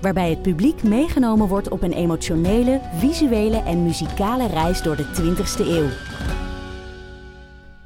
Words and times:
Waarbij 0.00 0.30
het 0.30 0.42
publiek 0.42 0.82
meegenomen 0.82 1.48
wordt 1.48 1.68
op 1.68 1.82
een 1.82 1.92
emotionele, 1.92 2.80
visuele 2.94 3.62
en 3.62 3.82
muzikale 3.82 4.46
reis 4.46 4.82
door 4.82 4.96
de 4.96 5.04
20ste 5.04 5.66
eeuw. 5.66 5.88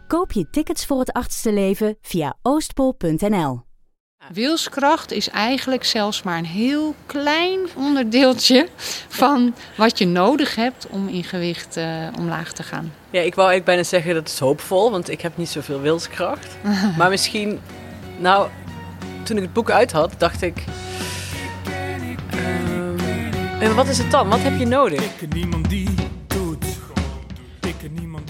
Koop 0.06 0.32
je 0.32 0.50
tickets 0.50 0.86
voor 0.86 0.98
het 0.98 1.12
achtste 1.12 1.52
leven 1.52 1.96
via 2.00 2.36
oostpol.nl. 2.42 3.62
Wilskracht 4.32 5.12
is 5.12 5.28
eigenlijk 5.28 5.84
zelfs 5.84 6.22
maar 6.22 6.38
een 6.38 6.46
heel 6.46 6.94
klein 7.06 7.58
onderdeeltje 7.76 8.68
van 9.08 9.54
wat 9.76 9.98
je 9.98 10.06
nodig 10.06 10.54
hebt 10.54 10.86
om 10.90 11.08
in 11.08 11.24
gewicht 11.24 11.76
uh, 11.76 12.06
omlaag 12.18 12.52
te 12.52 12.62
gaan. 12.62 12.92
Ja, 13.10 13.20
ik 13.20 13.34
wou 13.34 13.48
eigenlijk 13.48 13.64
bijna 13.64 13.82
zeggen 13.82 14.14
dat 14.14 14.28
is 14.28 14.38
hoopvol, 14.38 14.90
want 14.90 15.10
ik 15.10 15.20
heb 15.20 15.36
niet 15.36 15.48
zoveel 15.48 15.80
wilskracht. 15.80 16.56
maar 16.98 17.10
misschien, 17.10 17.60
nou, 18.18 18.48
toen 19.22 19.36
ik 19.36 19.42
het 19.42 19.52
boek 19.52 19.70
uit 19.70 19.92
had, 19.92 20.14
dacht 20.18 20.42
ik. 20.42 20.64
Uh, 23.64 23.74
wat 23.74 23.88
is 23.88 23.98
het 23.98 24.10
dan? 24.10 24.28
Wat 24.28 24.42
heb 24.42 24.58
je 24.58 24.66
nodig? 24.66 25.22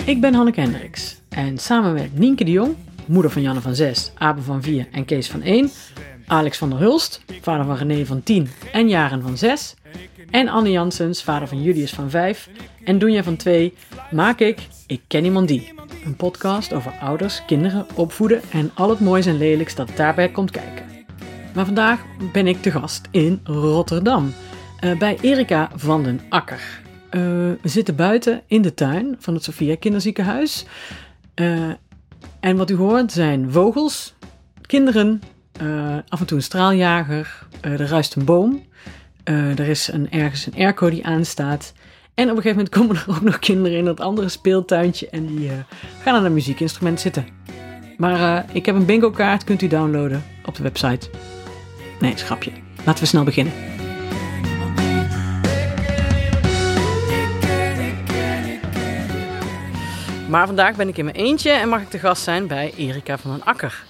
Ik 0.05 0.21
ben 0.21 0.35
Hanneke 0.35 0.61
Hendricks 0.61 1.17
en 1.29 1.59
samen 1.59 1.93
met 1.93 2.19
Nienke 2.19 2.45
de 2.45 2.51
Jong 2.51 2.77
moeder 3.07 3.31
van 3.31 3.43
Janne 3.43 3.61
van 3.61 3.75
6, 3.75 4.13
Abe 4.19 4.43
van 4.43 4.63
4 4.63 4.87
en 4.93 5.05
Kees 5.05 5.31
van 5.31 5.43
1, 5.43 5.71
Alex 6.27 6.59
van 6.59 6.71
der 6.71 6.79
Hulst, 6.79 7.23
vader 7.41 7.67
van 7.67 7.77
René 7.77 8.07
van 8.07 8.23
10 8.23 8.49
en 8.73 8.89
Jaren 8.89 9.23
van 9.23 9.37
6, 9.37 9.75
en 10.31 10.49
Anne 10.49 10.71
Jansens, 10.71 11.23
vader 11.23 11.49
van 11.49 11.63
Julius 11.63 11.93
van 11.93 12.11
5 12.11 12.49
en 12.85 12.99
Doenja 12.99 13.23
van 13.23 13.37
2, 13.37 13.75
maak 14.11 14.41
ik 14.41 14.59
Ik 14.87 15.01
Ken 15.07 15.25
Iemand 15.25 15.49
Die. 15.49 15.73
Een 16.05 16.17
podcast 16.17 16.73
over 16.73 16.93
ouders, 17.01 17.43
kinderen, 17.47 17.87
opvoeden 17.95 18.41
en 18.51 18.71
al 18.75 18.91
het 18.91 19.01
moois 19.01 19.27
en 19.27 19.39
lelijks 19.39 19.75
dat 19.75 19.91
daarbij 19.97 20.29
komt 20.29 20.51
kijken. 20.51 20.85
Maar 21.55 21.65
vandaag 21.65 22.01
ben 22.33 22.47
ik 22.47 22.63
te 22.63 22.71
gast 22.71 23.09
in 23.11 23.41
Rotterdam, 23.45 24.33
uh, 24.85 24.99
bij 24.99 25.19
Erika 25.21 25.71
van 25.75 26.03
den 26.03 26.21
Akker. 26.29 26.81
Uh, 27.11 27.21
we 27.63 27.69
zitten 27.69 27.97
buiten 27.97 28.43
in 28.47 28.63
de 28.63 28.75
tuin 28.75 29.17
van 29.19 29.35
het 29.35 29.45
Sophia 29.45 29.77
Kinderziekenhuis. 29.77 30.65
Uh, 31.35 31.71
en 32.41 32.57
wat 32.57 32.71
u 32.71 32.75
hoort 32.75 33.13
zijn 33.13 33.53
vogels, 33.53 34.15
kinderen, 34.67 35.23
af 36.09 36.21
en 36.21 36.27
toe 36.27 36.37
een 36.37 36.43
straaljager, 36.43 37.47
er 37.61 37.87
ruist 37.87 38.15
een 38.15 38.25
boom, 38.25 38.63
er 39.25 39.69
is 39.69 39.93
een, 39.93 40.11
ergens 40.11 40.47
een 40.47 40.55
airco 40.55 40.91
die 40.91 41.07
aanstaat. 41.07 41.73
En 42.15 42.31
op 42.31 42.37
een 42.37 42.43
gegeven 42.43 42.57
moment 42.57 42.75
komen 42.75 42.97
er 42.97 43.05
ook 43.09 43.21
nog 43.21 43.39
kinderen 43.39 43.79
in 43.79 43.85
dat 43.85 44.01
andere 44.01 44.29
speeltuintje 44.29 45.09
en 45.09 45.27
die 45.27 45.51
gaan 46.03 46.15
aan 46.15 46.25
een 46.25 46.35
muziekinstrument 46.35 47.01
zitten. 47.01 47.27
Maar 47.97 48.45
ik 48.53 48.67
heb 48.67 48.75
een 48.75 48.87
bingo 48.87 49.11
kaart, 49.11 49.45
kunt 49.45 49.63
u 49.63 49.67
downloaden 49.67 50.25
op 50.45 50.55
de 50.55 50.63
website. 50.63 51.11
Nee, 52.01 52.13
schrapje. 52.17 52.51
Laten 52.85 53.03
we 53.03 53.09
snel 53.09 53.25
beginnen. 53.25 53.53
Maar 60.35 60.47
vandaag 60.47 60.77
ben 60.77 60.89
ik 60.89 60.99
in 60.99 61.05
mijn 61.05 61.17
eentje 61.17 61.51
en 61.51 61.69
mag 61.69 61.81
ik 61.81 61.91
te 61.91 61.99
gast 61.99 62.23
zijn 62.23 62.47
bij 62.47 62.73
Erika 62.77 63.19
van 63.19 63.31
den 63.31 63.45
Akker. 63.45 63.85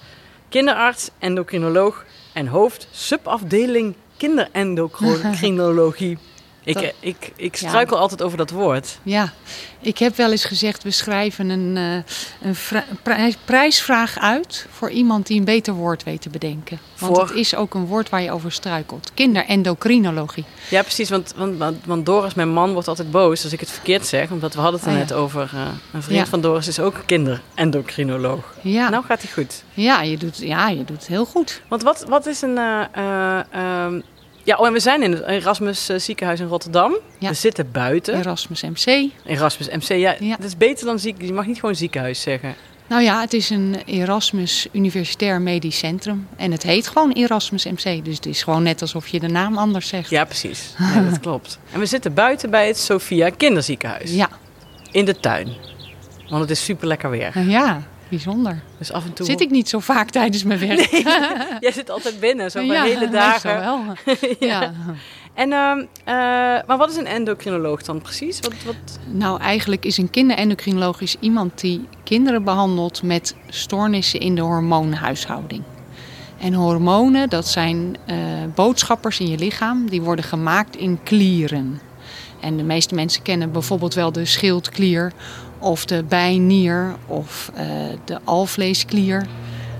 Kinderarts, 0.49 1.09
endocrinoloog 1.19 2.05
en 2.33 2.47
hoofd 2.47 2.87
subafdeling 2.91 3.95
kinderendocrinologie. 4.17 6.17
Ik, 6.65 6.75
eh, 6.75 6.89
ik, 6.99 7.31
ik 7.35 7.55
struikel 7.55 7.97
altijd 7.97 8.21
over 8.21 8.37
dat 8.37 8.49
woord. 8.49 8.97
Ja, 9.03 9.33
ik 9.79 9.97
heb 9.97 10.15
wel 10.15 10.31
eens 10.31 10.45
gezegd, 10.45 10.83
we 10.83 10.91
schrijven 10.91 11.49
een, 11.49 12.03
uh, 12.41 12.55
een 13.03 13.35
prijsvraag 13.45 14.19
uit 14.19 14.67
voor 14.71 14.89
iemand 14.89 15.27
die 15.27 15.39
een 15.39 15.45
beter 15.45 15.73
woord 15.73 16.03
weet 16.03 16.21
te 16.21 16.29
bedenken. 16.29 16.79
Want 16.99 17.15
voor... 17.15 17.27
het 17.27 17.35
is 17.35 17.55
ook 17.55 17.73
een 17.73 17.85
woord 17.85 18.09
waar 18.09 18.21
je 18.21 18.31
over 18.31 18.51
struikelt. 18.51 19.11
Kinderendocrinologie. 19.13 20.45
Ja, 20.69 20.81
precies, 20.81 21.09
want, 21.09 21.33
want, 21.35 21.85
want 21.85 22.05
Doris, 22.05 22.33
mijn 22.33 22.49
man, 22.49 22.73
wordt 22.73 22.87
altijd 22.87 23.11
boos 23.11 23.43
als 23.43 23.53
ik 23.53 23.59
het 23.59 23.71
verkeerd 23.71 24.05
zeg. 24.05 24.31
Omdat 24.31 24.53
we 24.53 24.61
hadden 24.61 24.79
het 24.79 24.89
er 24.89 24.95
oh, 24.95 24.99
net 24.99 25.13
over, 25.13 25.51
uh, 25.53 25.61
een 25.93 26.03
vriend 26.03 26.19
ja. 26.19 26.25
van 26.25 26.41
Doris 26.41 26.67
is 26.67 26.79
ook 26.79 27.03
kinderendocrinoloog. 27.05 28.53
Ja. 28.61 28.89
Nou 28.89 29.03
gaat 29.05 29.21
hij 29.21 29.31
goed. 29.31 29.63
Ja, 29.73 30.01
je 30.01 30.17
doet, 30.17 30.37
ja, 30.37 30.69
je 30.69 30.83
doet 30.83 30.97
het 30.97 31.07
heel 31.07 31.25
goed. 31.25 31.61
Want 31.67 31.83
wat, 31.83 32.05
wat 32.07 32.25
is 32.25 32.41
een... 32.41 32.57
Uh, 32.57 33.87
ja, 34.45 34.55
oh, 34.57 34.67
en 34.67 34.73
we 34.73 34.79
zijn 34.79 35.03
in 35.03 35.11
het 35.11 35.23
Erasmus 35.25 35.89
eh, 35.89 35.99
ziekenhuis 35.99 36.39
in 36.39 36.47
Rotterdam. 36.47 36.97
We 37.19 37.33
zitten 37.33 37.71
buiten. 37.71 38.17
Erasmus 38.17 38.61
MC. 38.61 39.09
Erasmus 39.25 39.69
MC, 39.69 39.87
ja, 39.87 40.15
ja. 40.19 40.35
Dat 40.35 40.45
is 40.45 40.57
beter 40.57 40.85
dan 40.85 40.99
ziek. 40.99 41.21
Je 41.21 41.33
mag 41.33 41.45
niet 41.45 41.59
gewoon 41.59 41.75
ziekenhuis 41.75 42.21
zeggen. 42.21 42.55
Nou 42.87 43.01
ja, 43.01 43.21
het 43.21 43.33
is 43.33 43.49
een 43.49 43.75
Erasmus 43.85 44.67
Universitair 44.71 45.41
Medisch 45.41 45.77
Centrum. 45.77 46.27
En 46.35 46.51
het 46.51 46.63
heet 46.63 46.87
gewoon 46.87 47.11
Erasmus 47.11 47.65
MC. 47.65 48.05
Dus 48.05 48.15
het 48.15 48.25
is 48.25 48.43
gewoon 48.43 48.63
net 48.63 48.81
alsof 48.81 49.07
je 49.07 49.19
de 49.19 49.27
naam 49.27 49.57
anders 49.57 49.87
zegt. 49.87 50.09
Ja, 50.09 50.25
precies. 50.25 50.73
Nee, 50.77 51.09
dat 51.09 51.19
klopt. 51.27 51.59
En 51.71 51.79
we 51.79 51.85
zitten 51.85 52.13
buiten 52.13 52.49
bij 52.49 52.67
het 52.67 52.77
Sophia 52.77 53.29
Kinderziekenhuis. 53.29 54.11
Ja. 54.11 54.29
In 54.91 55.05
de 55.05 55.19
tuin. 55.19 55.47
Want 56.29 56.41
het 56.41 56.49
is 56.49 56.63
super 56.63 56.87
lekker 56.87 57.09
weer. 57.09 57.39
Ja, 57.39 57.81
Bijzonder. 58.09 58.61
Dus 58.77 58.91
af 58.91 59.05
en 59.05 59.13
toe 59.13 59.25
zit 59.25 59.41
ik 59.41 59.49
niet 59.49 59.69
zo 59.69 59.79
vaak 59.79 60.09
tijdens 60.09 60.43
mijn 60.43 60.59
werk. 60.59 60.91
Nee, 60.91 61.03
jij 61.59 61.71
zit 61.71 61.89
altijd 61.89 62.19
binnen, 62.19 62.51
zo 62.51 62.61
ja, 62.61 62.83
hele 62.83 63.09
dagen. 63.09 63.59
wel. 63.59 63.81
ja. 64.49 64.73
En, 65.33 65.51
uh, 65.51 65.71
uh, 65.77 65.85
maar 66.67 66.77
wat 66.77 66.89
is 66.89 66.95
een 66.95 67.07
endocrinoloog 67.07 67.83
dan 67.83 68.01
precies? 68.01 68.39
Wat, 68.39 68.53
wat... 68.65 68.99
Nou, 69.11 69.41
eigenlijk 69.41 69.85
is 69.85 69.97
een 69.97 70.09
kinderendocrinoloog 70.09 71.01
is 71.01 71.15
iemand 71.19 71.59
die 71.59 71.87
kinderen 72.03 72.43
behandelt 72.43 73.03
met 73.03 73.35
stoornissen 73.47 74.19
in 74.19 74.35
de 74.35 74.41
hormoonhuishouding. 74.41 75.63
En 76.39 76.53
hormonen, 76.53 77.29
dat 77.29 77.47
zijn 77.47 77.97
uh, 78.07 78.15
boodschappers 78.55 79.19
in 79.19 79.27
je 79.27 79.37
lichaam, 79.37 79.89
die 79.89 80.01
worden 80.01 80.25
gemaakt 80.25 80.75
in 80.75 80.99
klieren. 81.03 81.79
En 82.39 82.57
de 82.57 82.63
meeste 82.63 82.95
mensen 82.95 83.21
kennen 83.21 83.51
bijvoorbeeld 83.51 83.93
wel 83.93 84.11
de 84.11 84.25
schildklier 84.25 85.13
of 85.59 85.85
de 85.85 86.03
bijnier 86.03 86.95
of 87.07 87.51
uh, 87.53 87.61
de 88.05 88.19
alvleesklier. 88.23 89.25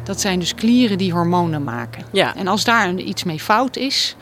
Dat 0.03 0.21
zijn 0.21 0.39
dus 0.39 0.55
klieren 0.55 0.97
die 0.97 1.11
hormonen 1.11 1.63
maken. 1.63 2.05
Ja. 2.11 2.35
En 2.35 2.47
als 2.47 2.63
daar 2.63 2.93
iets 2.93 3.23
mee 3.23 3.39
fout 3.39 3.75
is, 3.75 4.15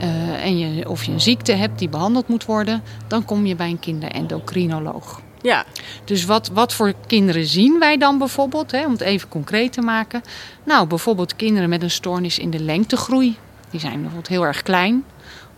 uh, 0.00 0.44
en 0.44 0.58
je, 0.58 0.88
of 0.88 1.04
je 1.04 1.12
een 1.12 1.20
ziekte 1.20 1.52
hebt 1.52 1.78
die 1.78 1.88
behandeld 1.88 2.28
moet 2.28 2.44
worden, 2.44 2.82
dan 3.06 3.24
kom 3.24 3.46
je 3.46 3.56
bij 3.56 3.68
een 3.68 3.80
kinderendocrinoloog. 3.80 5.20
Ja. 5.42 5.64
Dus 6.04 6.24
wat, 6.24 6.48
wat 6.48 6.74
voor 6.74 6.94
kinderen 7.06 7.46
zien 7.46 7.78
wij 7.78 7.96
dan 7.96 8.18
bijvoorbeeld, 8.18 8.70
hè, 8.70 8.84
om 8.84 8.92
het 8.92 9.00
even 9.00 9.28
concreet 9.28 9.72
te 9.72 9.80
maken? 9.80 10.22
Nou, 10.64 10.86
bijvoorbeeld 10.86 11.36
kinderen 11.36 11.68
met 11.68 11.82
een 11.82 11.90
stoornis 11.90 12.38
in 12.38 12.50
de 12.50 12.60
lengtegroei. 12.60 13.36
Die 13.70 13.80
zijn 13.80 13.94
bijvoorbeeld 13.94 14.28
heel 14.28 14.46
erg 14.46 14.62
klein 14.62 15.04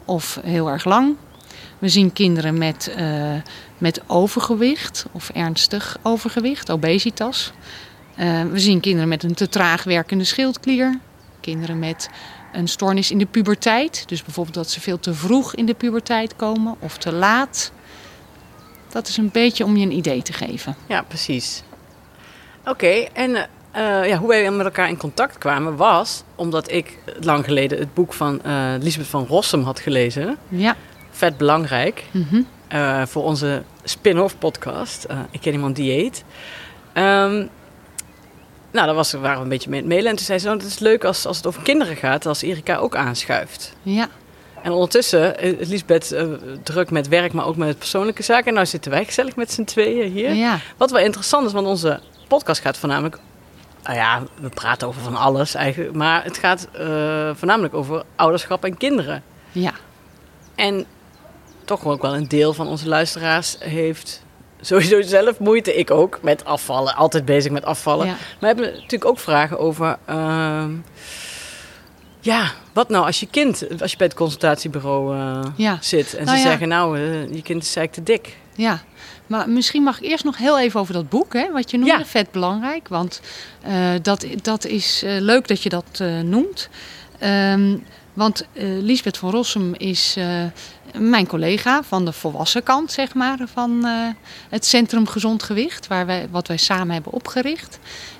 of 0.04 0.40
heel 0.42 0.68
erg 0.68 0.84
lang. 0.84 1.16
We 1.78 1.88
zien 1.88 2.12
kinderen 2.12 2.58
met, 2.58 2.94
uh, 2.98 3.32
met 3.82 4.00
overgewicht 4.06 5.06
of 5.12 5.30
ernstig 5.30 5.98
overgewicht, 6.02 6.70
obesitas. 6.70 7.52
Uh, 8.18 8.42
we 8.42 8.58
zien 8.58 8.80
kinderen 8.80 9.08
met 9.08 9.22
een 9.22 9.34
te 9.34 9.48
traag 9.48 9.84
werkende 9.84 10.24
schildklier. 10.24 10.98
Kinderen 11.40 11.78
met 11.78 12.10
een 12.52 12.68
stoornis 12.68 13.10
in 13.10 13.18
de 13.18 13.26
puberteit. 13.26 14.08
Dus 14.08 14.22
bijvoorbeeld 14.22 14.54
dat 14.54 14.70
ze 14.70 14.80
veel 14.80 15.00
te 15.00 15.14
vroeg 15.14 15.54
in 15.54 15.66
de 15.66 15.74
puberteit 15.74 16.36
komen 16.36 16.76
of 16.78 16.98
te 16.98 17.12
laat. 17.12 17.72
Dat 18.88 19.08
is 19.08 19.16
een 19.16 19.30
beetje 19.32 19.64
om 19.64 19.76
je 19.76 19.86
een 19.86 19.96
idee 19.96 20.22
te 20.22 20.32
geven. 20.32 20.76
Ja, 20.86 21.02
precies. 21.02 21.62
Oké, 22.64 23.06
en 23.12 23.30
uh, 23.30 24.08
ja, 24.08 24.16
hoe 24.16 24.28
wij 24.28 24.50
met 24.50 24.66
elkaar 24.66 24.88
in 24.88 24.96
contact 24.96 25.38
kwamen 25.38 25.76
was 25.76 26.22
omdat 26.34 26.70
ik 26.70 26.98
lang 27.20 27.44
geleden 27.44 27.78
het 27.78 27.94
boek 27.94 28.12
van 28.12 28.40
uh, 28.46 28.72
Lisbeth 28.80 29.06
van 29.06 29.26
Rossum 29.26 29.62
had 29.62 29.80
gelezen. 29.80 30.36
Ja 30.48 30.76
vet 31.12 31.36
belangrijk 31.36 32.04
mm 32.10 32.46
voor 33.04 33.22
onze 33.22 33.62
spin-off 33.84 34.38
podcast. 34.38 35.06
Uh, 35.10 35.18
ik 35.30 35.40
ken 35.40 35.52
iemand 35.52 35.76
dieet. 35.76 36.24
Um, 36.94 37.50
nou, 38.70 38.86
daar 38.86 38.94
was, 38.94 39.12
waren 39.12 39.36
we 39.36 39.42
een 39.42 39.48
beetje 39.48 39.70
mee 39.70 39.80
het 39.80 39.88
mailen. 39.88 40.10
En 40.10 40.16
toen 40.16 40.26
zei 40.26 40.38
ze, 40.38 40.46
nou, 40.46 40.58
het 40.58 40.66
is 40.66 40.78
leuk 40.78 41.04
als, 41.04 41.26
als 41.26 41.36
het 41.36 41.46
over 41.46 41.62
kinderen 41.62 41.96
gaat, 41.96 42.26
als 42.26 42.42
Erika 42.42 42.76
ook 42.76 42.96
aanschuift. 42.96 43.76
Ja. 43.82 44.08
En 44.62 44.72
ondertussen 44.72 45.40
is 45.58 45.68
Lisbeth 45.68 46.12
uh, 46.12 46.24
druk 46.62 46.90
met 46.90 47.08
werk, 47.08 47.32
maar 47.32 47.46
ook 47.46 47.56
met 47.56 47.78
persoonlijke 47.78 48.22
zaken. 48.22 48.46
En 48.46 48.54
nou 48.54 48.66
zitten 48.66 48.90
wij 48.90 49.04
gezellig 49.04 49.36
met 49.36 49.52
z'n 49.52 49.64
tweeën 49.64 50.12
hier. 50.12 50.32
Ja. 50.32 50.58
Wat 50.76 50.90
wel 50.90 51.00
interessant 51.00 51.46
is, 51.46 51.52
want 51.52 51.66
onze 51.66 52.00
podcast 52.28 52.60
gaat 52.60 52.76
voornamelijk... 52.76 53.18
Nou 53.82 53.96
ja, 53.96 54.22
we 54.40 54.48
praten 54.48 54.88
over 54.88 55.02
van 55.02 55.16
alles 55.16 55.54
eigenlijk. 55.54 55.94
Maar 55.94 56.24
het 56.24 56.38
gaat 56.38 56.68
uh, 56.74 56.80
voornamelijk 57.34 57.74
over 57.74 58.02
ouderschap 58.16 58.64
en 58.64 58.76
kinderen. 58.76 59.22
Ja. 59.52 59.72
En 60.54 60.86
toch 61.76 61.92
ook 61.92 62.02
wel 62.02 62.14
een 62.14 62.28
deel 62.28 62.54
van 62.54 62.66
onze 62.68 62.88
luisteraars 62.88 63.56
heeft 63.58 64.22
sowieso 64.60 65.02
zelf 65.02 65.38
moeite. 65.38 65.74
Ik 65.76 65.90
ook 65.90 66.18
met 66.22 66.44
afvallen, 66.44 66.94
altijd 66.96 67.24
bezig 67.24 67.52
met 67.52 67.64
afvallen. 67.64 68.06
Ja. 68.06 68.12
Maar 68.12 68.20
we 68.40 68.46
hebben 68.46 68.66
natuurlijk 68.72 69.04
ook 69.04 69.18
vragen 69.18 69.58
over. 69.58 69.98
ehm, 70.06 70.70
ja, 72.20 72.52
wat 72.72 72.88
nou 72.88 73.06
als 73.06 73.20
je 73.20 73.26
kind, 73.26 73.80
als 73.80 73.90
je 73.90 73.96
bij 73.96 74.06
het 74.06 74.16
consultatiebureau 74.16 75.16
eh, 75.16 75.40
Ja. 75.56 75.78
zit 75.80 76.14
en 76.14 76.24
Nou 76.24 76.36
ze 76.38 76.42
ja. 76.42 76.48
zeggen: 76.50 76.68
Nou, 76.68 76.98
eh, 76.98 77.34
je 77.34 77.42
kind 77.42 77.62
is 77.62 77.76
eigenlijk 77.76 77.92
te 77.92 78.02
dik. 78.02 78.36
Ja, 78.54 78.82
maar 79.26 79.48
misschien 79.48 79.82
mag 79.82 80.00
ik 80.00 80.10
eerst 80.10 80.24
nog 80.24 80.36
heel 80.36 80.58
even 80.60 80.80
over 80.80 80.94
dat 80.94 81.08
boek, 81.08 81.32
hè, 81.32 81.50
wat 81.52 81.70
je 81.70 81.76
noemde, 81.78 81.92
Ja. 81.98 82.04
vet 82.04 82.30
belangrijk. 82.30 82.88
Want 82.88 83.20
eh, 83.62 83.90
dat, 84.02 84.26
dat 84.42 84.64
is 84.64 85.02
leuk 85.04 85.48
dat 85.48 85.62
je 85.62 85.68
dat 85.68 86.02
noemt. 86.22 86.68
Ehm, 87.18 87.76
want 88.12 88.46
Lisbeth 88.80 89.16
van 89.18 89.30
Rossum 89.30 89.74
is 89.74 90.16
mijn 90.98 91.26
collega 91.26 91.82
van 91.82 92.04
de 92.04 92.12
volwassen 92.12 92.62
kant, 92.62 92.92
zeg 92.92 93.14
maar, 93.14 93.38
van 93.52 93.84
eh, 93.86 94.08
het 94.48 94.66
Centrum 94.66 95.06
Gezond 95.06 95.42
Gewicht, 95.42 95.86
waar 95.86 96.06
wij, 96.06 96.28
wat 96.30 96.48
wij 96.48 96.56
samen 96.56 96.94
hebben 96.94 97.12
opgericht. 97.12 97.78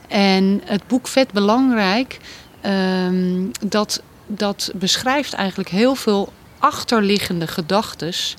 En 0.08 0.62
het 0.64 0.86
boek 0.86 1.08
Vet 1.08 1.32
Belangrijk, 1.32 2.19
ehm, 2.60 3.46
dat, 3.66 4.02
dat 4.26 4.70
beschrijft 4.74 5.32
eigenlijk 5.32 5.69
heel 5.69 5.94
veel 5.94 6.32
achterliggende 6.58 7.46
gedachtes 7.46 8.36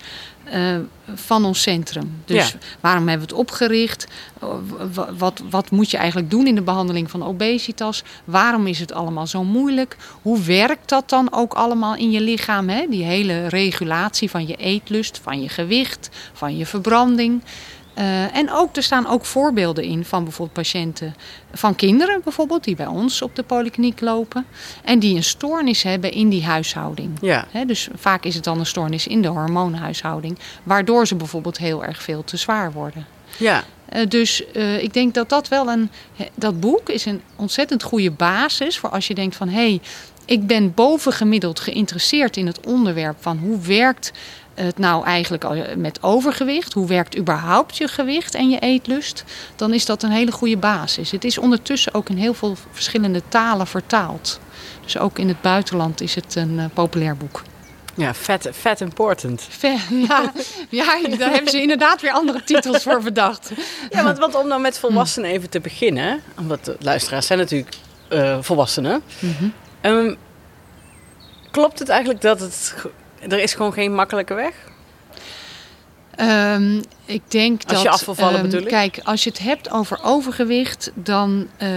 eh, 0.53 0.75
van 1.15 1.45
ons 1.45 1.61
centrum. 1.61 2.21
Dus 2.25 2.51
Ja. 2.51 2.57
waarom 2.79 3.07
hebben 3.07 3.27
we 3.27 3.33
het 3.33 3.41
opgericht? 3.43 4.07
Wa- 4.93 5.13
Wat, 5.17 5.43
wat 5.49 5.71
moet 5.71 5.91
je 5.91 5.97
eigenlijk 5.97 6.29
doen 6.29 6.47
in 6.47 6.55
de 6.55 6.61
behandeling 6.61 7.09
van 7.11 7.23
obesitas? 7.23 8.03
Waarom 8.23 8.67
is 8.67 8.79
het 8.79 8.93
allemaal 8.93 9.27
zo 9.27 9.43
moeilijk? 9.43 9.97
Hoe 10.21 10.41
werkt 10.41 10.89
dat 10.89 11.09
dan 11.09 11.27
ook 11.33 11.53
allemaal 11.53 11.95
in 11.95 12.11
je 12.11 12.21
lichaam? 12.21 12.69
Hè? 12.69 12.85
Die 12.89 13.03
hele 13.03 13.47
regulatie 13.47 14.29
van 14.29 14.47
je 14.47 14.55
eetlust, 14.55 15.19
van 15.23 15.41
je 15.41 15.49
gewicht, 15.49 16.09
van 16.33 16.57
je 16.57 16.65
verbranding. 16.65 17.41
Eh, 17.93 18.35
en 18.35 18.51
ook, 18.51 18.75
er 18.75 18.83
staan 18.83 19.07
ook 19.07 19.25
voorbeelden 19.25 19.83
in 19.83 20.05
van 20.05 20.23
bijvoorbeeld 20.23 20.57
patiënten, 20.57 21.15
van 21.53 21.75
kinderen 21.75 22.21
bijvoorbeeld, 22.23 22.63
die 22.63 22.75
bij 22.75 22.85
ons 22.85 23.21
op 23.21 23.35
de 23.35 23.43
polykliniek 23.43 24.01
lopen. 24.01 24.45
En 24.83 24.99
die 24.99 25.15
een 25.15 25.23
stoornis 25.23 25.83
hebben 25.83 26.11
in 26.11 26.29
die 26.29 26.45
huishouding. 26.45 27.17
Ja, 27.21 27.45
dus 27.67 27.87
vaak 27.95 28.23
is 28.23 28.35
het 28.35 28.43
dan 28.43 28.59
een 28.59 28.65
stoornis 28.65 29.07
in 29.07 29.21
de 29.21 29.27
hormoonhuishouding, 29.27 30.39
waardoor 30.63 31.07
ze 31.07 31.15
bijvoorbeeld 31.15 31.57
heel 31.57 31.83
erg 31.83 32.03
veel 32.03 32.23
te 32.23 32.37
zwaar 32.37 32.71
worden. 32.71 33.05
ja, 33.37 33.63
Eh, 33.93 34.07
dus 34.07 34.51
eh, 34.51 34.83
ik 34.83 34.93
denk 34.93 35.13
dat 35.13 35.29
dat 35.29 35.47
wel 35.47 35.67
een. 35.67 35.89
Dat 36.35 36.59
boek 36.59 36.89
is 36.89 37.05
een 37.05 37.21
ontzettend 37.35 37.83
goede 37.83 38.11
basis 38.11 38.77
voor 38.77 38.89
als 38.89 39.07
je 39.07 39.13
denkt 39.13 39.35
van 39.35 39.49
hé, 39.49 39.55
hey, 39.55 39.81
ik 40.25 40.47
ben 40.47 40.73
bovengemiddeld 40.73 41.59
geïnteresseerd 41.59 42.37
in 42.37 42.47
het 42.47 42.65
onderwerp 42.65 43.17
van 43.19 43.37
hoe 43.37 43.59
werkt 43.59 44.11
het 44.53 44.77
nou 44.77 45.05
eigenlijk 45.05 45.75
met 45.75 46.03
overgewicht? 46.03 46.73
Hoe 46.73 46.87
werkt 46.87 47.17
überhaupt 47.17 47.77
je 47.77 47.87
gewicht 47.87 48.35
en 48.35 48.49
je 48.49 48.59
eetlust? 48.59 49.23
Dan 49.55 49.73
is 49.73 49.85
dat 49.85 50.03
een 50.03 50.11
hele 50.11 50.31
goede 50.31 50.57
basis. 50.57 51.11
Het 51.11 51.23
is 51.23 51.37
ondertussen 51.37 51.93
ook 51.93 52.09
in 52.09 52.17
heel 52.17 52.33
veel 52.33 52.55
verschillende 52.71 53.21
talen 53.29 53.67
vertaald. 53.67 54.39
Dus 54.83 54.97
ook 54.97 55.19
in 55.19 55.27
het 55.27 55.41
buitenland 55.41 56.01
is 56.01 56.15
het 56.15 56.35
een 56.35 56.59
eh, 56.59 56.65
populair 56.73 57.17
boek. 57.17 57.41
ja, 57.95 58.13
fat, 58.13 58.49
fat 58.53 58.81
important. 58.81 59.47
Ja, 59.89 60.31
ja, 60.69 61.01
daar 61.17 61.31
hebben 61.31 61.51
ze 61.51 61.61
inderdaad 61.61 62.01
weer 62.01 62.11
andere 62.11 62.43
titels 62.43 62.83
voor 62.83 63.01
bedacht. 63.01 63.51
Ja, 63.89 64.03
want, 64.03 64.17
want 64.17 64.35
om 64.35 64.47
nou 64.47 64.61
met 64.61 64.79
volwassenen 64.79 65.29
even 65.29 65.49
te 65.49 65.59
beginnen, 65.59 66.21
omdat 66.37 66.65
de 66.65 66.75
luisteraars 66.79 67.27
zijn 67.27 67.39
natuurlijk 67.39 67.75
eh, 68.09 68.37
volwassenen. 68.41 69.03
Ehm, 69.81 70.15
klopt 71.51 71.79
het 71.79 71.89
eigenlijk 71.89 72.21
dat 72.21 72.39
het, 72.39 72.75
er 73.27 73.39
is 73.39 73.53
gewoon 73.53 73.73
geen 73.73 73.93
makkelijke 73.93 74.33
weg? 74.33 74.55
Ehm, 76.15 76.81
ik 77.05 77.21
denk 77.27 77.61
Als 77.63 77.73
dat. 77.73 77.81
je 77.81 77.89
af 77.89 78.05
wil 78.05 78.15
vallen, 78.15 78.33
ehm, 78.33 78.43
bedoel 78.43 78.61
ik? 78.61 78.67
Kijk, 78.67 78.99
als 79.03 79.23
je 79.23 79.29
het 79.29 79.39
hebt 79.39 79.71
over 79.71 79.99
overgewicht, 80.03 80.91
dan 80.95 81.47
eh, 81.57 81.69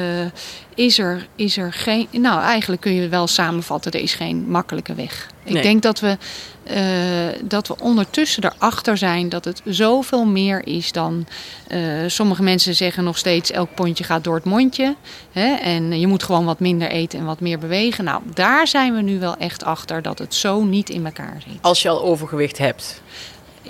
is, 0.75 0.99
er, 0.99 1.27
is 1.37 1.57
er 1.57 1.73
geen. 1.73 2.09
Nou, 2.11 2.41
eigenlijk 2.43 2.83
kun 2.83 2.93
je 2.95 3.09
wel 3.09 3.27
samenvatten: 3.27 3.93
er 3.93 4.01
is 4.01 4.15
geen 4.15 4.45
makkelijke 4.51 4.95
weg. 4.95 5.27
Ik 5.45 5.63
denk 5.63 5.83
dat 5.83 6.01
we, 6.01 6.17
eh, 6.65 7.41
dat 7.43 7.69
we 7.69 7.75
ondertussen 7.81 8.45
erachter 8.45 8.97
zijn 8.97 9.29
dat 9.29 9.45
het 9.45 9.63
zoveel 9.65 10.25
meer 10.27 10.67
is 10.67 10.93
dan. 10.93 11.27
eh, 11.69 11.81
sommige 12.07 12.43
mensen 12.43 12.75
zeggen 12.75 13.05
nog 13.05 13.19
steeds: 13.19 13.51
elk 13.51 13.75
pondje 13.75 14.05
gaat 14.05 14.25
door 14.25 14.35
het 14.35 14.45
mondje. 14.45 14.95
Hè, 15.33 15.55
en 15.55 16.01
je 16.01 16.07
moet 16.07 16.23
gewoon 16.23 16.45
wat 16.45 16.61
minder 16.61 16.89
eten 16.91 17.19
en 17.19 17.25
wat 17.25 17.41
meer 17.41 17.59
bewegen. 17.59 18.05
Nou, 18.05 18.23
daar 18.35 18.67
zijn 18.67 18.95
we 18.95 19.03
nu 19.03 19.19
wel 19.19 19.37
echt 19.37 19.65
achter 19.65 20.03
dat 20.03 20.19
het 20.19 20.35
zo 20.35 20.65
niet 20.65 20.91
in 20.91 21.05
elkaar 21.07 21.43
zit. 21.49 21.59
Als 21.61 21.83
je 21.83 21.89
al 21.89 22.03
overgewicht 22.03 22.59
hebt. 22.59 23.01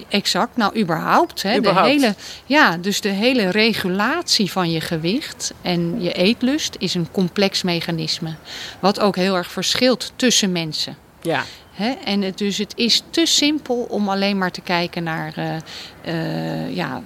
Exact, 0.08 0.56
nou 0.56 0.78
überhaupt. 0.78 1.42
Hè, 1.42 1.56
Überhaupt. 1.56 1.86
De 1.86 1.92
hele, 1.92 2.14
ja, 2.46 2.76
dus 2.76 3.00
de 3.00 3.08
hele 3.08 3.50
regulatie 3.50 4.52
van 4.52 4.70
je 4.70 4.80
gewicht 4.80 5.54
en 5.62 6.02
je 6.02 6.12
eetlust 6.12 6.76
is 6.78 6.94
een 6.94 7.08
complex 7.12 7.62
mechanisme. 7.62 8.34
Wat 8.80 9.00
ook 9.00 9.16
heel 9.16 9.36
erg 9.36 9.50
verschilt 9.50 10.12
tussen 10.16 10.52
mensen. 10.52 10.96
Ja, 11.22 11.44
Hè? 11.76 11.90
En 12.04 12.22
het, 12.22 12.38
dus 12.38 12.58
het 12.58 12.72
is 12.76 13.02
te 13.10 13.26
simpel 13.26 13.86
om 13.88 14.08
alleen 14.08 14.38
maar 14.38 14.50
te 14.50 14.60
kijken 14.60 15.02
naar 15.02 15.32
eh, 15.36 15.56
eh, 16.02 16.76
ja, 16.76 17.02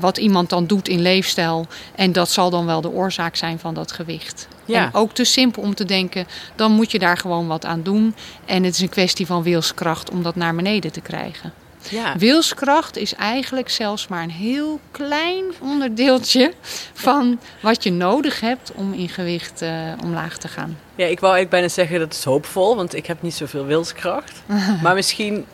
wat 0.00 0.18
iemand 0.18 0.50
dan 0.50 0.66
doet 0.66 0.88
in 0.88 1.00
leefstijl. 1.00 1.66
En 1.94 2.12
dat 2.12 2.30
zal 2.30 2.50
dan 2.50 2.66
wel 2.66 2.80
de 2.80 2.90
oorzaak 2.90 3.36
zijn 3.36 3.58
van 3.58 3.74
dat 3.74 3.92
gewicht. 3.92 4.48
Ja. 4.64 4.84
En 4.84 4.94
ook 4.94 5.12
te 5.12 5.24
simpel 5.24 5.62
om 5.62 5.74
te 5.74 5.84
denken, 5.84 6.26
dan 6.56 6.72
moet 6.72 6.90
je 6.90 6.98
daar 6.98 7.16
gewoon 7.16 7.46
wat 7.46 7.64
aan 7.64 7.82
doen. 7.82 8.14
En 8.44 8.64
het 8.64 8.74
is 8.74 8.80
een 8.80 8.88
kwestie 8.88 9.26
van 9.26 9.42
wilskracht 9.42 10.10
om 10.10 10.22
dat 10.22 10.36
naar 10.36 10.54
beneden 10.54 10.92
te 10.92 11.00
krijgen. 11.00 11.52
Ja. 11.90 12.16
Wilskracht 12.18 12.96
is 12.96 13.14
eigenlijk 13.14 13.68
zelfs 13.68 14.08
maar 14.08 14.22
een 14.22 14.30
heel 14.30 14.80
klein 14.90 15.44
onderdeeltje 15.60 16.52
van 16.92 17.38
wat 17.60 17.82
je 17.82 17.92
nodig 17.92 18.40
hebt 18.40 18.72
om 18.74 18.92
in 18.92 19.08
gewicht 19.08 19.62
eh, 19.62 19.70
omlaag 20.02 20.36
te 20.38 20.48
gaan. 20.48 20.78
ja, 20.94 21.06
ik 21.06 21.20
wou 21.20 21.32
eigenlijk 21.34 21.50
bijna 21.50 21.68
zeggen 21.68 21.98
dat 21.98 22.12
is 22.12 22.24
hoopvol, 22.24 22.76
want 22.76 22.94
ik 22.94 23.06
heb 23.06 23.22
niet 23.22 23.34
zoveel 23.34 23.64
wilskracht. 23.64 24.42
maar 24.82 24.94
misschien, 24.94 25.44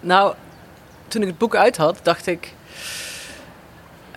nou, 0.00 0.34
toen 1.08 1.22
ik 1.22 1.28
het 1.28 1.38
boek 1.38 1.56
uit 1.56 1.76
had, 1.76 2.00
dacht 2.02 2.26
ik... 2.26 2.52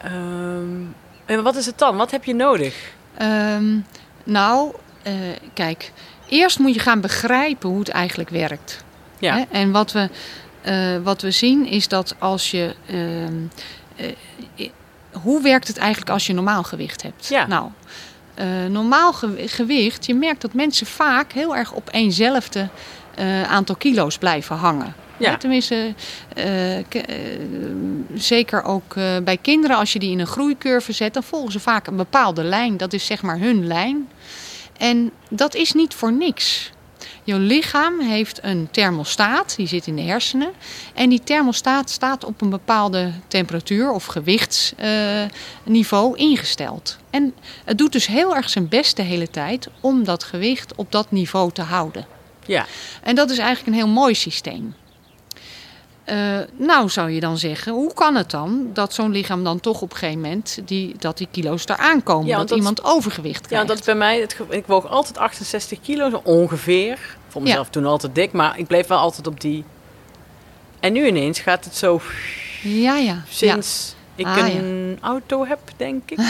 ehm, 0.01 0.81
en 1.25 1.43
wat 1.43 1.55
is 1.55 1.65
het 1.65 1.77
dan? 1.77 1.95
Wat 1.97 2.11
heb 2.11 2.23
je 2.23 2.35
nodig? 2.35 2.93
Ehm, 3.17 3.77
nou, 4.23 4.73
eh, 5.03 5.13
kijk, 5.53 5.91
eerst 6.27 6.59
moet 6.59 6.73
je 6.73 6.79
gaan 6.79 7.01
begrijpen 7.01 7.69
hoe 7.69 7.79
het 7.79 7.89
eigenlijk 7.89 8.29
werkt. 8.29 8.83
Ja, 9.19 9.35
Hè? 9.35 9.43
En 9.51 9.71
wat 9.71 9.91
we, 9.91 10.09
eh, 10.65 10.97
wat 11.03 11.21
we 11.21 11.31
zien 11.31 11.65
is 11.67 11.87
dat 11.87 12.15
als 12.19 12.51
je. 12.51 12.75
ehm, 12.87 13.33
eh, 13.95 14.69
hoe 15.21 15.41
werkt 15.41 15.67
het 15.67 15.77
eigenlijk 15.77 16.09
als 16.11 16.27
je 16.27 16.33
normaal 16.33 16.63
gewicht 16.63 17.01
hebt? 17.03 17.27
Ja. 17.27 17.47
Nou, 17.47 17.69
eh, 18.33 18.45
normaal 18.69 19.13
ge- 19.13 19.43
gewicht, 19.45 20.05
je 20.05 20.13
merkt 20.15 20.41
dat 20.41 20.53
mensen 20.53 20.85
vaak 20.87 21.31
heel 21.31 21.55
erg 21.55 21.71
op 21.71 21.89
eenzelfde 21.91 22.67
eh, 23.15 23.41
aantal 23.43 23.75
kilo's 23.75 24.17
blijven 24.17 24.55
hangen. 24.55 24.95
Ja. 25.17 25.37
Tenminste, 25.37 25.93
ke- 26.89 26.99
eh, 26.99 27.17
zeker 28.13 28.63
ook 28.63 28.93
bij 29.23 29.37
kinderen, 29.41 29.77
als 29.77 29.93
je 29.93 29.99
die 29.99 30.11
in 30.11 30.19
een 30.19 30.27
groeicurve 30.27 30.91
zet, 30.91 31.13
dan 31.13 31.23
volgen 31.23 31.51
ze 31.51 31.59
vaak 31.59 31.87
een 31.87 31.95
bepaalde 31.95 32.43
lijn. 32.43 32.77
Dat 32.77 32.93
is 32.93 33.05
zeg 33.05 33.21
maar 33.21 33.39
hun 33.39 33.67
lijn. 33.67 34.09
En 34.77 35.11
dat 35.29 35.55
is 35.55 35.71
niet 35.71 35.93
voor 35.93 36.13
niks. 36.13 36.71
Je 37.25 37.39
lichaam 37.39 37.99
heeft 37.99 38.39
een 38.43 38.67
thermostaat, 38.71 39.55
die 39.55 39.67
zit 39.67 39.87
in 39.87 39.95
de 39.95 40.01
hersenen. 40.01 40.51
En 40.93 41.09
die 41.09 41.23
thermostaat 41.23 41.89
staat 41.89 42.25
op 42.25 42.41
een 42.41 42.49
bepaalde 42.49 43.11
temperatuur 43.27 43.91
of 43.91 44.05
gewichtsniveau 44.05 46.17
ingesteld. 46.17 46.97
En 47.09 47.33
het 47.65 47.77
doet 47.77 47.91
dus 47.91 48.07
heel 48.07 48.35
erg 48.35 48.49
zijn 48.49 48.67
best 48.67 48.95
de 48.95 49.01
hele 49.01 49.29
tijd 49.29 49.67
om 49.79 50.03
dat 50.03 50.23
gewicht 50.23 50.75
op 50.75 50.91
dat 50.91 51.11
niveau 51.11 51.51
te 51.51 51.61
houden. 51.61 52.05
ja. 52.45 52.65
En 53.03 53.15
dat 53.15 53.29
is 53.29 53.37
eigenlijk 53.37 53.67
een 53.67 53.83
heel 53.83 53.93
mooi 53.93 54.15
systeem. 54.15 54.75
Eh, 56.05 56.39
nou 56.57 56.89
zou 56.89 57.09
je 57.11 57.19
dan 57.19 57.37
zeggen, 57.37 57.73
hoe 57.73 57.93
kan 57.93 58.15
het 58.15 58.31
dan 58.31 58.69
dat 58.73 58.93
zo'n 58.93 59.11
lichaam 59.11 59.43
dan 59.43 59.59
toch 59.59 59.81
op 59.81 59.91
een 59.91 59.97
gegeven 59.97 60.21
moment 60.21 60.59
die, 60.65 60.95
dat 60.99 61.17
die 61.17 61.27
kilo's 61.31 61.65
eraan 61.67 62.03
komen, 62.03 62.27
Ja, 62.27 62.37
dat, 62.37 62.51
iemand 62.51 62.83
overgewicht 62.83 63.41
Ja, 63.41 63.47
krijgt? 63.47 63.67
dat 63.67 63.79
is 63.79 63.85
bij 63.85 63.95
mij, 63.95 64.19
het, 64.19 64.37
ik 64.49 64.65
woog 64.65 64.87
altijd 64.89 65.17
68 65.17 65.79
kilo, 65.81 66.09
zo 66.09 66.21
ongeveer. 66.23 66.99
Voor 67.27 67.41
mezelf 67.41 67.69
toen 67.69 67.85
altijd 67.85 68.15
dik, 68.15 68.31
maar 68.31 68.59
ik 68.59 68.67
bleef 68.67 68.87
wel 68.87 68.97
altijd 68.97 69.27
op 69.27 69.41
die. 69.41 69.63
En 70.79 70.93
nu 70.93 71.07
ineens 71.07 71.39
gaat 71.39 71.65
het 71.65 71.75
zo 71.75 72.01
ja, 72.61 72.95
ja. 72.97 73.23
sinds 73.29 73.95
ik 74.15 74.25
Ah, 74.25 74.47
een 74.53 74.97
auto 75.01 75.45
heb, 75.45 75.59
denk 75.77 76.11
ik. 76.11 76.17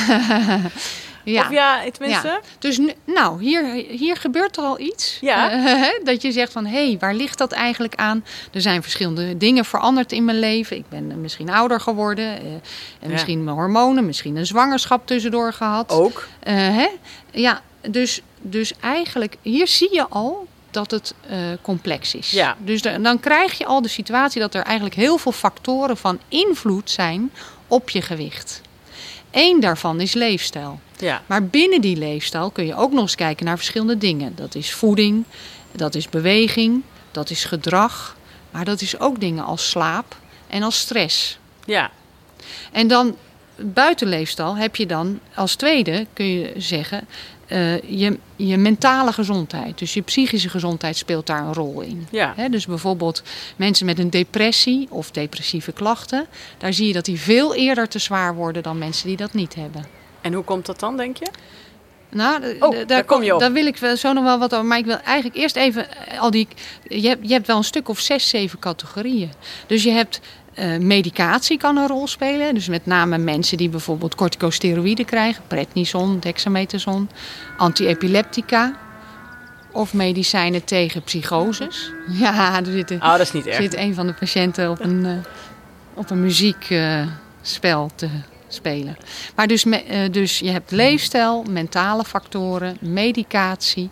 ja. 1.26 1.42
Of 1.42 1.52
ja, 1.52 1.82
tenminste. 1.92 2.28
Ja. 2.28 2.40
Dus 2.60 2.80
nou, 3.06 3.42
hier, 3.44 3.64
hier 3.90 4.16
gebeurt 4.18 4.58
er 4.58 4.64
al 4.64 4.80
iets. 4.80 5.18
Ja. 5.22 5.52
Eh, 5.52 5.88
dat 6.04 6.22
je 6.22 6.32
zegt 6.32 6.52
van, 6.52 6.66
hé, 6.66 6.88
hey, 6.88 6.98
waar 7.00 7.14
ligt 7.14 7.38
dat 7.38 7.52
eigenlijk 7.52 7.96
aan? 7.96 8.26
Er 8.54 8.62
zijn 8.62 8.82
verschillende 8.82 9.38
dingen 9.38 9.66
veranderd 9.66 10.12
in 10.12 10.26
mijn 10.26 10.40
leven. 10.40 10.78
Ik 10.78 10.90
ben 10.90 11.12
eh, 11.12 11.18
misschien 11.18 11.50
ouder 11.50 11.80
geworden. 11.80 12.26
eh, 12.26 12.44
en 12.46 12.62
Ja. 13.00 13.08
misschien 13.08 13.44
mijn 13.44 13.56
hormonen, 13.58 14.06
misschien 14.06 14.36
een 14.36 14.46
zwangerschap 14.46 15.08
tussendoor 15.08 15.54
gehad. 15.54 15.92
Ook. 15.92 16.28
Hè? 16.50 16.88
Ja, 17.32 17.62
dus, 17.90 18.22
dus 18.42 18.74
eigenlijk, 18.82 19.36
hier 19.42 19.68
zie 19.68 19.94
je 19.94 20.08
al 20.10 20.48
dat 20.72 20.92
het 20.92 21.14
complex 21.62 22.16
is. 22.16 22.32
Ja. 22.32 22.56
Dus 22.60 22.82
de- 22.82 23.02
dan 23.02 23.20
krijg 23.20 23.58
je 23.58 23.66
al 23.66 23.82
de 23.82 23.88
situatie 23.88 24.42
dat 24.42 24.54
er 24.54 24.64
eigenlijk 24.64 24.96
heel 24.96 25.18
veel 25.18 25.32
factoren 25.32 25.98
van 25.98 26.20
invloed 26.28 26.90
zijn 26.92 27.32
op 27.68 27.90
je 27.90 28.02
gewicht. 28.02 28.62
Eén 29.32 29.60
daarvan 29.60 30.02
is 30.02 30.14
leefstijl. 30.14 30.80
Ja. 30.98 31.22
Maar 31.26 31.44
binnen 31.46 31.82
die 31.82 31.98
leefstijl 31.98 32.50
kun 32.50 32.66
je 32.66 32.76
ook 32.76 32.92
nog 32.92 33.02
eens 33.02 33.16
kijken 33.16 33.46
naar 33.46 33.58
verschillende 33.58 33.98
dingen. 33.98 34.36
Dat 34.36 34.56
is 34.56 34.74
voeding, 34.74 35.24
dat 35.72 35.96
is 35.96 36.10
beweging, 36.10 36.82
dat 37.12 37.30
is 37.30 37.46
gedrag. 37.46 38.16
Maar 38.52 38.66
dat 38.66 38.82
is 38.82 39.00
ook 39.00 39.20
dingen 39.20 39.46
als 39.46 39.70
slaap 39.70 40.18
en 40.48 40.64
als 40.64 40.80
stress. 40.80 41.38
Ja. 41.66 41.92
En 42.72 42.88
dan 42.88 43.16
buiten 43.56 44.08
leefstijl 44.08 44.58
heb 44.58 44.76
je 44.76 44.86
dan 44.86 45.20
als 45.34 45.56
tweede, 45.56 46.06
kun 46.14 46.26
je 46.26 46.54
zeggen, 46.58 47.08
eh, 47.48 47.82
je, 47.82 48.20
je 48.36 48.58
mentale 48.58 49.14
gezondheid. 49.14 49.78
Dus 49.78 49.94
je 49.94 50.02
psychische 50.02 50.50
gezondheid 50.50 50.98
speelt 50.98 51.28
daar 51.28 51.46
een 51.46 51.54
rol 51.54 51.82
in. 51.82 52.08
Ja. 52.12 52.50
Dus 52.50 52.66
bijvoorbeeld 52.66 53.24
mensen 53.56 53.86
met 53.86 54.00
een 54.00 54.10
depressie 54.10 54.88
of 54.90 55.12
depressieve 55.12 55.72
klachten. 55.72 56.26
Daar 56.58 56.74
zie 56.74 56.88
je 56.88 56.94
dat 56.94 57.06
die 57.06 57.20
veel 57.20 57.56
eerder 57.56 57.88
te 57.88 58.00
zwaar 58.00 58.36
worden 58.36 58.64
dan 58.64 58.78
mensen 58.78 59.08
die 59.08 59.18
dat 59.18 59.34
niet 59.34 59.56
hebben. 59.56 59.86
En 60.26 60.34
hoe 60.34 60.44
komt 60.44 60.66
dat 60.66 60.80
dan, 60.80 60.98
denk 60.98 61.18
je? 61.18 61.26
Nou, 62.10 62.56
Oh, 62.60 62.88
daar 62.88 63.04
kom 63.04 63.24
je 63.24 63.34
op. 63.34 63.40
Daar 63.40 63.52
wil 63.52 63.66
ik 63.66 63.78
zo 63.96 64.14
nog 64.14 64.24
wel 64.24 64.40
wat 64.40 64.54
over. 64.54 64.66
Maar 64.66 64.78
ik 64.78 64.86
wil 64.86 64.98
eigenlijk 65.00 65.36
eerst 65.38 65.56
even 65.56 66.08
eh, 66.08 66.20
al 66.22 66.32
die. 66.32 66.48
Je 66.88 67.08
hebt, 67.08 67.28
je 67.28 67.34
hebt 67.34 67.48
wel 67.48 67.58
een 67.58 67.64
stuk 67.64 67.90
of 67.90 68.00
zes, 68.00 68.30
zeven 68.30 68.60
categorieën. 68.60 69.32
Dus 69.68 69.84
je 69.84 69.92
hebt. 69.92 70.20
eh, 70.54 70.78
medicatie 70.78 71.58
kan 71.58 71.78
een 71.78 71.88
rol 71.88 72.08
spelen. 72.08 72.54
Dus 72.54 72.68
met 72.68 72.86
name 72.86 73.18
mensen 73.18 73.58
die 73.58 73.70
bijvoorbeeld 73.70 74.16
corticosteroïden 74.16 75.06
krijgen. 75.06 75.44
Prednison, 75.48 76.20
dexamethason, 76.20 77.10
antiepileptica. 77.58 78.76
Of 79.72 79.94
medicijnen 79.94 80.64
tegen 80.64 81.04
psychoses. 81.04 81.92
Ja, 82.20 82.56
er 82.60 82.66
zit, 82.72 82.92
een- 82.92 83.02
Oh, 83.04 83.12
dat 83.12 83.20
is 83.20 83.32
niet 83.34 83.46
erg. 83.46 83.56
zit 83.62 83.76
een 83.76 83.94
van 83.94 84.08
de 84.08 84.14
patiënten 84.14 84.70
op 84.70 84.80
een, 84.80 85.06
eh, 85.06 85.12
op 85.94 86.10
een 86.10 86.22
muziekspel 86.22 87.90
te 87.96 88.08
spelen. 88.56 88.98
Maar 89.36 89.48
dus, 89.48 89.64
me- 89.64 89.84
eh, 89.84 90.12
dus 90.12 90.40
je 90.40 90.50
hebt 90.52 90.72
leefstijl, 90.72 91.44
mentale 91.50 92.04
factoren, 92.04 92.78
medicatie. 92.80 93.90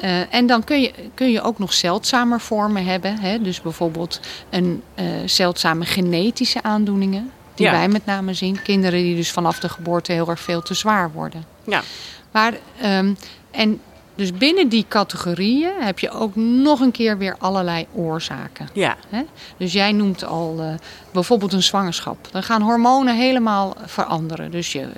Eh, 0.00 0.34
en 0.34 0.46
dan 0.46 0.64
kun 0.64 0.80
je, 0.80 0.92
kun 1.14 1.30
je 1.30 1.42
ook 1.42 1.58
nog 1.58 1.72
zeldzamer 1.72 2.40
vormen 2.40 2.84
hebben. 2.84 3.18
Hè? 3.18 3.42
Dus 3.42 3.60
bijvoorbeeld 3.60 4.20
een 4.50 4.82
eh, 4.94 5.04
zeldzame 5.26 5.84
genetische 5.84 6.62
aandoeningen. 6.62 7.30
Die 7.54 7.66
Ja. 7.66 7.72
wij 7.72 7.88
met 7.88 8.06
name 8.06 8.34
zien. 8.34 8.62
Kinderen 8.62 9.02
die 9.02 9.16
dus 9.16 9.30
vanaf 9.30 9.58
de 9.58 9.68
geboorte 9.68 10.12
heel 10.12 10.28
erg 10.28 10.40
veel 10.40 10.62
te 10.62 10.74
zwaar 10.74 11.12
worden. 11.12 11.44
Ja. 11.66 11.82
Maar, 12.30 12.52
ehm, 12.80 13.14
en 13.50 13.80
dus 14.14 14.32
binnen 14.32 14.68
die 14.68 14.84
categorieën 14.88 15.72
heb 15.80 15.98
je 15.98 16.10
ook 16.10 16.36
nog 16.36 16.80
een 16.80 16.90
keer 16.90 17.18
weer 17.18 17.36
allerlei 17.38 17.86
oorzaken. 17.92 18.68
Ja. 18.72 18.96
Hè? 19.08 19.22
Dus 19.56 19.72
jij 19.72 19.92
noemt 19.92 20.24
al 20.24 20.56
eh, 20.60 20.66
bijvoorbeeld 21.12 21.52
een 21.52 21.62
zwangerschap. 21.62 22.28
Dan 22.30 22.42
gaan 22.42 22.62
hormonen 22.62 23.16
helemaal 23.16 23.74
veranderen. 23.84 24.50
Dus 24.50 24.72
je, 24.72 24.88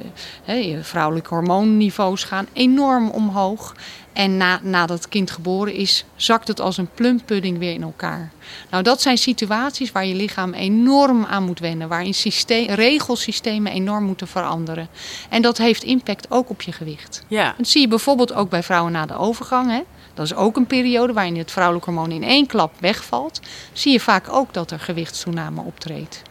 hè, 0.44 0.54
je 0.54 0.84
vrouwelijke 0.84 1.34
hormoonniveaus 1.34 2.24
gaan 2.24 2.46
enorm 2.52 3.10
omhoog. 3.10 3.74
En 4.14 4.36
na, 4.36 4.60
nadat 4.62 4.98
het 4.98 5.08
kind 5.08 5.30
geboren 5.30 5.74
is, 5.74 6.04
zakt 6.16 6.48
het 6.48 6.60
als 6.60 6.76
een 6.76 6.88
plumpudding 6.94 7.58
weer 7.58 7.72
in 7.72 7.82
elkaar. 7.82 8.32
Nou, 8.70 8.82
dat 8.82 9.02
zijn 9.02 9.18
situaties 9.18 9.92
waar 9.92 10.06
je 10.06 10.14
lichaam 10.14 10.52
enorm 10.52 11.24
aan 11.24 11.44
moet 11.44 11.58
wennen. 11.58 11.88
Waarin 11.88 12.14
systeem, 12.14 12.66
regelsystemen 12.66 13.72
enorm 13.72 14.04
moeten 14.04 14.28
veranderen. 14.28 14.88
En 15.28 15.42
dat 15.42 15.58
heeft 15.58 15.82
impact 15.82 16.30
ook 16.30 16.50
op 16.50 16.62
je 16.62 16.72
gewicht. 16.72 17.24
Ja. 17.28 17.54
Dat 17.56 17.68
zie 17.68 17.80
je 17.80 17.88
bijvoorbeeld 17.88 18.32
ook 18.32 18.50
bij 18.50 18.62
vrouwen 18.62 18.92
na 18.92 19.06
de 19.06 19.16
overgang. 19.16 19.70
Hè? 19.70 19.82
Dat 20.14 20.24
is 20.24 20.34
ook 20.34 20.56
een 20.56 20.66
periode 20.66 21.12
waarin 21.12 21.38
het 21.38 21.50
vrouwelijk 21.50 21.84
hormoon 21.84 22.10
in 22.10 22.22
één 22.22 22.46
klap 22.46 22.72
wegvalt. 22.78 23.40
Zie 23.72 23.92
je 23.92 24.00
vaak 24.00 24.32
ook 24.32 24.54
dat 24.54 24.70
er 24.70 24.80
gewichtstoename 24.80 25.62
optreedt. 25.62 26.22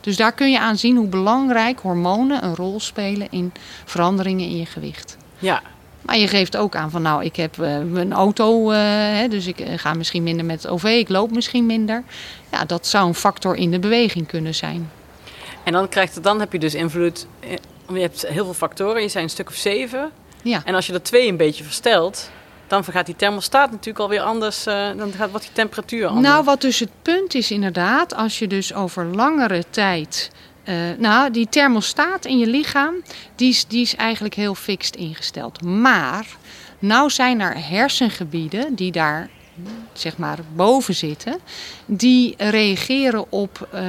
Dus 0.00 0.16
daar 0.16 0.32
kun 0.32 0.50
je 0.50 0.60
aan 0.60 0.78
zien 0.78 0.96
hoe 0.96 1.08
belangrijk 1.08 1.80
hormonen 1.80 2.44
een 2.44 2.54
rol 2.54 2.80
spelen 2.80 3.26
in 3.30 3.52
veranderingen 3.84 4.48
in 4.48 4.56
je 4.56 4.66
gewicht. 4.66 5.16
Ja. 5.38 5.62
Maar 6.06 6.18
je 6.18 6.28
geeft 6.28 6.56
ook 6.56 6.76
aan 6.76 6.90
van 6.90 7.02
nou, 7.02 7.24
ik 7.24 7.36
heb 7.36 7.58
eh, 7.58 7.74
een 7.74 8.12
auto, 8.12 8.70
eh, 8.70 8.78
hè, 9.18 9.28
dus 9.28 9.46
ik 9.46 9.60
eh, 9.60 9.78
ga 9.78 9.94
misschien 9.94 10.22
minder 10.22 10.44
met 10.44 10.62
het 10.62 10.72
OV, 10.72 10.84
ik 10.84 11.08
loop 11.08 11.30
misschien 11.30 11.66
minder. 11.66 12.02
Ja, 12.50 12.64
dat 12.64 12.86
zou 12.86 13.06
een 13.06 13.14
factor 13.14 13.56
in 13.56 13.70
de 13.70 13.78
beweging 13.78 14.26
kunnen 14.26 14.54
zijn. 14.54 14.90
En 15.62 15.72
dan, 15.72 15.88
krijgt 15.88 16.14
het, 16.14 16.24
dan 16.24 16.40
heb 16.40 16.52
je 16.52 16.58
dus 16.58 16.74
invloed. 16.74 17.26
Je 17.92 18.00
hebt 18.00 18.26
heel 18.26 18.44
veel 18.44 18.54
factoren, 18.54 19.02
je 19.02 19.08
zijn 19.08 19.24
een 19.24 19.30
stuk 19.30 19.48
of 19.48 19.54
zeven. 19.54 20.10
Ja. 20.42 20.62
En 20.64 20.74
als 20.74 20.86
je 20.86 20.92
er 20.92 21.02
twee 21.02 21.28
een 21.28 21.36
beetje 21.36 21.64
verstelt, 21.64 22.30
dan 22.66 22.84
gaat 22.84 23.06
die 23.06 23.16
thermostaat 23.16 23.70
natuurlijk 23.70 23.98
alweer 23.98 24.20
anders. 24.20 24.64
dan 24.64 25.12
gaat, 25.16 25.30
wordt 25.30 25.44
die 25.44 25.54
temperatuur 25.54 26.06
anders. 26.06 26.26
Nou, 26.26 26.44
wat 26.44 26.60
dus 26.60 26.78
het 26.78 26.90
punt 27.02 27.34
is 27.34 27.50
inderdaad, 27.50 28.14
als 28.14 28.38
je 28.38 28.46
dus 28.46 28.74
over 28.74 29.04
langere 29.04 29.64
tijd. 29.70 30.30
Eh, 30.66 30.74
nou, 30.98 31.30
die 31.30 31.48
thermostaat 31.48 32.24
in 32.24 32.38
je 32.38 32.46
lichaam, 32.46 32.94
die 33.34 33.48
is, 33.48 33.66
die 33.66 33.80
is 33.82 33.94
eigenlijk 33.94 34.34
heel 34.34 34.54
fixed 34.54 34.96
ingesteld. 34.96 35.62
Maar, 35.62 36.26
nou 36.78 37.10
zijn 37.10 37.40
er 37.40 37.68
hersengebieden 37.68 38.74
die 38.74 38.92
daar, 38.92 39.28
zeg 39.92 40.16
maar, 40.16 40.38
boven 40.54 40.94
zitten, 40.94 41.38
die 41.86 42.34
reageren 42.36 43.32
op, 43.32 43.68
eh, 43.72 43.82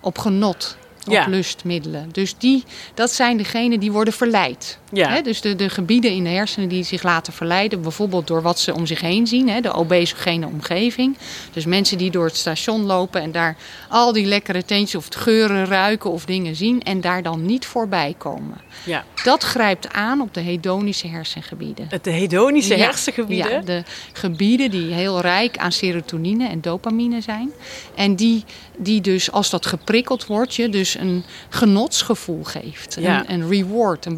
op 0.00 0.18
genot. 0.18 0.76
Op 1.06 1.12
Ja. 1.12 1.26
lustmiddelen. 1.26 2.08
Dus 2.12 2.34
die, 2.38 2.64
dat 2.94 3.10
zijn 3.12 3.36
degenen 3.36 3.80
die 3.80 3.92
worden 3.92 4.14
verleid. 4.14 4.78
Ja. 4.94 5.08
Hè, 5.08 5.20
dus 5.20 5.40
de, 5.40 5.56
de 5.56 5.68
gebieden 5.68 6.10
in 6.10 6.24
de 6.24 6.30
hersenen 6.30 6.68
die 6.68 6.82
zich 6.84 7.02
laten 7.02 7.32
verleiden, 7.32 7.82
bijvoorbeeld 7.82 8.26
door 8.26 8.42
wat 8.42 8.58
ze 8.58 8.74
om 8.74 8.86
zich 8.86 9.00
heen 9.00 9.26
zien, 9.26 9.48
hè, 9.48 9.60
de 9.60 9.72
obesogene 9.72 10.46
omgeving. 10.46 11.16
Dus 11.52 11.64
mensen 11.64 11.98
die 11.98 12.10
door 12.10 12.24
het 12.24 12.36
station 12.36 12.82
lopen 12.82 13.20
en 13.20 13.32
daar 13.32 13.56
al 13.88 14.12
die 14.12 14.26
lekkere 14.26 14.64
teentjes 14.64 14.94
of 14.94 15.06
geuren 15.10 15.66
ruiken 15.66 16.10
of 16.10 16.24
dingen 16.24 16.56
zien 16.56 16.82
en 16.82 17.00
daar 17.00 17.22
dan 17.22 17.46
niet 17.46 17.66
voorbij 17.66 18.14
komen. 18.18 18.60
ja. 18.84 19.04
Dat 19.24 19.42
grijpt 19.42 19.92
aan 19.92 20.20
op 20.20 20.34
de 20.34 20.40
hedonische 20.40 21.08
hersengebieden. 21.08 21.88
De 22.02 22.10
hedonische 22.10 22.76
Ja, 22.76 22.84
hersengebieden. 22.84 23.50
Ja, 23.52 23.60
de 23.60 23.82
gebieden 24.12 24.70
die 24.70 24.92
heel 24.92 25.20
rijk 25.20 25.58
aan 25.58 25.72
serotonine 25.72 26.48
en 26.48 26.60
dopamine 26.60 27.20
zijn. 27.20 27.50
En 27.94 28.16
die, 28.16 28.44
die 28.76 29.00
dus, 29.00 29.32
als 29.32 29.50
dat 29.50 29.66
geprikkeld 29.66 30.26
wordt, 30.26 30.54
je 30.54 30.68
dus 30.68 30.94
een 30.94 31.24
genotsgevoel 31.48 32.44
geeft. 32.44 32.96
Ja. 33.00 33.18
Een, 33.28 33.40
een 33.40 33.48
reward, 33.48 34.06
een 34.06 34.16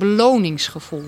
beloningsgevoel. 0.72 1.04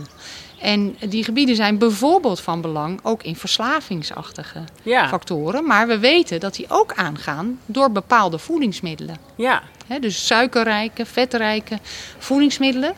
En 0.60 0.96
die 1.10 1.24
gebieden 1.24 1.56
zijn 1.56 1.78
bijvoorbeeld 1.78 2.40
van 2.40 2.60
belang 2.60 3.00
ook 3.02 3.22
in 3.22 3.36
verslavingsachtige 3.36 4.64
Ja. 4.82 5.08
factoren. 5.08 5.64
Maar 5.66 5.86
we 5.86 5.98
weten 5.98 6.40
dat 6.40 6.54
die 6.54 6.66
ook 6.68 6.92
aangaan 6.94 7.60
door 7.66 7.90
bepaalde 7.92 8.38
voedingsmiddelen. 8.38 9.16
ja. 9.36 9.62
Dus 10.00 10.26
suikerrijke, 10.26 11.06
vetrijke 11.06 11.78
voedingsmiddelen. 12.18 12.92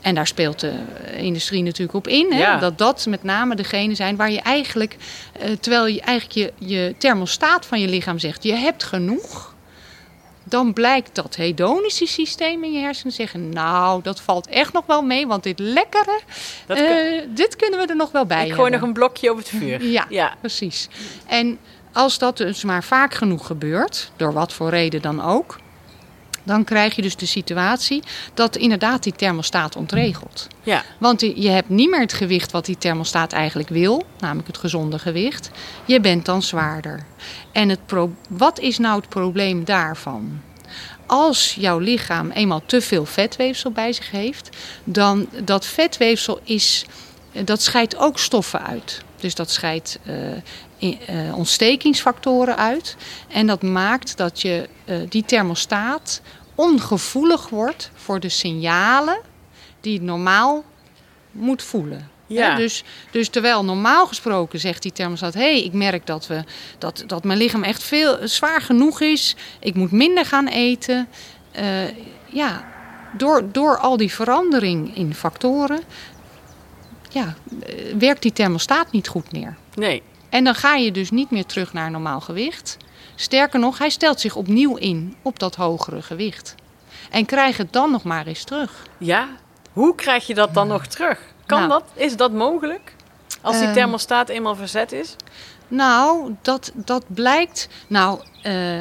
En 0.00 0.14
daar 0.14 0.26
speelt 0.26 0.60
de 0.60 0.72
industrie 1.16 1.62
natuurlijk 1.62 1.94
op 1.96 2.08
in. 2.08 2.32
Hè? 2.32 2.38
Ja. 2.38 2.58
Dat 2.58 2.78
dat 2.78 3.06
met 3.08 3.22
name 3.22 3.54
degene 3.54 3.94
zijn 3.94 4.16
waar 4.16 4.30
je 4.30 4.40
eigenlijk, 4.40 4.96
eh, 5.40 5.50
terwijl 5.60 5.86
je 5.86 6.00
eigenlijk 6.00 6.52
je, 6.58 6.66
je 6.66 6.94
thermostaat 6.98 7.66
van 7.66 7.80
je 7.80 7.88
lichaam 7.88 8.18
zegt, 8.18 8.42
je 8.42 8.54
hebt 8.54 8.82
genoeg. 8.82 9.51
Dan 10.52 10.72
blijkt 10.72 11.14
dat 11.14 11.36
hedonische 11.36 12.06
systeem 12.06 12.64
in 12.64 12.72
je 12.72 12.78
hersenen 12.78 13.12
zeggen, 13.12 13.48
nou, 13.48 14.02
dat 14.02 14.20
valt 14.20 14.46
echt 14.46 14.72
nog 14.72 14.86
wel 14.86 15.02
mee, 15.02 15.26
want 15.26 15.42
dit 15.42 15.58
lekkere, 15.58 16.20
Dat 16.66 16.76
eh, 16.76 17.20
dit 17.28 17.56
kunnen 17.56 17.78
we 17.80 17.86
er 17.86 17.96
nog 17.96 18.12
wel 18.12 18.26
bij 18.26 18.36
Ik 18.46 18.52
gooi 18.52 18.60
hebben. 18.62 18.72
nog 18.80 18.88
een 18.88 18.94
blokje 18.94 19.30
op 19.30 19.36
het 19.36 19.48
vuur. 19.48 19.82
Ja, 19.96 20.06
Ja. 20.08 20.34
precies. 20.40 20.88
En 21.26 21.58
als 21.92 22.18
dat 22.18 22.36
dus 22.36 22.64
maar 22.64 22.84
vaak 22.84 23.14
genoeg 23.14 23.46
gebeurt, 23.46 24.10
door 24.16 24.32
wat 24.32 24.52
voor 24.52 24.70
reden 24.70 25.02
dan 25.02 25.22
ook, 25.22 25.58
dan 26.42 26.64
krijg 26.64 26.96
je 26.96 27.02
dus 27.02 27.16
de 27.16 27.26
situatie 27.26 28.02
dat 28.34 28.56
inderdaad 28.56 29.02
die 29.02 29.12
thermostaat 29.12 29.76
ontregelt. 29.76 30.46
Ja. 30.62 30.84
Want 30.98 31.20
je 31.20 31.48
hebt 31.48 31.68
niet 31.68 31.90
meer 31.90 32.00
het 32.00 32.12
gewicht 32.12 32.52
wat 32.52 32.64
die 32.64 32.78
thermostaat 32.78 33.32
eigenlijk 33.32 33.68
wil, 33.68 34.02
namelijk 34.18 34.46
het 34.46 34.58
gezonde 34.58 34.98
gewicht. 34.98 35.50
Je 35.84 36.00
bent 36.00 36.24
dan 36.24 36.42
zwaarder. 36.42 37.06
En 37.52 37.68
het 37.68 37.86
pro- 37.86 38.14
wat 38.28 38.58
is 38.58 38.78
nou 38.78 39.00
het 39.00 39.08
probleem 39.08 39.64
daarvan? 39.64 40.40
Als 41.06 41.54
jouw 41.58 41.78
lichaam 41.78 42.30
eenmaal 42.30 42.62
te 42.66 42.80
veel 42.80 43.04
vetweefsel 43.04 43.70
bij 43.70 43.92
zich 43.92 44.10
heeft, 44.10 44.56
dan 44.84 45.28
dat 45.44 45.66
vetweefsel 45.66 46.40
is, 46.44 46.84
dat 47.44 47.62
scheidt 47.62 47.96
ook 47.96 48.18
stoffen 48.18 48.62
uit. 48.66 49.02
Dus 49.20 49.34
dat 49.34 49.50
scheidt 49.50 49.98
eh, 50.04 50.14
ontstekingsfactoren 51.34 52.56
uit. 52.56 52.96
En 53.28 53.46
dat 53.46 53.62
maakt 53.62 54.16
dat 54.16 54.40
je 54.40 54.68
eh, 54.84 54.96
die 55.08 55.24
thermostaat 55.24 56.20
ongevoelig 56.54 57.48
wordt 57.48 57.90
voor 57.94 58.20
de 58.20 58.28
signalen 58.28 59.20
die 59.80 59.94
het 59.94 60.02
normaal 60.02 60.64
moet 61.30 61.62
voelen. 61.62 62.10
Ja. 62.26 62.56
Dus, 62.56 62.84
dus 63.10 63.28
terwijl 63.28 63.64
normaal 63.64 64.06
gesproken 64.06 64.60
zegt 64.60 64.82
die 64.82 64.92
thermostaat: 64.92 65.34
hé, 65.34 65.40
hey, 65.40 65.62
ik 65.62 65.72
merk 65.72 66.06
dat, 66.06 66.26
we, 66.26 66.44
dat, 66.78 67.04
dat 67.06 67.24
mijn 67.24 67.38
lichaam 67.38 67.62
echt 67.62 67.82
veel 67.82 68.18
zwaar 68.28 68.60
genoeg 68.60 69.00
is. 69.00 69.36
Ik 69.60 69.74
moet 69.74 69.90
minder 69.90 70.26
gaan 70.26 70.46
eten. 70.46 71.08
Eh, 71.50 71.88
ja, 72.26 72.64
door, 73.16 73.52
door 73.52 73.78
al 73.78 73.96
die 73.96 74.12
verandering 74.12 74.96
in 74.96 75.14
factoren, 75.14 75.80
ja, 77.10 77.34
eh, 77.66 77.74
werkt 77.98 78.22
die 78.22 78.32
thermostaat 78.32 78.92
niet 78.92 79.08
goed 79.08 79.32
meer. 79.32 79.56
Nee. 79.74 80.02
En 80.32 80.44
dan 80.44 80.54
ga 80.54 80.74
je 80.74 80.92
dus 80.92 81.10
niet 81.10 81.30
meer 81.30 81.46
terug 81.46 81.72
naar 81.72 81.90
normaal 81.90 82.20
gewicht. 82.20 82.76
Sterker 83.14 83.58
nog, 83.60 83.78
hij 83.78 83.90
stelt 83.90 84.20
zich 84.20 84.36
opnieuw 84.36 84.76
in 84.76 85.16
op 85.22 85.38
dat 85.38 85.54
hogere 85.54 86.02
gewicht. 86.02 86.54
En 87.10 87.24
krijg 87.26 87.56
het 87.56 87.72
dan 87.72 87.90
nog 87.90 88.02
maar 88.02 88.26
eens 88.26 88.44
terug. 88.44 88.86
Ja? 88.98 89.28
Hoe 89.72 89.94
krijg 89.94 90.26
je 90.26 90.34
dat 90.34 90.54
dan 90.54 90.68
nog 90.68 90.86
terug? 90.86 91.18
Kan 91.46 91.58
Nou. 91.58 91.70
dat? 91.70 91.84
Is 91.94 92.16
dat 92.16 92.32
mogelijk? 92.32 92.94
Als 93.40 93.56
die 93.56 93.64
Ehm. 93.64 93.74
thermostaat 93.74 94.28
eenmaal 94.28 94.54
verzet 94.56 94.92
is? 94.92 95.16
Nou, 95.68 96.34
dat, 96.42 96.72
dat 96.74 97.04
blijkt. 97.06 97.68
Nou, 97.86 98.20
eh, 98.42 98.80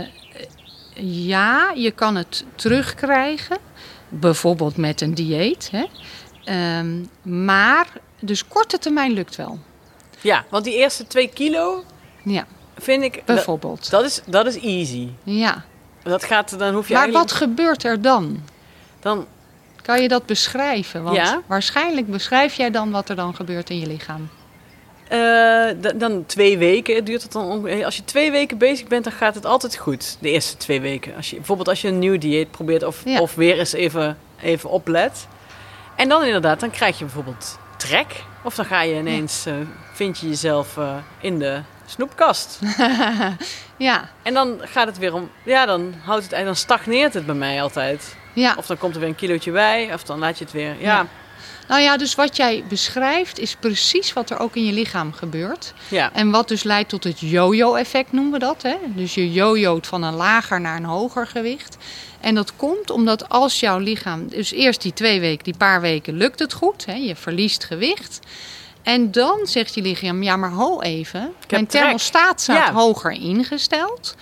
ja, 1.25 1.72
je 1.75 1.91
kan 1.91 2.15
het 2.15 2.46
terugkrijgen. 2.55 3.58
Bijvoorbeeld 4.10 4.77
met 4.77 5.01
een 5.01 5.13
dieet. 5.13 5.70
Hè? 5.72 5.86
Ehm, 6.43 7.03
maar, 7.46 7.88
dus 8.20 8.48
korte 8.48 8.77
termijn 8.77 9.12
lukt 9.12 9.36
wel. 9.36 9.60
Ja, 10.22 10.46
want 10.50 10.63
die 10.63 10.75
eerste 10.75 11.08
twee 11.08 11.28
kilo 11.28 11.84
Ja, 12.24 12.46
vind 12.78 13.04
ik... 13.04 13.13
Dat, 13.13 13.25
bijvoorbeeld. 13.25 13.90
dat, 13.90 14.06
is, 14.06 14.22
dat 14.25 14.46
is 14.46 14.60
easy. 14.60 15.10
Ja. 15.24 15.63
Dat 16.04 16.24
gaat, 16.24 16.60
dan 16.60 16.74
hoef 16.74 16.88
je 16.88 16.94
Maar 16.94 17.04
eigenlijk... 17.04 17.32
wat 17.32 17.40
gebeurt 17.42 17.84
er 17.84 18.01
dan? 18.01 18.42
Dan, 19.00 19.25
Kan 19.82 20.01
je 20.01 20.08
dat 20.08 20.25
beschrijven? 20.25 21.04
Want 21.04 21.16
Ja. 21.16 21.42
waarschijnlijk 21.48 22.08
beschrijf 22.08 22.54
jij 22.54 22.72
dan 22.72 22.92
wat 22.92 23.10
er 23.10 23.16
dan 23.16 23.36
gebeurt 23.36 23.70
in 23.70 23.80
je 23.80 23.88
lichaam. 23.88 24.30
eh, 25.08 25.92
dan 25.96 26.25
twee 26.25 26.58
weken 26.58 27.04
duurt 27.06 27.22
het 27.24 27.32
dan 27.32 27.46
ongeveer. 27.46 27.86
Als 27.86 27.96
je 27.96 28.04
twee 28.06 28.32
weken 28.32 28.58
bezig 28.58 28.88
bent, 28.88 29.04
dan 29.04 29.13
gaat 29.13 29.36
het 29.36 29.46
altijd 29.46 29.75
goed. 29.78 30.18
De 30.20 30.30
eerste 30.32 30.58
twee 30.58 30.82
weken. 30.82 31.16
Als 31.16 31.30
je, 31.30 31.36
bijvoorbeeld 31.36 31.68
als 31.68 31.82
je 31.82 31.88
een 31.88 32.00
nieuw 32.00 32.18
dieet 32.18 32.51
probeert 32.51 32.84
of, 32.84 33.01
Ja. 33.06 33.20
of 33.20 33.36
weer 33.36 33.60
eens 33.60 33.74
even, 33.74 34.18
even 34.42 34.70
oplet. 34.70 35.28
En 35.96 36.10
dan 36.10 36.24
inderdaad, 36.24 36.60
dan 36.60 36.70
krijg 36.70 36.98
je 37.00 37.06
bijvoorbeeld 37.06 37.58
trek. 37.78 38.24
Of 38.44 38.56
dan 38.56 38.66
ga 38.66 38.82
je 38.82 38.96
ineens, 38.96 39.46
eh, 39.46 39.54
vind 39.94 40.20
je 40.20 40.28
jezelf 40.30 40.78
eh, 40.78 40.96
in 41.20 41.40
de 41.40 41.62
snoepkast. 41.86 42.60
Ja, 43.78 44.10
En 44.24 44.34
dan 44.34 44.60
gaat 44.64 44.88
het 44.88 44.98
weer 44.98 45.14
om, 45.14 45.30
ja, 45.44 45.66
dan 45.66 45.94
houdt 46.04 46.32
het, 46.32 46.46
dan 46.46 46.56
stagneert 46.56 47.14
het 47.14 47.26
bij 47.26 47.36
mij 47.36 47.62
altijd. 47.62 48.16
ja. 48.34 48.54
Of 48.58 48.66
dan 48.66 48.78
komt 48.78 48.94
er 48.94 49.00
weer 49.00 49.10
een 49.10 49.16
kilootje 49.16 49.52
bij, 49.52 49.94
of 49.94 50.04
dan 50.04 50.20
laat 50.20 50.38
je 50.38 50.44
het 50.44 50.54
weer, 50.54 50.76
ja. 50.80 50.96
Ja. 50.96 51.06
Nou 51.72 51.84
ja, 51.84 51.98
dus 51.98 52.16
wat 52.16 52.36
jij 52.36 52.63
beschrijft 52.68 53.40
is 53.40 53.56
precies 53.60 54.13
wat 54.13 54.30
er 54.30 54.40
ook 54.40 54.56
in 54.56 54.66
je 54.66 54.74
lichaam 54.74 55.13
gebeurt. 55.13 55.74
ja. 55.88 56.13
En 56.13 56.32
wat 56.32 56.48
dus 56.48 56.63
leidt 56.63 56.90
tot 56.90 57.04
het 57.04 57.20
yo-yo-effect 57.20 58.12
noemen 58.12 58.32
we 58.34 58.40
dat. 58.40 58.62
Hè? 58.62 58.75
Dus 58.88 59.13
je 59.13 59.32
yo-yo't 59.32 59.88
van 59.88 60.04
een 60.04 60.13
lager 60.13 60.62
naar 60.62 60.78
een 60.78 60.86
hoger 60.86 61.28
gewicht. 61.28 61.78
En 62.20 62.36
dat 62.36 62.56
komt 62.56 62.90
omdat 62.90 63.30
als 63.30 63.60
jouw 63.60 63.78
lichaam... 63.78 64.28
Dus 64.28 64.51
eerst 64.51 64.82
die 64.82 64.94
twee 64.94 65.20
weken, 65.20 65.44
die 65.44 65.58
paar 65.58 65.82
weken 65.82 66.13
lukt 66.13 66.40
het 66.40 66.54
goed. 66.54 66.86
Hè? 66.86 66.94
Je 66.94 67.16
verliest 67.16 67.63
gewicht. 67.63 68.20
En 68.84 69.12
dan 69.12 69.40
zegt 69.44 69.74
je 69.75 69.82
lichaam, 69.82 70.24
ja 70.24 70.36
maar 70.36 70.51
ho 70.51 70.82
even. 70.82 71.34
Mijn 71.50 71.68
thermostaat 71.68 72.42
staat 72.42 72.68
Ja. 72.68 72.74
hoger 72.74 73.12
ingesteld. 73.12 74.16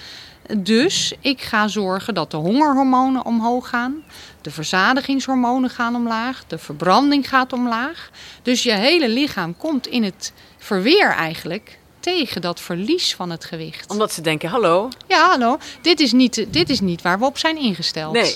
Dus 0.58 1.13
ik 1.22 1.41
ga 1.41 1.68
zorgen 1.68 2.13
dat 2.13 2.32
de 2.32 2.38
hongerhormonen 2.38 3.25
omhoog 3.25 3.70
gaan. 3.70 4.03
De 4.41 4.51
verzadigingshormonen 4.51 5.69
gaan 5.69 5.96
omlaag. 5.96 6.43
De 6.48 6.58
verbranding 6.58 7.29
gaat 7.29 7.53
omlaag. 7.53 8.10
Dus 8.41 8.63
je 8.63 8.72
hele 8.72 9.10
lichaam 9.10 9.58
komt 9.58 9.88
in 9.88 10.03
het 10.03 10.34
verweer 10.58 11.10
eigenlijk 11.10 11.79
tegen 12.00 12.41
dat 12.41 12.60
verlies 12.60 13.15
van 13.15 13.29
het 13.29 13.46
gewicht. 13.46 13.89
Omdat 13.89 14.13
ze 14.13 14.22
denken, 14.22 14.50
hallo, 14.50 14.89
Ja, 15.08 15.29
hallo, 15.29 15.58
dit 15.81 16.00
is 16.00 16.12
niet, 16.12 16.46
dit 16.50 16.69
is 16.69 16.79
niet 16.79 17.01
waar 17.01 17.19
we 17.19 17.25
op 17.25 17.38
zijn 17.38 17.58
ingesteld. 17.58 18.13
Nee. 18.13 18.36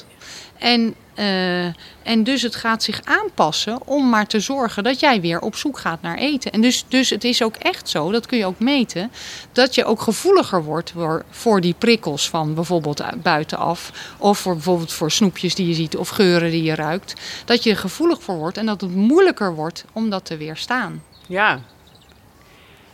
En, 0.58 0.96
eh, 1.14 1.66
en 2.04 2.24
dus 2.24 2.42
het 2.42 2.56
gaat 2.56 2.84
zich 2.84 3.02
aanpassen 3.04 3.88
om 3.88 4.10
maar 4.10 4.28
te 4.28 4.40
zorgen 4.40 4.84
dat 4.84 5.00
jij 5.00 5.22
weer 5.22 5.40
op 5.40 5.56
zoek 5.56 5.80
gaat 5.80 6.02
naar 6.02 6.18
eten. 6.18 6.52
En 6.52 6.62
dus, 6.62 6.86
dus 6.88 7.10
het 7.10 7.24
is 7.24 7.44
ook 7.44 7.56
echt 7.56 7.90
zo, 7.90 8.12
dat 8.12 8.26
kun 8.26 8.38
je 8.38 8.46
ook 8.46 8.60
meten, 8.60 9.12
dat 9.52 9.76
je 9.76 9.86
ook 9.86 10.02
gevoeliger 10.02 10.64
wordt 10.64 10.92
voor, 10.92 11.26
voor 11.30 11.62
die 11.62 11.76
prikkels 11.78 12.30
van 12.30 12.54
bijvoorbeeld 12.54 13.02
uit- 13.02 13.22
buitenaf. 13.24 13.92
Of 14.18 14.40
voor, 14.40 14.54
bijvoorbeeld 14.54 14.94
voor 14.94 15.12
snoepjes 15.12 15.56
die 15.56 15.68
je 15.68 15.74
ziet 15.74 15.98
of 15.98 16.10
geuren 16.10 16.52
die 16.52 16.64
je 16.64 16.76
ruikt. 16.76 17.14
Dat 17.46 17.64
je 17.64 17.70
er 17.70 17.78
gevoelig 17.78 18.24
voor 18.24 18.38
wordt 18.38 18.58
en 18.58 18.66
dat 18.66 18.82
het 18.82 18.96
moeilijker 18.96 19.56
wordt 19.56 19.86
om 19.94 20.10
dat 20.10 20.26
te 20.26 20.38
weerstaan. 20.38 21.04
ja. 21.28 21.60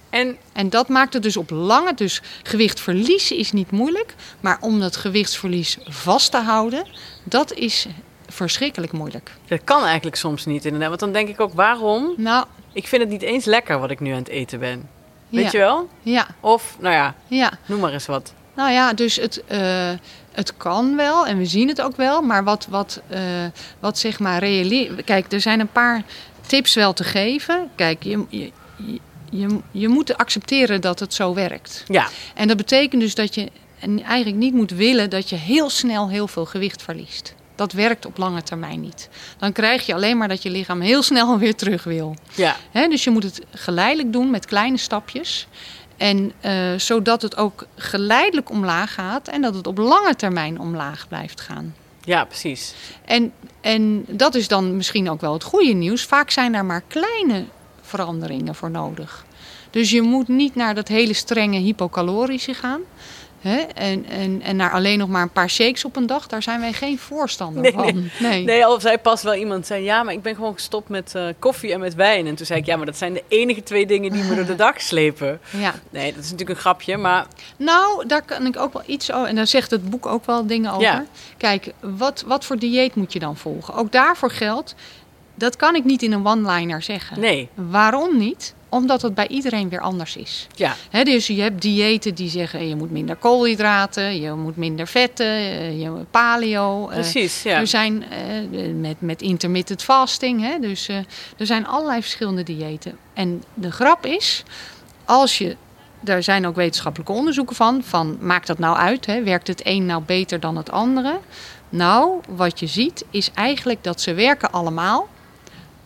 En 0.10 0.38
En 0.54 0.70
dat 0.70 0.88
maakt 0.88 1.14
het 1.14 1.24
dus 1.24 1.38
op 1.38 1.50
lange, 1.50 1.94
dus 1.94 2.22
gewicht 2.44 2.80
verliezen 2.80 3.38
is 3.38 3.52
niet 3.52 3.72
moeilijk, 3.72 4.16
maar 4.40 4.58
om 4.62 4.80
dat 4.80 4.96
gewichtsverlies 4.96 5.78
vast 5.84 6.32
te 6.32 6.38
houden, 6.38 6.88
dat 7.24 7.54
is 7.54 7.88
verschrikkelijk 8.30 8.92
moeilijk. 8.92 9.32
dat 9.48 9.60
kan 9.64 9.84
eigenlijk 9.84 10.16
soms 10.16 10.46
niet 10.46 10.66
inderdaad. 10.66 10.90
Want 10.90 11.00
dan 11.00 11.12
denk 11.12 11.28
ik 11.30 11.40
ook, 11.40 11.54
waarom? 11.54 12.14
Nou, 12.18 12.46
Ik 12.74 12.88
vind 12.88 13.02
het 13.02 13.12
niet 13.12 13.22
eens 13.22 13.46
lekker 13.46 13.80
wat 13.80 13.92
ik 13.92 14.00
nu 14.00 14.12
aan 14.12 14.18
het 14.18 14.28
eten 14.28 14.60
ben. 14.60 14.90
Weet 15.30 15.44
ja, 15.44 15.50
je 15.52 15.58
wel? 15.58 15.90
Ja, 16.02 16.28
Of, 16.40 16.78
nou 16.80 16.96
ja, 16.96 17.16
ja. 17.28 17.52
noem 17.66 17.80
maar 17.80 17.94
eens 17.94 18.06
wat. 18.06 18.34
Nou 18.56 18.72
ja, 18.72 18.94
dus 18.94 19.16
het, 19.16 19.44
eh, 19.48 19.92
het 20.32 20.58
kan 20.58 20.96
wel 20.96 21.28
en 21.28 21.38
we 21.38 21.46
zien 21.46 21.68
het 21.68 21.82
ook 21.82 21.96
wel, 21.96 22.22
maar 22.22 22.44
wat, 22.44 22.68
wat, 22.70 23.02
eh, 23.08 23.22
wat 23.80 23.98
zeg 23.98 24.20
maar 24.20 24.40
reële... 24.40 25.04
Kijk, 25.04 25.32
er 25.32 25.42
zijn 25.42 25.60
een 25.60 25.72
paar 25.72 26.04
tips 26.48 26.74
wel 26.74 26.94
te 26.94 27.04
geven. 27.04 27.70
Kijk, 27.76 28.04
je, 28.04 28.26
je, 28.30 28.52
je, 28.76 29.00
je, 29.30 29.60
je 29.72 29.88
moet 29.88 30.18
accepteren 30.18 30.82
dat 30.82 31.00
het 31.00 31.14
zo 31.14 31.34
werkt. 31.34 31.84
Ja, 31.88 32.08
En 32.36 32.48
dat 32.48 32.58
betekent 32.58 33.02
dus 33.02 33.16
dat 33.16 33.36
je 33.36 33.52
en 33.80 34.04
eigenlijk 34.04 34.38
niet 34.38 34.54
moet 34.54 34.72
willen 34.72 35.10
dat 35.10 35.30
je 35.30 35.36
heel 35.36 35.70
snel 35.70 36.10
heel 36.10 36.28
veel 36.28 36.46
gewicht 36.46 36.82
verliest. 36.82 37.36
Dat 37.60 37.72
werkt 37.72 38.06
op 38.06 38.18
lange 38.18 38.44
termijn 38.44 38.82
niet. 38.82 39.10
Dan 39.38 39.52
krijg 39.52 39.86
je 39.86 39.94
alleen 39.94 40.18
maar 40.18 40.28
dat 40.28 40.44
je 40.44 40.50
lichaam 40.50 40.82
heel 40.82 41.02
snel 41.04 41.38
weer 41.40 41.56
terug 41.56 41.84
wil. 41.84 42.16
ja, 42.36 42.88
dus 42.88 43.04
je 43.04 43.10
moet 43.10 43.24
het 43.24 43.42
geleidelijk 43.52 44.14
doen 44.14 44.30
met 44.30 44.46
kleine 44.46 44.78
stapjes. 44.78 45.48
En 45.98 46.32
eh, 46.40 46.74
zodat 46.78 47.22
het 47.22 47.38
ook 47.38 47.66
geleidelijk 47.76 48.50
omlaag 48.50 48.94
gaat 48.94 49.28
en 49.28 49.42
dat 49.42 49.56
het 49.56 49.68
op 49.68 49.78
lange 49.78 50.16
termijn 50.16 50.60
omlaag 50.60 51.08
blijft 51.08 51.42
gaan. 51.42 51.76
ja, 52.04 52.26
precies. 52.26 52.74
En, 53.06 53.32
en 53.62 54.06
dat 54.08 54.36
is 54.36 54.48
dan 54.48 54.76
misschien 54.76 55.10
ook 55.10 55.22
wel 55.22 55.34
het 55.34 55.44
goede 55.44 55.74
nieuws. 55.74 56.04
Vaak 56.04 56.30
zijn 56.30 56.52
daar 56.52 56.66
maar 56.66 56.84
kleine 56.88 57.46
veranderingen 57.82 58.56
voor 58.56 58.72
nodig. 58.72 59.26
Dus 59.70 59.92
je 59.92 60.02
moet 60.02 60.28
niet 60.28 60.56
naar 60.56 60.76
dat 60.76 60.88
hele 60.88 61.14
strenge 61.14 61.60
hypocalorische 61.60 62.54
gaan. 62.54 62.82
Hè? 63.40 63.58
En, 63.58 64.06
en, 64.06 64.42
en 64.42 64.56
naar 64.56 64.72
alleen 64.72 64.98
nog 64.98 65.10
maar 65.10 65.22
een 65.22 65.32
paar 65.32 65.50
shakes 65.50 65.86
op 65.86 65.96
een 65.96 66.08
dag. 66.08 66.28
Daar 66.28 66.44
zijn 66.44 66.60
wij 66.60 66.74
geen 66.74 67.00
voorstander 67.00 67.62
Nee, 67.62 67.72
van. 67.72 68.10
Nee. 68.20 68.44
Nee, 68.44 68.66
al 68.66 68.80
zei 68.80 68.98
pas 68.98 69.24
wel 69.24 69.34
iemand, 69.36 69.66
zei 69.68 69.84
ja, 69.84 70.04
maar 70.04 70.14
ik 70.14 70.22
ben 70.22 70.36
gewoon 70.36 70.54
gestopt 70.54 70.90
met 70.90 71.16
eh, 71.16 71.28
koffie 71.40 71.74
en 71.74 71.80
met 71.80 71.96
wijn. 71.96 72.28
En 72.28 72.36
toen 72.36 72.46
zei 72.46 72.60
ik, 72.60 72.66
ja, 72.66 72.76
maar 72.78 72.86
dat 72.86 72.98
zijn 72.98 73.14
de 73.14 73.24
enige 73.28 73.64
twee 73.64 73.86
dingen 73.86 74.12
die 74.12 74.24
me 74.24 74.36
door 74.36 74.46
de 74.46 74.56
dag 74.66 74.82
slepen. 74.82 75.40
Ja. 75.50 75.74
Nee, 75.90 76.14
dat 76.14 76.24
is 76.24 76.32
natuurlijk 76.32 76.58
een 76.58 76.64
grapje, 76.64 76.98
maar 76.98 77.26
Nou, 77.58 78.08
daar 78.08 78.22
kan 78.22 78.46
ik 78.46 78.58
ook 78.58 78.74
wel 78.74 78.84
iets 78.86 79.12
over. 79.12 79.28
En 79.28 79.36
daar 79.36 79.48
zegt 79.48 79.72
het 79.72 79.90
boek 79.90 80.06
ook 80.06 80.26
wel 80.26 80.48
dingen 80.48 80.72
over. 80.72 80.82
Ja. 80.84 81.06
Kijk, 81.38 81.72
wat, 81.80 82.24
wat 82.28 82.46
voor 82.46 82.58
dieet 82.58 82.96
moet 82.96 83.14
je 83.14 83.20
dan 83.20 83.38
volgen? 83.38 83.74
Ook 83.74 83.92
daarvoor 83.92 84.32
geldt, 84.32 84.76
dat 85.36 85.56
kan 85.56 85.76
ik 85.76 85.84
niet 85.84 86.02
in 86.02 86.12
een 86.12 86.28
one-liner 86.28 86.82
zeggen. 86.82 87.20
nee. 87.20 87.50
Waarom 87.54 88.18
niet? 88.18 88.54
Omdat 88.70 89.02
het 89.02 89.14
bij 89.14 89.28
iedereen 89.28 89.70
weer 89.70 89.82
anders 89.82 90.16
is. 90.16 90.48
Ja, 90.56 90.76
dus 91.04 91.28
je 91.28 91.42
hebt 91.42 91.62
diëten 91.62 92.16
die 92.16 92.30
zeggen 92.30 92.68
je 92.68 92.76
moet 92.76 92.92
minder 92.92 93.16
koolhydraten, 93.16 94.22
je 94.22 94.34
moet 94.34 94.56
minder 94.56 94.88
vetten, 94.88 95.26
eh, 95.26 95.82
je 95.82 95.92
paleo. 96.12 96.88
eh, 96.90 96.94
precies, 96.94 97.44
ja. 97.44 97.60
Er 97.60 97.68
zijn 97.68 98.04
eh, 98.04 98.74
met, 98.76 99.02
met 99.02 99.22
intermittent 99.22 99.84
fasting, 99.84 100.58
dus 100.62 100.88
er 101.38 101.46
zijn 101.46 101.68
allerlei 101.68 102.02
verschillende 102.02 102.44
diëten. 102.44 102.98
En 103.14 103.44
de 103.54 103.72
grap 103.72 104.06
is, 104.06 104.44
als 105.06 105.38
je, 105.38 105.56
daar 106.00 106.24
zijn 106.24 106.48
ook 106.48 106.56
wetenschappelijke 106.56 107.14
onderzoeken 107.14 107.56
van, 107.56 107.84
van 107.84 108.18
maakt 108.22 108.48
dat 108.48 108.60
nou 108.60 108.78
uit? 108.78 109.06
Hè, 109.06 109.24
werkt 109.24 109.48
het 109.48 109.62
een 109.64 109.86
nou 109.86 110.04
beter 110.06 110.40
dan 110.40 110.58
het 110.58 110.72
andere? 110.72 111.20
Nou, 111.70 112.20
wat 112.28 112.60
je 112.60 112.68
ziet 112.68 113.06
is 113.10 113.32
eigenlijk 113.34 113.84
dat 113.84 114.02
ze 114.02 114.14
werken 114.14 114.52
allemaal. 114.52 115.08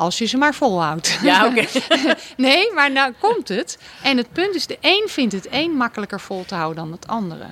Als 0.03 0.17
je 0.17 0.25
ze 0.25 0.37
maar 0.37 0.53
volhoudt. 0.55 1.19
Ja, 1.21 1.45
oké. 1.45 1.65
Nee, 2.37 2.73
maar 2.73 2.91
nou 2.91 3.13
komt 3.19 3.47
het. 3.47 3.77
En 4.03 4.17
het 4.17 4.31
punt 4.31 4.55
is, 4.55 4.67
de 4.67 4.77
een 4.81 5.03
vindt 5.09 5.33
het 5.33 5.47
een 5.51 5.71
makkelijker 5.71 6.19
vol 6.19 6.45
te 6.45 6.55
houden 6.55 6.83
dan 6.83 6.91
het 6.91 7.07
andere. 7.07 7.45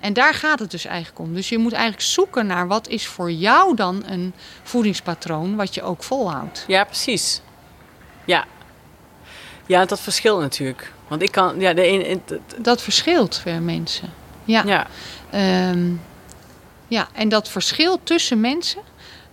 En 0.00 0.12
daar 0.12 0.34
gaat 0.34 0.58
het 0.58 0.70
dus 0.70 0.84
eigenlijk 0.84 1.18
om. 1.18 1.34
Dus 1.34 1.48
je 1.48 1.58
moet 1.58 1.72
eigenlijk 1.72 2.02
zoeken 2.02 2.46
naar 2.46 2.66
wat 2.66 2.88
is 2.88 3.06
voor 3.06 3.30
jou 3.30 3.74
dan 3.76 4.02
een 4.06 4.34
voedingspatroon 4.62 5.56
wat 5.56 5.74
je 5.74 5.82
ook 5.82 6.02
volhoudt. 6.02 6.64
Ja, 6.66 6.84
precies. 6.84 7.40
Ja. 8.24 8.44
Ja, 9.66 9.84
dat 9.84 10.00
verschilt 10.00 10.40
natuurlijk. 10.40 10.92
Want 11.08 11.22
ik 11.22 11.32
kan, 11.32 11.60
ja, 11.60 11.72
de 11.72 11.86
een, 11.86 12.00
het- 12.04 12.30
het- 12.30 12.64
Dat 12.64 12.82
verschilt 12.82 13.40
per 13.44 13.62
mensen. 13.62 14.12
Ja. 14.44 14.62
ja, 14.66 14.86
Ehm, 15.30 15.90
ja, 16.88 17.08
en 17.12 17.28
dat 17.28 17.48
verschil 17.48 18.00
tussen 18.02 18.40
mensen, 18.40 18.80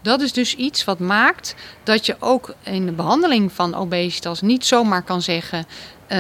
dat 0.06 0.22
is 0.22 0.34
dus 0.34 0.56
iets 0.56 0.84
wat 0.84 1.00
maakt 1.00 1.56
dat 1.84 2.06
je 2.06 2.16
ook 2.20 2.54
in 2.64 2.86
de 2.86 2.92
behandeling 2.92 3.52
van 3.52 3.76
obesitas 3.76 4.42
niet 4.42 4.66
zomaar 4.66 5.02
kan 5.04 5.22
zeggen: 5.22 5.66
eh, 6.08 6.18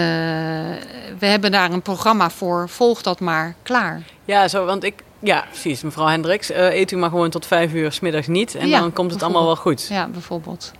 we 1.19 1.25
hebben 1.25 1.51
daar 1.51 1.71
een 1.71 1.81
programma 1.81 2.29
voor, 2.29 2.69
volg 2.69 3.01
dat 3.01 3.19
maar, 3.19 3.55
klaar. 3.63 4.01
ja, 4.25 4.47
zo, 4.47 4.65
want 4.65 4.83
ik, 4.83 5.03
ja, 5.19 5.45
precies, 5.49 5.81
mevrouw 5.81 6.07
Hendricks, 6.07 6.49
eh, 6.51 6.73
eet 6.73 6.91
u 6.91 6.97
maar 6.97 7.09
gewoon 7.09 7.29
tot 7.29 7.45
vijf 7.45 7.73
uur 7.73 7.91
's 7.91 7.99
middags 7.99 8.27
niet 8.27 8.55
en 8.55 8.67
Ja, 8.67 8.79
dan 8.79 8.93
komt 8.93 9.11
het 9.11 9.23
allemaal 9.23 9.45
wel 9.45 9.55
goed. 9.55 9.87
Ja, 9.89 10.07
bijvoorbeeld. 10.07 10.71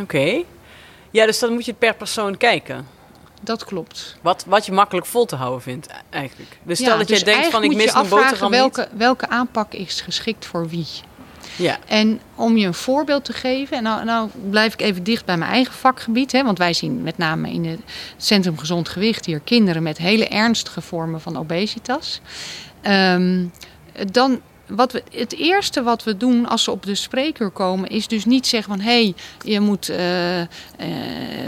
Oké. 0.00 0.42
Ja, 1.10 1.26
dus 1.26 1.38
dan 1.38 1.52
moet 1.52 1.64
je 1.64 1.72
per 1.72 1.94
persoon 1.94 2.36
kijken. 2.36 2.86
dat 3.42 3.64
klopt. 3.64 4.16
Wat, 4.22 4.44
wat 4.48 4.66
je 4.66 4.72
makkelijk 4.72 5.06
vol 5.06 5.24
te 5.24 5.36
houden 5.36 5.62
vindt 5.62 5.86
eigenlijk. 6.10 6.58
Dus 6.62 6.78
stel 6.78 6.92
Ja, 6.92 6.98
dat 6.98 7.08
dus 7.08 7.20
jij 7.20 7.32
denkt 7.34 7.50
van 7.50 7.62
ik 7.64 7.74
mis 7.74 7.94
een 7.94 8.08
boterham 8.08 8.50
niet. 8.50 8.60
welke, 8.60 8.88
welke 8.96 9.28
aanpak 9.28 9.72
is 9.72 10.00
geschikt 10.00 10.46
voor 10.46 10.68
wie. 10.68 10.86
Ja, 11.56 11.78
En 11.86 12.20
om 12.34 12.56
je 12.56 12.66
een 12.66 12.74
voorbeeld 12.74 13.24
te 13.24 13.32
geven, 13.32 13.76
en 13.76 13.82
nou, 13.82 14.04
nou 14.04 14.30
blijf 14.50 14.72
ik 14.72 14.80
even 14.80 15.02
dicht 15.02 15.24
bij 15.24 15.36
mijn 15.36 15.50
eigen 15.50 15.74
vakgebied, 15.74 16.32
hè, 16.32 16.44
want 16.44 16.58
wij 16.58 16.72
zien 16.72 17.02
met 17.02 17.18
name 17.18 17.50
in 17.50 17.64
het 17.64 17.80
Centrum 18.16 18.58
Gezond 18.58 18.88
Gewicht 18.88 19.26
hier 19.26 19.40
kinderen 19.40 19.82
met 19.82 19.98
hele 19.98 20.28
ernstige 20.28 20.80
vormen 20.80 21.20
van 21.20 21.36
obesitas. 21.36 22.20
Ehm, 22.80 23.44
dan, 24.10 24.40
wat 24.70 24.92
we, 24.92 25.02
het 25.10 25.32
eerste 25.32 25.82
wat 25.82 26.04
we 26.04 26.16
doen 26.16 26.48
als 26.48 26.64
ze 26.64 26.70
op 26.70 26.84
de 26.86 26.94
spreekuur 26.94 27.50
komen, 27.50 27.88
is 27.88 28.08
dus 28.08 28.24
niet 28.24 28.46
zeggen 28.46 28.72
van 28.72 28.82
hé, 28.82 29.02
hey, 29.02 29.14
je 29.52 29.60
moet 29.60 29.88
eh, 29.88 30.40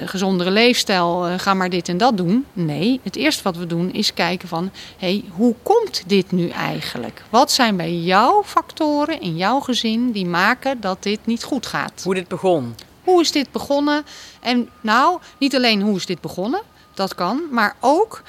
gezondere 0.05 0.51
leefstijl, 0.51 1.27
eh, 1.27 1.39
ga 1.39 1.55
maar 1.55 1.71
dit 1.71 1.89
en 1.89 1.99
dat 1.99 2.17
doen. 2.17 2.47
Nee, 2.53 3.01
het 3.03 3.17
eerste 3.17 3.43
wat 3.43 3.57
we 3.57 3.67
doen 3.67 3.93
is 3.93 4.15
kijken 4.15 4.49
van 4.49 4.71
hé, 4.97 5.07
hey, 5.07 5.25
hoe 5.31 5.55
komt 5.63 6.03
dit 6.07 6.33
nu 6.33 6.49
eigenlijk? 6.49 7.23
Wat 7.31 7.53
zijn 7.53 7.77
bij 7.77 7.95
jou 7.95 8.45
factoren 8.45 9.21
in 9.21 9.37
jouw 9.37 9.61
gezin 9.61 10.13
die 10.13 10.27
maken 10.27 10.81
dat 10.81 11.03
dit 11.03 11.19
niet 11.25 11.45
goed 11.45 11.67
gaat? 11.67 12.03
hoe 12.05 12.15
dit 12.15 12.29
begon. 12.29 12.75
Hoe 13.05 13.21
is 13.21 13.33
dit 13.33 13.51
begonnen? 13.53 14.05
En 14.41 14.69
nou, 14.81 15.19
niet 15.39 15.57
alleen 15.57 15.83
hoe 15.83 15.97
is 15.97 16.07
dit 16.07 16.21
begonnen, 16.21 16.61
dat 16.95 17.15
kan, 17.15 17.43
maar 17.51 17.77
ook 17.81 18.23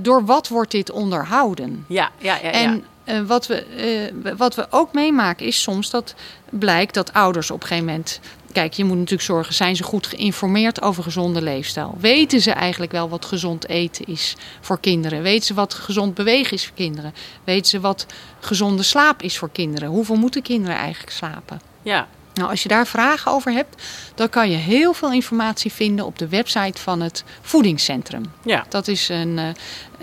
door 0.00 0.24
wat 0.24 0.48
wordt 0.48 0.70
dit 0.70 0.90
onderhouden? 0.90 1.84
Ja, 1.88 2.10
ja, 2.18 2.38
ja. 2.42 2.48
ja. 2.48 2.50
En 2.50 2.84
eh, 3.04 3.20
wat, 3.20 3.46
we, 3.46 3.64
eh, 3.64 4.32
wat 4.36 4.54
we 4.54 4.66
ook 4.70 4.92
meemaken 4.92 5.46
is 5.46 5.62
soms 5.62 5.90
dat 5.90 6.14
blijkt 6.50 6.94
dat 6.94 7.12
ouders 7.12 7.50
op 7.50 7.62
een 7.62 7.66
gegeven 7.66 7.88
moment. 7.88 8.20
Kijk, 8.52 8.72
je 8.72 8.84
moet 8.84 8.96
natuurlijk 8.96 9.22
zorgen, 9.22 9.54
zijn 9.54 9.76
ze 9.76 9.82
goed 9.82 10.06
geïnformeerd 10.06 10.82
over 10.82 11.02
gezonde 11.02 11.42
leefstijl? 11.42 11.96
Weten 12.00 12.40
ze 12.40 12.50
eigenlijk 12.50 12.92
wel 12.92 13.08
wat 13.08 13.24
gezond 13.24 13.68
eten 13.68 14.06
is 14.06 14.36
voor 14.60 14.80
kinderen? 14.80 15.22
Weten 15.22 15.46
ze 15.46 15.54
wat 15.54 15.74
gezond 15.74 16.14
bewegen 16.14 16.52
is 16.52 16.66
voor 16.66 16.76
kinderen? 16.76 17.14
Weten 17.44 17.66
ze 17.66 17.80
wat 17.80 18.06
gezonde 18.40 18.82
slaap 18.82 19.22
is 19.22 19.38
voor 19.38 19.50
kinderen? 19.50 19.88
Hoeveel 19.88 20.16
moeten 20.16 20.42
kinderen 20.42 20.76
eigenlijk 20.76 21.12
slapen? 21.12 21.60
ja. 21.82 22.08
Nou, 22.34 22.50
als 22.50 22.62
je 22.62 22.68
daar 22.68 22.86
vragen 22.86 23.32
over 23.32 23.52
hebt, 23.52 23.82
dan 24.14 24.28
kan 24.28 24.50
je 24.50 24.56
heel 24.56 24.92
veel 24.92 25.12
informatie 25.12 25.72
vinden 25.72 26.04
op 26.06 26.18
de 26.18 26.28
website 26.28 26.80
van 26.80 27.00
het 27.00 27.24
voedingscentrum. 27.40 28.22
ja. 28.44 28.64
Dat 28.68 28.88
is 28.88 29.08
een, 29.08 29.38
eh, 29.38 29.48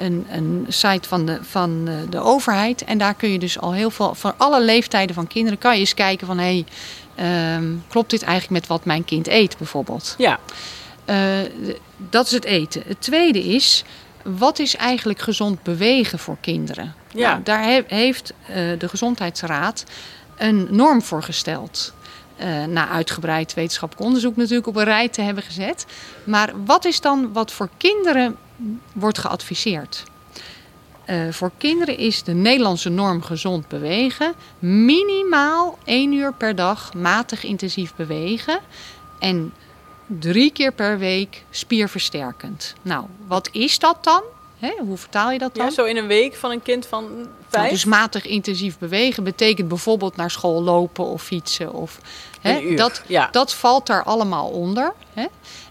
een, 0.05 0.25
een 0.31 0.65
site 0.67 1.07
van, 1.07 1.25
de, 1.25 1.39
van 1.41 1.83
eh, 1.87 1.93
de 2.09 2.19
overheid. 2.19 2.83
En 2.83 2.97
daar 2.97 3.13
kun 3.13 3.29
je 3.31 3.39
dus 3.39 3.59
al 3.59 3.73
heel 3.73 3.91
veel, 3.91 4.15
van 4.15 4.33
alle 4.37 4.61
leeftijden 4.61 5.15
van 5.15 5.27
kinderen, 5.27 5.59
kan 5.59 5.73
je 5.73 5.79
eens 5.79 5.93
kijken 5.93 6.27
van 6.27 6.37
hé, 6.37 6.63
hey, 7.15 7.55
ehm, 7.55 7.65
klopt 7.87 8.09
dit 8.09 8.21
eigenlijk 8.23 8.51
met 8.61 8.67
wat 8.69 8.85
mijn 8.85 9.05
kind 9.05 9.27
eet 9.27 9.57
bijvoorbeeld? 9.57 10.15
ja. 10.17 10.39
Eh, 11.05 11.17
dat 11.97 12.25
is 12.25 12.31
het 12.31 12.45
eten. 12.45 12.83
Het 12.87 13.01
tweede 13.01 13.43
is, 13.43 13.83
wat 14.23 14.59
is 14.59 14.75
eigenlijk 14.75 15.19
gezond 15.19 15.63
bewegen 15.63 16.19
voor 16.19 16.37
kinderen? 16.41 16.93
Ja. 17.13 17.29
Nou, 17.31 17.43
daar 17.43 17.63
he- 17.63 17.83
heeft 17.87 18.33
de 18.79 18.87
Gezondheidsraad 18.89 19.83
een 20.37 20.67
norm 20.71 21.01
voor 21.01 21.23
gesteld. 21.23 21.93
Eh, 22.39 22.63
na 22.63 22.87
uitgebreid 22.89 23.53
wetenschappelijk 23.53 24.05
onderzoek 24.05 24.35
natuurlijk 24.35 24.67
op 24.67 24.75
een 24.75 24.83
rij 24.83 25.09
te 25.09 25.21
hebben 25.21 25.43
gezet. 25.43 25.85
Maar 26.23 26.51
wat 26.65 26.85
is 26.85 27.01
dan 27.01 27.33
wat 27.33 27.51
voor 27.51 27.69
kinderen 27.77 28.37
wordt 28.93 29.17
geadviseerd? 29.17 30.03
Eh, 31.05 31.17
voor 31.31 31.51
kinderen 31.57 31.97
is 31.97 32.23
de 32.23 32.33
Nederlandse 32.33 32.89
norm 32.89 33.21
gezond 33.21 33.67
bewegen 33.67 34.33
minimaal 34.59 35.77
één 35.83 36.13
uur 36.13 36.33
per 36.33 36.55
dag 36.55 36.93
matig 36.93 37.43
intensief 37.43 37.95
bewegen 37.95 38.59
en 39.19 39.53
drie 40.07 40.51
keer 40.51 40.71
per 40.71 40.97
week 40.97 41.43
spierversterkend. 41.49 42.73
Nou, 42.81 43.05
wat 43.27 43.49
is 43.51 43.79
dat 43.79 44.03
dan? 44.03 44.21
Hoe 44.79 44.97
vertaal 44.97 45.31
je 45.31 45.39
dat 45.39 45.55
dan? 45.55 45.65
ja, 45.65 45.71
zo 45.71 45.83
in 45.83 45.97
een 45.97 46.07
week 46.07 46.35
van 46.35 46.51
een 46.51 46.61
kind 46.61 46.85
van 46.85 47.03
Nou, 47.15 47.27
vijf. 47.47 47.69
dus 47.69 47.85
matig 47.85 48.25
intensief 48.25 48.77
bewegen 48.77 49.23
betekent 49.23 49.67
bijvoorbeeld 49.67 50.15
naar 50.15 50.31
school 50.31 50.63
lopen 50.63 51.05
of 51.05 51.23
fietsen. 51.23 51.73
Of, 51.73 51.99
hè, 52.39 52.75
dat, 52.75 53.01
ja. 53.07 53.27
dat 53.31 53.53
valt 53.53 53.87
daar 53.87 54.03
allemaal 54.03 54.47
onder. 54.49 54.93
Hè. 55.13 55.25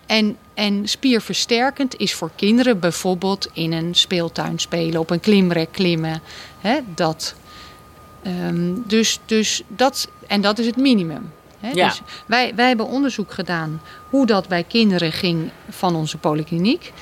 En, 0.07 0.37
en 0.55 0.89
spierversterkend 0.89 1.97
is 1.97 2.15
voor 2.15 2.31
kinderen 2.37 2.79
bijvoorbeeld 2.79 3.49
in 3.53 3.73
een 3.73 3.95
speeltuin 3.95 4.59
spelen, 4.59 5.01
op 5.01 5.11
een 5.11 5.21
klimrek 5.21 5.73
klimmen. 5.73 6.23
Hè, 6.61 6.79
dat. 6.95 7.35
Ehm, 8.23 8.73
dus, 8.87 9.19
dus 9.27 9.63
dat, 9.67 10.09
en 10.27 10.41
dat 10.41 10.59
is 10.59 10.67
het 10.67 10.77
minimum. 10.77 11.33
Hè. 11.61 11.71
Ja. 11.71 11.89
Dus 11.89 12.01
wij, 12.27 12.55
wij 12.55 12.69
hebben 12.69 12.87
onderzoek 12.87 13.33
gedaan 13.33 13.81
hoe 14.11 14.27
dat 14.27 14.49
bij 14.49 14.65
kinderen 14.65 15.13
ging 15.13 15.51
van 15.69 15.95
onze 15.95 16.19
polykliniek. 16.19 16.93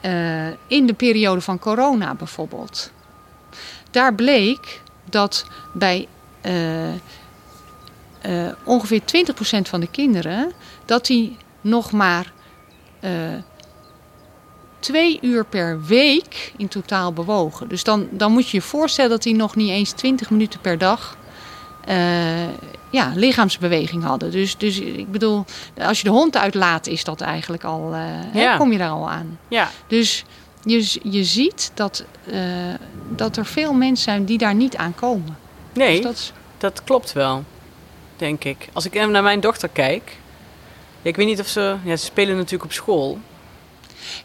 Eh, 0.00 0.46
in 0.66 0.86
de 0.86 0.94
periode 0.94 1.40
van 1.40 1.58
corona 1.58 2.14
bijvoorbeeld. 2.14 2.90
Daar 3.90 4.14
bleek 4.14 4.80
dat 5.04 5.46
bij 5.72 6.08
eh, 6.40 6.52
eh, 8.24 8.46
ongeveer 8.64 9.00
20% 9.00 9.04
van 9.62 9.80
de 9.80 9.88
kinderen... 9.90 10.52
dat 10.84 11.06
die 11.06 11.36
nog 11.60 11.92
maar 11.92 12.32
eh, 13.00 13.10
twee 14.78 15.18
uur 15.22 15.44
per 15.44 15.82
week 15.84 16.52
in 16.56 16.68
totaal 16.68 17.12
bewogen. 17.12 17.68
Dus 17.68 17.84
dan, 17.84 18.08
dan 18.10 18.32
moet 18.32 18.48
je 18.48 18.56
je 18.56 18.62
voorstellen 18.62 19.10
dat 19.10 19.22
die 19.22 19.34
nog 19.34 19.56
niet 19.56 19.70
eens 19.70 19.90
20 19.90 20.30
minuten 20.30 20.60
per 20.60 20.78
dag... 20.78 21.16
eh, 21.84 21.96
ja, 22.90 23.12
lichaamsbeweging 23.14 24.02
hadden. 24.04 24.30
Dus, 24.30 24.56
dus 24.56 24.78
ik 24.80 25.10
bedoel, 25.12 25.44
als 25.78 25.98
je 25.98 26.04
de 26.04 26.10
hond 26.10 26.36
uitlaat, 26.36 26.86
is 26.86 27.04
dat 27.04 27.20
eigenlijk 27.20 27.64
al, 27.64 27.92
eh, 27.92 27.98
hè, 28.06 28.40
Ja. 28.42 28.56
kom 28.56 28.72
je 28.72 28.78
daar 28.78 28.90
al 28.90 29.10
aan. 29.10 29.38
Ja, 29.48 29.70
Dus 29.86 30.24
je, 30.64 30.98
je 31.02 31.24
ziet 31.24 31.70
dat, 31.74 32.04
dat 33.08 33.36
er 33.36 33.46
veel 33.46 33.72
mensen 33.72 34.04
zijn 34.04 34.24
die 34.24 34.38
daar 34.38 34.54
niet 34.54 34.76
aan 34.76 34.94
komen. 34.94 35.36
nee, 35.72 35.94
Dus 35.96 36.04
dat 36.04 36.14
is, 36.14 36.32
dat 36.58 36.84
klopt 36.84 37.12
wel, 37.12 37.44
denk 38.16 38.44
ik. 38.44 38.68
Als 38.72 38.84
ik 38.84 39.06
naar 39.06 39.22
mijn 39.22 39.40
dochter 39.40 39.68
kijk, 39.68 40.16
ja, 41.02 41.10
ik 41.10 41.16
weet 41.16 41.26
niet 41.26 41.40
of 41.40 41.48
ze, 41.48 41.76
ja, 41.84 41.96
ze 41.96 42.04
spelen 42.04 42.36
natuurlijk 42.36 42.64
op 42.64 42.72
school. 42.72 43.18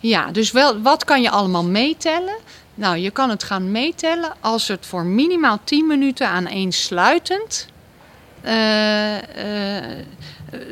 ja, 0.02 0.32
dus 0.32 0.52
wel, 0.52 0.82
wat 0.82 1.06
kan 1.06 1.22
je 1.22 1.30
allemaal 1.30 1.66
meetellen? 1.66 2.38
Nou, 2.76 2.98
je 2.98 3.12
kan 3.12 3.30
het 3.30 3.44
gaan 3.44 3.72
meetellen 3.72 4.34
als 4.40 4.68
het 4.68 4.86
voor 4.86 5.06
minimaal 5.06 5.60
10 5.64 5.88
minuten 5.88 6.28
aaneensluitend 6.28 7.68
eh, 8.42 9.18
eh, 9.78 10.00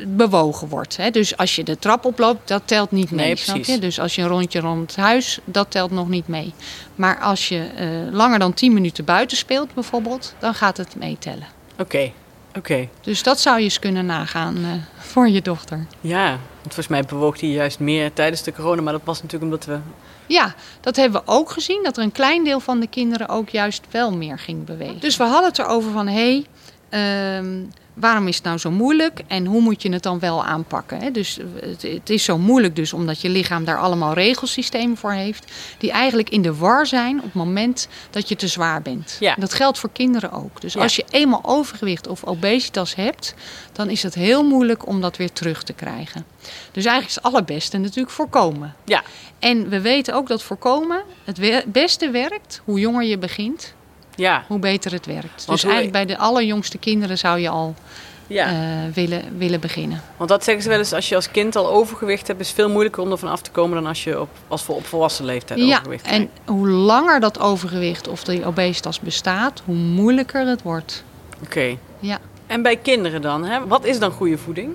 bewogen 0.06 0.68
wordt. 0.68 0.96
Hè? 0.96 1.10
Dus 1.10 1.36
als 1.36 1.56
je 1.56 1.64
de 1.64 1.78
trap 1.78 2.04
oploopt, 2.04 2.48
dat 2.48 2.62
telt 2.64 2.90
niet 2.90 3.10
mee. 3.10 3.26
Nee, 3.26 3.36
snap 3.36 3.64
je? 3.64 3.78
Dus 3.78 4.00
als 4.00 4.14
je 4.14 4.22
een 4.22 4.28
rondje 4.28 4.60
rond 4.60 4.90
het 4.90 4.96
huis, 4.96 5.38
dat 5.44 5.70
telt 5.70 5.90
nog 5.90 6.08
niet 6.08 6.28
mee. 6.28 6.52
Maar 6.94 7.20
als 7.20 7.48
je 7.48 7.68
eh, 7.76 7.88
langer 8.12 8.38
dan 8.38 8.54
10 8.54 8.72
minuten 8.72 9.04
buiten 9.04 9.36
speelt 9.36 9.74
bijvoorbeeld, 9.74 10.34
dan 10.38 10.54
gaat 10.54 10.76
het 10.76 10.96
meetellen. 10.96 11.46
Oké, 11.78 12.12
oké. 12.56 12.88
Dus 13.00 13.22
dat 13.22 13.40
zou 13.40 13.58
je 13.58 13.64
eens 13.64 13.78
kunnen 13.78 14.06
nagaan 14.06 14.56
eh, 14.56 14.70
voor 14.96 15.28
je 15.28 15.42
dochter. 15.42 15.86
Ja, 16.00 16.28
want 16.28 16.74
volgens 16.74 16.88
mij 16.88 17.02
bewoog 17.02 17.40
hij 17.40 17.48
juist 17.48 17.78
meer 17.78 18.12
tijdens 18.12 18.42
de 18.42 18.52
corona, 18.52 18.82
maar 18.82 18.92
dat 18.92 19.02
was 19.04 19.22
natuurlijk 19.22 19.52
omdat 19.52 19.64
we... 19.64 19.78
Ja, 20.26 20.54
dat 20.80 20.96
hebben 20.96 21.20
we 21.20 21.32
ook 21.32 21.50
gezien. 21.50 21.82
Dat 21.82 21.96
er 21.96 22.02
een 22.02 22.12
klein 22.12 22.44
deel 22.44 22.60
van 22.60 22.80
de 22.80 22.86
kinderen 22.86 23.28
ook 23.28 23.48
juist 23.48 23.82
wel 23.90 24.16
meer 24.16 24.38
ging 24.38 24.64
bewegen. 24.64 25.00
Dus 25.00 25.16
we 25.16 25.24
hadden 25.24 25.48
het 25.48 25.58
erover 25.58 25.92
van... 25.92 26.06
hé, 26.06 26.44
hey, 26.90 27.36
ehm, 27.38 27.64
waarom 28.00 28.28
is 28.28 28.34
het 28.34 28.44
nou 28.44 28.58
zo 28.58 28.70
moeilijk? 28.70 29.20
En 29.26 29.46
hoe 29.46 29.60
moet 29.60 29.82
je 29.82 29.92
het 29.92 30.02
dan 30.02 30.18
wel 30.18 30.44
aanpakken? 30.44 31.00
Hè? 31.00 31.10
Dus 31.10 31.38
het, 31.60 31.82
het 31.82 32.10
is 32.10 32.24
zo 32.24 32.38
moeilijk 32.38 32.76
dus 32.76 32.92
omdat 32.92 33.20
je 33.20 33.28
lichaam 33.28 33.64
daar 33.64 33.78
allemaal 33.78 34.12
regelsystemen 34.12 34.96
voor 34.96 35.12
heeft... 35.12 35.52
die 35.78 35.90
eigenlijk 35.90 36.28
in 36.28 36.42
de 36.42 36.54
war 36.54 36.86
zijn 36.86 37.16
op 37.18 37.24
het 37.24 37.34
moment 37.34 37.88
dat 38.10 38.28
je 38.28 38.36
te 38.36 38.46
zwaar 38.48 38.82
bent. 38.82 39.16
Ja. 39.20 39.34
Dat 39.38 39.54
geldt 39.54 39.78
voor 39.78 39.90
kinderen 39.92 40.32
ook. 40.32 40.60
Dus 40.60 40.72
Ja. 40.72 40.82
als 40.82 40.96
je 40.96 41.04
eenmaal 41.10 41.40
overgewicht 41.44 42.06
of 42.06 42.24
obesitas 42.24 42.94
hebt... 42.94 43.34
dan 43.72 43.90
is 43.90 44.02
het 44.02 44.14
heel 44.14 44.44
moeilijk 44.44 44.86
om 44.86 45.00
dat 45.00 45.16
weer 45.16 45.32
terug 45.32 45.62
te 45.62 45.72
krijgen. 45.72 46.24
Dus 46.72 46.84
eigenlijk 46.84 47.06
is 47.08 47.14
het 47.14 47.24
allerbeste 47.24 47.78
natuurlijk 47.78 48.10
voorkomen. 48.10 48.74
Ja, 48.84 49.02
En 49.38 49.68
we 49.68 49.80
weten 49.80 50.14
ook 50.14 50.28
dat 50.28 50.42
voorkomen 50.42 51.02
het 51.24 51.64
beste 51.72 52.10
werkt. 52.10 52.60
Hoe 52.64 52.78
jonger 52.80 53.04
je 53.04 53.18
begint, 53.18 53.74
ja, 54.18 54.44
hoe 54.46 54.58
beter 54.58 54.92
het 54.92 55.06
werkt. 55.06 55.44
Want 55.44 55.60
dus 55.60 55.62
eigenlijk 55.70 55.92
bij 55.92 56.06
de 56.06 56.18
allerjongste 56.18 56.78
kinderen 56.78 57.18
zou 57.18 57.38
je 57.38 57.48
al 57.48 57.74
ja. 58.26 58.46
eh, 58.46 58.94
willen, 58.94 59.38
willen 59.38 59.60
beginnen. 59.60 60.02
Want 60.16 60.30
dat 60.30 60.44
zeggen 60.44 60.62
ze 60.62 60.68
wel 60.68 60.78
eens, 60.78 60.92
als 60.92 61.08
je 61.08 61.14
als 61.14 61.30
kind 61.30 61.56
al 61.56 61.70
overgewicht 61.70 62.26
hebt, 62.26 62.40
is 62.40 62.46
het 62.46 62.56
veel 62.56 62.70
moeilijker 62.70 63.02
om 63.02 63.10
ervan 63.10 63.30
af 63.30 63.40
te 63.42 63.50
komen 63.50 63.74
dan 63.76 63.86
als 63.86 64.04
je 64.04 64.20
op, 64.20 64.28
als 64.48 64.62
voor 64.62 64.74
op 64.74 64.86
volwassen 64.86 65.24
leeftijd 65.24 65.58
Ja, 65.60 65.66
overgewicht 65.66 66.06
en 66.06 66.20
hebt. 66.20 66.30
hoe 66.44 66.68
langer 66.68 67.20
dat 67.20 67.40
overgewicht 67.40 68.08
of 68.08 68.24
die 68.24 68.44
obesitas 68.46 69.00
bestaat, 69.00 69.62
hoe 69.64 69.74
moeilijker 69.74 70.46
het 70.46 70.62
wordt. 70.62 71.04
Oké. 71.44 71.76
Ja, 72.00 72.18
En 72.46 72.62
bij 72.62 72.76
kinderen 72.76 73.22
dan, 73.22 73.44
hè? 73.44 73.66
wat 73.66 73.84
is 73.84 73.98
dan 73.98 74.10
goede 74.10 74.38
voeding? 74.38 74.74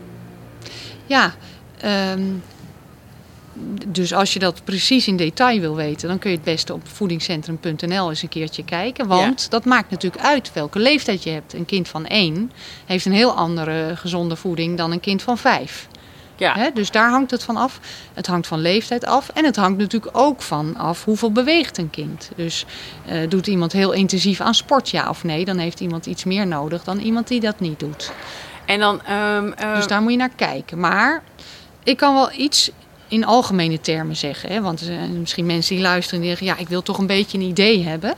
ja 1.05 1.33
ehm, 1.81 2.21
dus 3.87 4.13
als 4.13 4.33
je 4.33 4.39
dat 4.39 4.63
precies 4.63 5.07
in 5.07 5.17
detail 5.17 5.59
wil 5.59 5.75
weten, 5.75 6.07
dan 6.07 6.19
kun 6.19 6.29
je 6.29 6.35
het 6.35 6.45
beste 6.45 6.73
op 6.73 6.81
voedingscentrum.nl 6.87 8.09
eens 8.09 8.21
een 8.21 8.29
keertje 8.29 8.65
kijken. 8.65 9.07
Want 9.07 9.49
dat 9.51 9.65
maakt 9.65 9.89
natuurlijk 9.89 10.23
uit 10.23 10.53
welke 10.53 10.79
leeftijd 10.79 11.23
je 11.23 11.29
hebt. 11.29 11.53
Een 11.53 11.65
kind 11.65 11.87
van 11.87 12.05
één 12.05 12.51
heeft 12.85 13.05
een 13.05 13.13
heel 13.13 13.31
andere 13.31 13.95
gezonde 13.95 14.35
voeding 14.35 14.77
dan 14.77 14.91
een 14.91 14.99
kind 14.99 15.21
van 15.21 15.37
vijf. 15.37 15.87
Ja. 16.35 16.69
Dus 16.73 16.91
daar 16.91 17.09
hangt 17.09 17.31
het 17.31 17.43
van 17.43 17.57
af. 17.57 17.79
Het 18.13 18.27
hangt 18.27 18.47
van 18.47 18.59
leeftijd 18.59 19.05
af. 19.05 19.29
En 19.29 19.45
het 19.45 19.55
hangt 19.55 19.77
natuurlijk 19.77 20.17
ook 20.17 20.41
van 20.41 20.77
af 20.77 21.05
hoeveel 21.05 21.31
beweegt 21.31 21.77
een 21.77 21.89
kind. 21.89 22.31
Dus 22.35 22.65
eh, 23.05 23.29
doet 23.29 23.47
iemand 23.47 23.71
heel 23.71 23.91
intensief 23.91 24.41
aan 24.41 24.55
sport, 24.55 24.89
ja 24.89 25.09
of 25.09 25.23
nee? 25.23 25.45
Dan 25.45 25.57
heeft 25.57 25.79
iemand 25.79 26.05
iets 26.05 26.23
meer 26.23 26.47
nodig 26.47 26.83
dan 26.83 26.99
iemand 26.99 27.27
die 27.27 27.39
dat 27.39 27.59
niet 27.59 27.79
doet. 27.79 28.11
En 28.65 28.79
dan... 28.79 29.01
ehm, 29.03 29.51
eh, 29.51 29.75
Dus 29.75 29.87
daar 29.87 30.01
moet 30.01 30.11
je 30.11 30.17
naar 30.17 30.35
kijken. 30.35 30.79
Maar 30.79 31.23
ik 31.83 31.97
kan 31.97 32.13
wel 32.13 32.31
iets 32.37 32.71
in 33.13 33.25
algemene 33.25 33.81
termen 33.81 34.15
zeggen. 34.15 34.51
Hè? 34.51 34.61
Want 34.61 34.79
er 34.79 34.85
zijn 34.85 35.19
misschien 35.19 35.45
mensen 35.45 35.75
die 35.75 35.83
luisteren 35.83 36.21
en 36.21 36.27
zeggen... 36.27 36.45
ja, 36.45 36.57
ik 36.57 36.69
wil 36.69 36.81
toch 36.81 36.97
een 36.97 37.07
beetje 37.07 37.37
een 37.37 37.43
idee 37.43 37.83
hebben. 37.83 38.13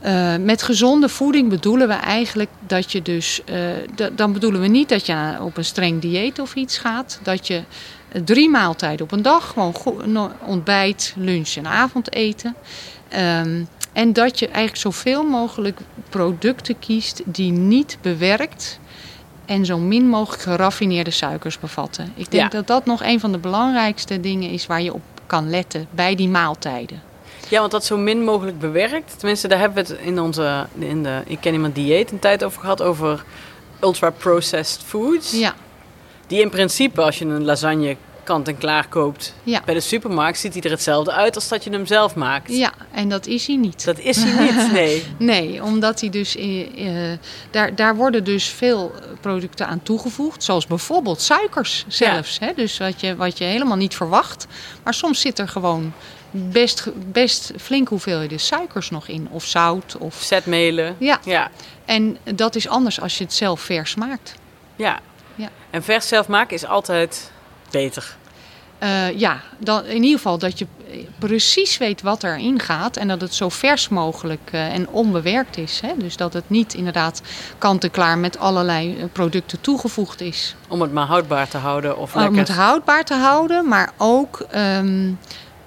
Eh, 0.00 0.36
met 0.36 0.62
gezonde 0.62 1.08
voeding 1.08 1.48
bedoelen 1.48 1.88
we 1.88 1.94
eigenlijk 1.94 2.50
dat 2.66 2.92
je 2.92 3.02
dus... 3.02 3.40
eh, 3.44 3.58
dan 4.12 4.32
bedoelen 4.32 4.60
we 4.60 4.66
niet 4.66 4.88
dat 4.88 5.06
je 5.06 5.36
op 5.40 5.56
een 5.56 5.64
streng 5.64 6.00
dieet 6.00 6.38
of 6.38 6.54
iets 6.54 6.78
gaat. 6.78 7.20
Dat 7.22 7.46
je 7.46 7.62
eh, 8.12 8.22
drie 8.22 8.50
maaltijden 8.50 9.04
op 9.04 9.12
een 9.12 9.22
dag... 9.22 9.54
gewoon 9.54 10.32
ontbijt, 10.46 11.14
lunch 11.16 11.54
en 11.54 11.66
avondeten... 11.66 12.54
Ehm, 13.08 13.62
en 13.92 14.12
dat 14.12 14.38
je 14.38 14.46
eigenlijk 14.46 14.76
zoveel 14.76 15.24
mogelijk 15.24 15.78
producten 16.08 16.78
kiest 16.78 17.22
die 17.24 17.52
niet 17.52 17.98
bewerkt 18.02 18.80
en 19.50 19.64
zo 19.64 19.78
min 19.78 20.08
mogelijk 20.08 20.42
geraffineerde 20.42 21.10
suikers 21.10 21.58
bevatten. 21.58 22.12
Ik 22.14 22.30
denk 22.30 22.42
Ja. 22.52 22.58
dat 22.58 22.66
dat 22.66 22.84
nog 22.86 23.02
een 23.02 23.20
van 23.20 23.32
de 23.32 23.38
belangrijkste 23.38 24.20
dingen 24.20 24.50
is 24.50 24.66
waar 24.66 24.82
je 24.82 24.94
op 24.94 25.00
kan 25.26 25.50
letten 25.50 25.86
bij 25.90 26.14
die 26.14 26.28
maaltijden. 26.28 27.02
Ja, 27.48 27.60
want 27.60 27.70
dat 27.72 27.84
zo 27.84 27.96
min 27.96 28.24
mogelijk 28.24 28.58
bewerkt. 28.58 29.18
Tenminste, 29.18 29.48
daar 29.48 29.58
hebben 29.58 29.84
we 29.86 29.92
het 29.92 30.00
in 30.02 30.20
onze... 30.20 30.66
In 30.78 31.02
de, 31.02 31.22
ik 31.26 31.40
ken 31.40 31.52
iemand 31.52 31.74
dieet 31.74 32.10
een 32.12 32.18
tijd 32.18 32.44
over 32.44 32.60
gehad. 32.60 32.82
Over 32.82 33.24
ultra-processed 33.80 34.82
foods. 34.86 35.30
Ja, 35.32 35.54
Die 36.26 36.40
in 36.40 36.50
principe, 36.50 37.00
als 37.02 37.18
je 37.18 37.24
een 37.24 37.44
lasagne 37.44 37.96
kant-en-klaar 38.30 38.88
koopt 38.88 39.34
ja, 39.42 39.62
bij 39.64 39.74
de 39.74 39.80
supermarkt... 39.80 40.38
ziet 40.38 40.52
hij 40.52 40.62
er 40.62 40.70
hetzelfde 40.70 41.12
uit 41.12 41.34
als 41.34 41.48
dat 41.48 41.64
je 41.64 41.70
hem 41.70 41.86
zelf 41.86 42.14
maakt. 42.14 42.52
ja, 42.52 42.72
en 42.92 43.08
dat 43.08 43.26
is 43.26 43.46
hij 43.46 43.56
niet. 43.56 43.84
Dat 43.84 43.98
is 43.98 44.22
hij 44.22 44.44
niet, 44.44 44.72
nee. 44.80 45.04
Nee, 45.18 45.62
omdat 45.62 46.00
hij 46.00 46.10
dus, 46.10 46.36
eh, 46.36 47.12
daar, 47.50 47.74
daar 47.74 47.96
worden 47.96 48.24
dus 48.24 48.48
veel 48.48 48.94
producten 49.20 49.66
aan 49.66 49.82
toegevoegd. 49.82 50.42
Zoals 50.42 50.66
bijvoorbeeld 50.66 51.20
suikers 51.20 51.84
zelfs. 51.88 52.38
Hè? 52.38 52.52
Dus 52.54 52.78
wat 52.78 53.00
je, 53.00 53.16
wat 53.16 53.38
je 53.38 53.44
helemaal 53.44 53.76
niet 53.76 53.94
verwacht. 53.94 54.46
Maar 54.84 54.94
soms 54.94 55.20
zit 55.20 55.38
er 55.38 55.48
gewoon 55.48 55.92
best, 56.30 56.88
best 57.12 57.52
flink 57.60 57.88
hoeveelheden 57.88 58.40
suikers 58.40 58.90
nog 58.90 59.08
in. 59.08 59.28
Of 59.30 59.44
zout. 59.44 59.96
Of... 59.98 60.14
Zetmelen. 60.14 60.96
Ja, 60.98 61.20
Ja, 61.24 61.50
en 61.84 62.18
dat 62.34 62.54
is 62.54 62.68
anders 62.68 63.00
als 63.00 63.18
je 63.18 63.24
het 63.24 63.32
zelf 63.32 63.60
vers 63.60 63.94
maakt. 63.94 64.34
ja. 64.76 65.00
Ja. 65.34 65.48
En 65.70 65.82
vers 65.82 66.08
zelf 66.08 66.28
maken 66.28 66.54
is 66.54 66.66
altijd 66.66 67.30
beter. 67.70 68.16
Eh, 68.80 69.18
ja, 69.18 69.40
dan, 69.58 69.84
in 69.84 70.02
ieder 70.02 70.16
geval 70.16 70.38
dat 70.38 70.58
je 70.58 70.66
precies 71.18 71.78
weet 71.78 72.02
wat 72.02 72.22
erin 72.22 72.60
gaat 72.60 72.96
en 72.96 73.08
dat 73.08 73.20
het 73.20 73.34
zo 73.34 73.48
vers 73.48 73.88
mogelijk 73.88 74.48
eh, 74.52 74.74
en 74.74 74.88
onbewerkt 74.88 75.56
is. 75.56 75.80
Hè? 75.80 75.92
Dus 75.96 76.16
dat 76.16 76.32
het 76.32 76.50
niet 76.50 76.74
inderdaad 76.74 77.22
kant-en-klaar 77.58 78.18
met 78.18 78.38
allerlei 78.38 78.96
eh, 78.96 79.04
producten 79.12 79.60
toegevoegd 79.60 80.20
is. 80.20 80.54
Om 80.68 80.80
het 80.80 80.92
maar 80.92 81.06
houdbaar 81.06 81.48
te 81.48 81.56
houden 81.56 81.98
of 81.98 82.14
Om 82.14 82.20
lekker. 82.20 82.38
het 82.38 82.48
houdbaar 82.48 83.04
te 83.04 83.14
houden, 83.14 83.68
maar 83.68 83.92
ook 83.96 84.46
ehm, 84.50 85.12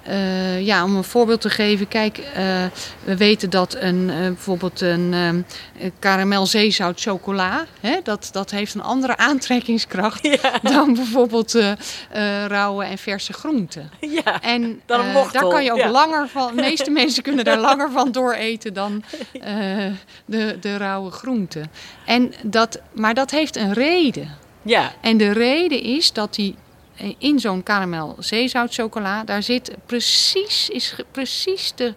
eh, 0.04 0.60
ja, 0.66 0.84
om 0.84 0.96
een 0.96 1.04
voorbeeld 1.04 1.40
te 1.40 1.50
geven. 1.50 1.88
Kijk, 1.88 2.18
eh, 2.18 2.64
we 3.04 3.16
weten 3.16 3.50
dat 3.50 3.74
een, 3.78 4.10
eh, 4.10 4.16
bijvoorbeeld 4.16 4.80
een 4.80 5.12
ehm, 5.12 5.40
eh, 5.78 5.90
karamel 5.98 6.46
zeezout 6.46 7.00
chocola, 7.00 7.64
hè, 7.80 7.96
dat, 8.02 8.28
dat 8.32 8.50
heeft 8.50 8.74
een 8.74 8.82
andere 8.82 9.16
aantrekkingskracht 9.16 10.22
Ja, 10.42 10.58
dan 10.62 10.94
bijvoorbeeld 10.94 11.58
rauwe 12.46 12.84
en 12.84 12.98
verse 12.98 13.32
groenten. 13.32 13.90
ja. 14.00 14.42
En 14.42 14.80
Dan 14.86 15.00
een 15.00 15.12
daar 15.32 15.48
kan 15.48 15.64
je 15.64 15.72
ook 15.72 15.78
ja. 15.78 15.90
langer 15.90 16.28
van. 16.28 16.56
De 16.56 16.62
meeste 16.62 16.90
mensen 17.00 17.22
kunnen 17.22 17.44
daar 17.44 17.58
langer 17.58 17.90
van 17.90 18.12
dooreten 18.12 18.74
dan 18.74 19.02
eh, 19.32 19.86
de, 20.24 20.56
de 20.60 20.76
rauwe 20.76 21.10
groenten. 21.10 21.70
En 22.06 22.32
dat, 22.42 22.80
maar 22.92 23.14
dat 23.14 23.30
heeft 23.30 23.56
een 23.56 23.72
reden. 23.72 24.28
ja. 24.62 24.92
En 25.00 25.16
de 25.16 25.32
reden 25.32 25.82
is 25.82 26.12
dat 26.12 26.34
die 26.34 26.54
in 27.18 27.38
zo'n 27.38 27.62
karamel 27.62 28.16
zeezout 28.18 28.74
chocola, 28.74 29.24
daar 29.24 29.42
zit 29.42 29.70
precies, 29.86 30.68
is 30.68 30.94
precies 31.10 31.72
de 31.74 31.94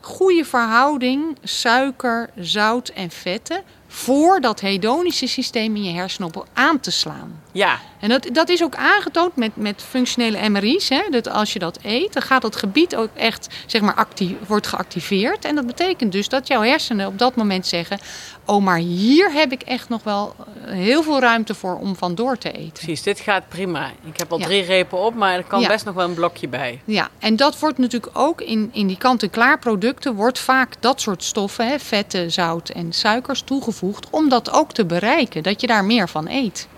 goede 0.00 0.44
verhouding 0.44 1.36
suiker, 1.42 2.30
zout 2.36 2.88
en 2.88 3.10
vetten 3.10 3.62
voor 3.86 4.40
dat 4.40 4.60
hedonische 4.60 5.26
systeem 5.26 5.76
in 5.76 5.84
je 5.84 5.92
hersenen 5.92 6.32
aan 6.52 6.80
te 6.80 6.90
slaan. 6.90 7.42
ja. 7.52 7.80
En 8.00 8.08
dat, 8.08 8.28
dat 8.32 8.48
is 8.48 8.62
ook 8.62 8.74
aangetoond 8.74 9.36
met, 9.36 9.56
met 9.56 9.82
functionele 9.88 10.48
MRI's. 10.48 10.88
Hè? 10.88 11.02
Dat 11.10 11.28
als 11.28 11.52
je 11.52 11.58
dat 11.58 11.78
eet, 11.82 12.12
dan 12.12 12.22
gaat 12.22 12.42
dat 12.42 12.56
gebied 12.56 12.96
ook 12.96 13.08
echt 13.14 13.46
zeg 13.66 13.80
maar, 13.80 13.94
actief, 13.94 14.32
wordt 14.46 14.66
geactiveerd. 14.66 15.44
En 15.44 15.54
dat 15.54 15.66
betekent 15.66 16.12
dus 16.12 16.28
dat 16.28 16.46
jouw 16.46 16.62
hersenen 16.62 17.06
op 17.06 17.18
dat 17.18 17.34
moment 17.36 17.66
zeggen... 17.66 17.98
oh, 18.46 18.62
maar 18.64 18.78
hier 18.78 19.32
heb 19.32 19.52
ik 19.52 19.62
echt 19.62 19.88
nog 19.88 20.02
wel 20.02 20.34
eh, 20.64 20.72
heel 20.72 21.02
veel 21.02 21.20
ruimte 21.20 21.54
voor 21.54 21.78
om 21.78 21.96
van 21.96 22.14
door 22.14 22.38
te 22.38 22.52
eten. 22.52 22.72
Precies, 22.72 23.02
dit 23.02 23.20
gaat 23.20 23.48
prima. 23.48 23.90
Ik 24.04 24.18
heb 24.18 24.32
al 24.32 24.38
Ja. 24.38 24.44
drie 24.44 24.62
repen 24.62 24.98
op, 24.98 25.14
maar 25.14 25.34
er 25.34 25.44
kan 25.44 25.60
Ja. 25.60 25.68
best 25.68 25.84
nog 25.84 25.94
wel 25.94 26.04
een 26.08 26.14
blokje 26.14 26.48
bij. 26.48 26.80
Ja, 26.84 27.08
en 27.18 27.36
dat 27.36 27.58
wordt 27.58 27.78
natuurlijk 27.78 28.18
ook 28.18 28.40
in, 28.40 28.70
in 28.72 28.86
die 28.86 28.98
kant-en-klaar 28.98 29.58
producten... 29.58 30.14
wordt 30.14 30.38
vaak 30.38 30.74
dat 30.80 31.00
soort 31.00 31.22
stoffen, 31.24 31.68
hè, 31.68 31.78
vetten, 31.78 32.32
zout 32.32 32.68
en 32.68 32.92
suikers 32.92 33.40
toegevoegd... 33.42 34.06
om 34.10 34.28
dat 34.28 34.50
ook 34.52 34.72
te 34.72 34.84
bereiken, 34.84 35.42
dat 35.42 35.60
je 35.60 35.66
daar 35.66 35.84
meer 35.84 36.08
van 36.08 36.28
eet. 36.28 36.68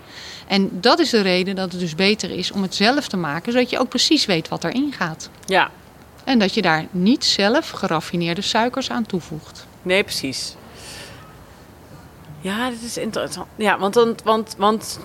En 0.51 0.69
dat 0.81 0.99
is 0.99 1.09
de 1.09 1.21
reden 1.21 1.55
dat 1.55 1.71
het 1.71 1.79
dus 1.81 1.95
beter 1.95 2.31
is 2.31 2.51
om 2.51 2.61
het 2.61 2.75
zelf 2.75 3.07
te 3.07 3.17
maken... 3.17 3.51
zodat 3.51 3.69
je 3.69 3.79
ook 3.79 3.89
precies 3.89 4.25
weet 4.25 4.47
wat 4.47 4.63
erin 4.63 4.93
gaat. 4.93 5.29
Ja, 5.45 5.69
En 6.23 6.39
dat 6.39 6.53
je 6.53 6.61
daar 6.61 6.85
niet 6.91 7.25
zelf 7.25 7.69
geraffineerde 7.69 8.41
suikers 8.41 8.89
aan 8.91 9.05
toevoegt. 9.05 9.67
nee, 9.81 10.03
precies. 10.03 10.55
Ja, 12.41 12.69
dit 12.69 12.81
is 12.83 12.97
interessant. 12.97 13.47
Ja, 13.55 13.77
want, 13.79 13.93
dan, 13.93 14.15
want, 14.23 14.55
want 14.57 14.99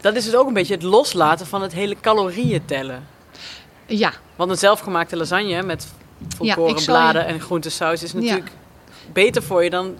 dat 0.00 0.14
is 0.16 0.26
het 0.26 0.36
ook 0.36 0.46
een 0.46 0.52
beetje 0.52 0.74
het 0.74 0.82
loslaten 0.82 1.46
van 1.46 1.62
het 1.62 1.72
hele 1.72 1.96
calorieën 2.00 2.64
tellen. 2.64 3.06
Ja, 3.86 4.12
Want 4.36 4.50
een 4.50 4.58
zelfgemaakte 4.58 5.16
lasagne 5.16 5.62
met 5.62 5.86
volkoren 6.36 6.78
je- 6.78 6.84
bladen 6.84 7.26
en 7.26 7.40
groentesaus 7.40 8.02
is 8.02 8.12
natuurlijk 8.12 8.50
beter 9.12 9.42
voor 9.42 9.64
je 9.64 9.70
dan 9.70 9.94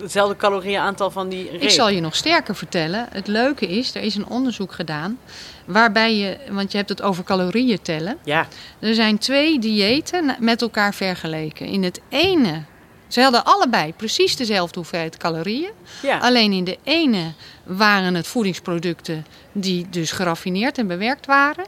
hetzelfde 0.00 0.36
calorieënaantal 0.36 1.10
van 1.10 1.28
die 1.28 1.50
reep. 1.50 1.62
ik 1.62 1.70
zal 1.70 1.88
je 1.88 2.00
nog 2.00 2.16
sterker 2.16 2.56
vertellen. 2.56 3.06
Het 3.10 3.26
leuke 3.26 3.66
is, 3.66 3.94
er 3.94 4.02
is 4.02 4.14
een 4.14 4.26
onderzoek 4.26 4.72
gedaan... 4.72 5.18
waarbij 5.64 6.16
je, 6.16 6.36
want 6.50 6.70
je 6.70 6.76
hebt 6.76 6.88
het 6.88 7.02
over 7.02 7.24
calorieën 7.24 7.82
tellen... 7.82 8.18
Ja, 8.24 8.46
Er 8.78 8.94
zijn 8.94 9.18
twee 9.18 9.58
diëten 9.58 10.36
met 10.38 10.62
elkaar 10.62 10.94
vergeleken. 10.94 11.66
In 11.66 11.82
het 11.82 12.00
ene, 12.08 12.62
ze 13.08 13.20
hadden 13.20 13.44
allebei 13.44 13.92
precies 13.94 14.36
dezelfde 14.36 14.78
hoeveelheid 14.78 15.16
calorieën. 15.16 15.70
ja. 16.02 16.18
Alleen 16.18 16.52
in 16.52 16.64
de 16.64 16.78
ene 16.82 17.32
waren 17.64 18.14
het 18.14 18.26
voedingsproducten 18.26 19.26
die 19.52 19.86
dus 19.90 20.12
geraffineerd 20.12 20.78
en 20.78 20.86
bewerkt 20.86 21.26
waren. 21.26 21.64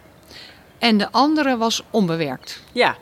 En 0.79 0.99
de 0.99 1.13
andere 1.13 1.57
was 1.57 1.83
onbewerkt. 1.91 2.61
ja. 2.73 2.97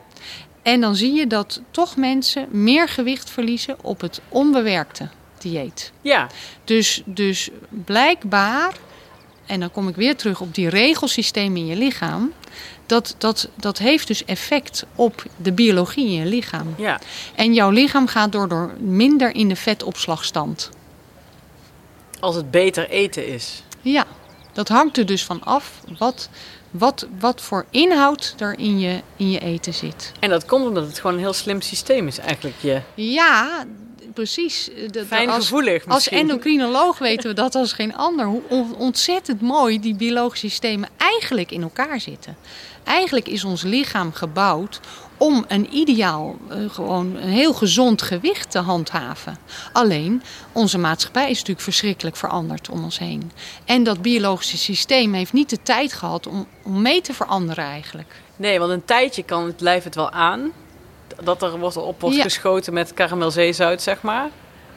En 0.62 0.81
dan 0.81 0.96
zie 0.96 1.12
je 1.12 1.27
dat 1.27 1.61
toch 1.70 1.96
mensen 1.96 2.48
meer 2.51 2.88
gewicht 2.88 3.31
verliezen 3.31 3.77
op 3.83 4.01
het 4.01 4.20
onbewerkte 4.29 5.09
dieet. 5.38 5.92
ja. 6.01 6.27
Dus, 6.64 7.03
dus 7.05 7.51
blijkbaar, 7.85 8.72
en 9.46 9.61
dan 9.61 9.70
kom 9.70 9.88
ik 9.88 9.96
weer 9.96 10.16
terug 10.16 10.40
op 10.40 10.55
die 10.55 10.68
regelsysteem 10.68 11.57
in 11.57 11.66
je 11.66 11.77
lichaam. 11.77 12.33
Dat, 12.87 13.14
dat, 13.18 13.48
dat 13.55 13.79
heeft 13.79 14.07
dus 14.07 14.25
effect 14.25 14.87
op 14.94 15.25
de 15.37 15.53
biologie 15.53 16.07
in 16.07 16.12
je 16.12 16.27
lichaam. 16.27 16.75
ja. 16.79 17.01
En 17.35 17.55
jouw 17.55 17.70
lichaam 17.70 18.07
gaat 18.07 18.33
door 18.33 18.70
minder 18.79 19.35
in 19.35 19.48
de 19.48 19.57
vetopslagstand. 19.57 20.70
Als 22.20 22.35
het 22.35 22.51
beter 22.51 22.88
eten 22.88 23.27
is. 23.27 23.62
Ja, 23.81 24.07
dat 24.53 24.68
hangt 24.68 24.98
er 24.98 25.07
dus 25.07 25.25
van 25.25 25.42
af 25.42 25.81
wat, 25.98 26.29
wat, 26.73 27.07
wat 27.19 27.41
voor 27.41 27.65
inhoud 27.71 28.35
er 28.39 28.59
in 28.59 28.79
je, 28.79 29.01
in 29.17 29.31
je 29.31 29.39
eten 29.39 29.75
zit. 29.75 30.13
En 30.21 30.31
dat 30.31 30.45
komt 30.45 30.67
omdat 30.67 30.87
het 30.87 30.99
gewoon 30.99 31.13
een 31.17 31.23
heel 31.23 31.33
slim 31.33 31.61
systeem 31.61 32.07
is 32.07 32.19
eigenlijk. 32.19 32.55
Je 32.61 32.81
Ja, 32.95 33.65
precies. 34.15 34.71
Dat- 34.91 35.07
fijn 35.07 35.29
als, 35.31 35.45
gevoelig 35.45 35.87
Als 35.87 36.09
endocrinoloog 36.09 36.99
weten 37.09 37.29
we 37.29 37.35
dat 37.35 37.55
als 37.55 37.73
geen 37.73 37.95
ander. 37.97 38.27
Hoe 38.27 38.43
on- 38.49 38.75
ontzettend 38.77 39.41
mooi 39.41 39.81
die 39.81 39.95
biologische 39.95 40.49
systemen 40.49 40.89
eigenlijk 40.97 41.51
in 41.51 41.63
elkaar 41.63 42.01
zitten. 42.01 42.37
Eigenlijk 42.85 43.29
is 43.29 43.45
ons 43.45 43.63
lichaam 43.63 44.13
gebouwd 44.13 44.81
om 45.23 45.45
een 45.49 45.75
ideaal, 45.77 46.37
eh, 46.49 46.57
gewoon 46.71 47.17
een 47.17 47.29
heel 47.29 47.55
gezond 47.55 48.03
gewicht 48.03 48.51
te 48.51 48.59
handhaven. 48.59 49.39
Alleen, 49.73 50.23
onze 50.53 50.79
maatschappij 50.79 51.25
is 51.31 51.37
natuurlijk 51.37 51.61
verschrikkelijk 51.61 52.17
veranderd 52.17 52.69
om 52.69 52.85
ons 52.85 52.99
heen. 52.99 53.33
En 53.65 53.83
dat 53.83 54.03
biologische 54.03 54.57
systeem 54.59 55.13
heeft 55.13 55.33
niet 55.33 55.51
de 55.51 55.63
tijd 55.63 55.93
gehad 55.93 56.27
om, 56.27 56.47
om 56.63 56.83
mee 56.83 57.01
te 57.01 57.15
veranderen 57.15 57.65
eigenlijk. 57.65 58.15
Nee, 58.37 58.59
want 58.59 58.71
een 58.71 58.85
tijdje 58.85 59.23
kan 59.23 59.47
het 59.47 59.61
lijf 59.61 59.85
het 59.85 59.95
wel 59.95 60.11
aan. 60.11 60.53
Dat 61.23 61.43
er 61.43 61.59
wordt 61.59 61.77
op 61.77 62.01
wordt 62.01 62.17
Ja. 62.17 62.23
geschoten 62.23 62.73
met 62.73 62.95
karamelzeezout, 62.95 63.83
zeg 63.83 64.03
maar. 64.03 64.29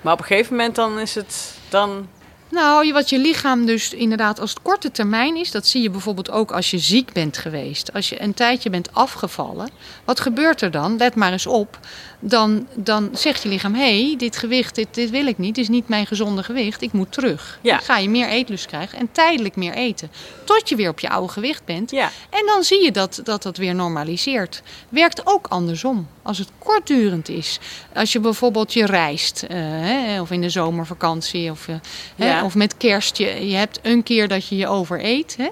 Maar 0.02 0.14
op 0.14 0.20
een 0.20 0.26
gegeven 0.26 0.56
moment 0.56 0.76
dan 0.76 1.00
is 1.00 1.16
het... 1.16 1.58
Dan 1.70 2.08
Nou, 2.50 2.94
wat 2.94 3.10
je 3.10 3.20
lichaam 3.20 3.66
dus 3.66 3.94
inderdaad 3.94 4.40
als 4.40 4.50
het 4.50 4.62
korte 4.62 4.92
termijn 4.92 5.36
is, 5.36 5.52
dat 5.52 5.68
zie 5.68 5.82
je 5.82 5.90
bijvoorbeeld 5.90 6.32
ook 6.32 6.52
als 6.52 6.72
je 6.72 6.78
ziek 6.80 7.14
bent 7.14 7.38
geweest. 7.38 7.94
Als 7.94 8.10
je 8.10 8.22
een 8.22 8.34
tijdje 8.34 8.70
bent 8.70 8.90
afgevallen, 8.94 9.70
wat 10.06 10.20
gebeurt 10.20 10.62
er 10.62 10.72
dan? 10.72 10.98
Let 10.98 11.16
maar 11.16 11.32
eens 11.32 11.48
op. 11.48 11.80
Dan, 12.20 12.68
dan 12.74 13.10
zegt 13.14 13.44
je 13.44 13.50
lichaam: 13.50 13.74
hé, 13.74 14.08
hey, 14.08 14.16
dit 14.18 14.38
gewicht, 14.38 14.76
dit, 14.76 14.88
dit 14.92 15.10
wil 15.10 15.28
ik 15.28 15.38
niet, 15.38 15.56
dit 15.56 15.64
is 15.64 15.70
niet 15.70 15.88
mijn 15.88 16.08
gezonde 16.08 16.44
gewicht, 16.44 16.82
ik 16.82 16.92
moet 16.92 17.12
terug. 17.12 17.60
Ja. 17.62 17.76
Dan 17.76 17.86
ga 17.86 17.98
je 17.98 18.10
meer 18.10 18.28
eetlust 18.28 18.66
krijgen 18.66 19.00
en 19.00 19.10
tijdelijk 19.12 19.56
meer 19.56 19.74
eten. 19.74 20.12
Tot 20.44 20.70
je 20.70 20.76
weer 20.76 20.90
op 20.90 21.00
je 21.00 21.10
oude 21.10 21.32
gewicht 21.32 21.66
bent. 21.66 21.92
Ja. 21.92 22.12
En 22.30 22.46
dan 22.46 22.64
zie 22.64 22.84
je 22.84 22.92
dat, 22.92 23.20
dat 23.24 23.44
dat 23.44 23.58
weer 23.58 23.76
normaliseert. 23.76 24.62
Werkt 24.90 25.28
ook 25.28 25.48
andersom. 25.48 26.08
Als 26.22 26.38
het 26.38 26.50
kortdurend 26.58 27.30
is. 27.30 27.60
Als 27.94 28.12
je 28.12 28.20
bijvoorbeeld 28.20 28.74
je 28.74 28.86
reist, 28.86 29.44
eh, 29.44 29.58
hè, 29.60 30.22
of 30.22 30.32
in 30.32 30.42
de 30.42 30.50
zomervakantie, 30.50 31.52
of, 31.52 31.68
eh, 31.68 31.76
hè, 32.16 32.35
Ja. 32.36 32.44
of 32.44 32.56
met 32.56 32.78
kerst. 32.78 33.18
Je, 33.18 33.48
je 33.50 33.56
hebt 33.56 33.80
een 33.82 34.04
keer 34.04 34.28
dat 34.28 34.48
je 34.48 34.56
je 34.56 34.68
overeet. 34.68 35.36
Hè, 35.38 35.48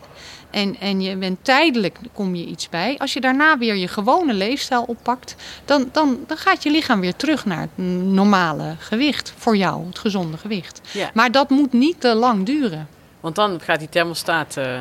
en, 0.50 0.80
en 0.80 1.02
je 1.02 1.16
bent 1.16 1.38
tijdelijk, 1.42 1.98
kom 2.14 2.36
je 2.36 2.46
iets 2.46 2.70
bij. 2.70 2.96
Als 2.98 3.14
je 3.14 3.22
daarna 3.22 3.58
weer 3.58 3.76
je 3.76 3.88
gewone 3.88 4.34
leefstijl 4.34 4.84
oppakt, 4.88 5.36
dan, 5.66 5.90
dan, 5.92 6.20
dan 6.28 6.38
gaat 6.38 6.64
je 6.64 6.72
lichaam 6.72 7.00
weer 7.00 7.16
terug 7.16 7.46
naar 7.46 7.60
het 7.62 7.86
normale 8.06 8.76
gewicht. 8.80 9.34
Voor 9.38 9.58
jou, 9.58 9.86
het 9.88 10.00
gezonde 10.00 10.38
gewicht. 10.38 10.82
Ja. 10.92 11.10
Maar 11.14 11.32
dat 11.32 11.50
moet 11.50 11.74
niet 11.74 12.02
te 12.02 12.14
lang 12.16 12.46
duren. 12.46 12.88
Want 13.20 13.36
dan 13.36 13.60
gaat 13.64 13.80
die 13.80 13.90
thermostaat... 13.90 14.58
eh, 14.58 14.80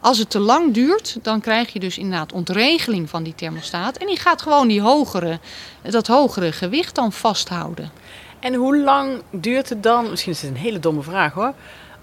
Als 0.00 0.18
het 0.18 0.30
te 0.30 0.38
lang 0.38 0.74
duurt, 0.74 1.18
dan 1.22 1.40
krijg 1.40 1.72
je 1.72 1.78
dus 1.80 1.98
inderdaad 1.98 2.32
ontregeling 2.32 3.10
van 3.10 3.22
die 3.22 3.34
thermostaat. 3.34 3.96
En 3.96 4.06
die 4.06 4.18
gaat 4.18 4.42
gewoon 4.42 4.68
die 4.68 4.80
hogere, 4.80 5.38
dat 5.82 6.06
hogere 6.06 6.52
gewicht 6.52 6.94
dan 6.94 7.12
vasthouden. 7.12 7.90
En 8.40 8.54
hoe 8.54 8.76
lang 8.78 9.22
duurt 9.30 9.68
het 9.68 9.82
dan? 9.82 10.10
Misschien 10.10 10.32
is 10.32 10.42
het 10.42 10.50
een 10.50 10.56
hele 10.56 10.78
domme 10.78 11.02
vraag 11.02 11.32
hoor. 11.32 11.52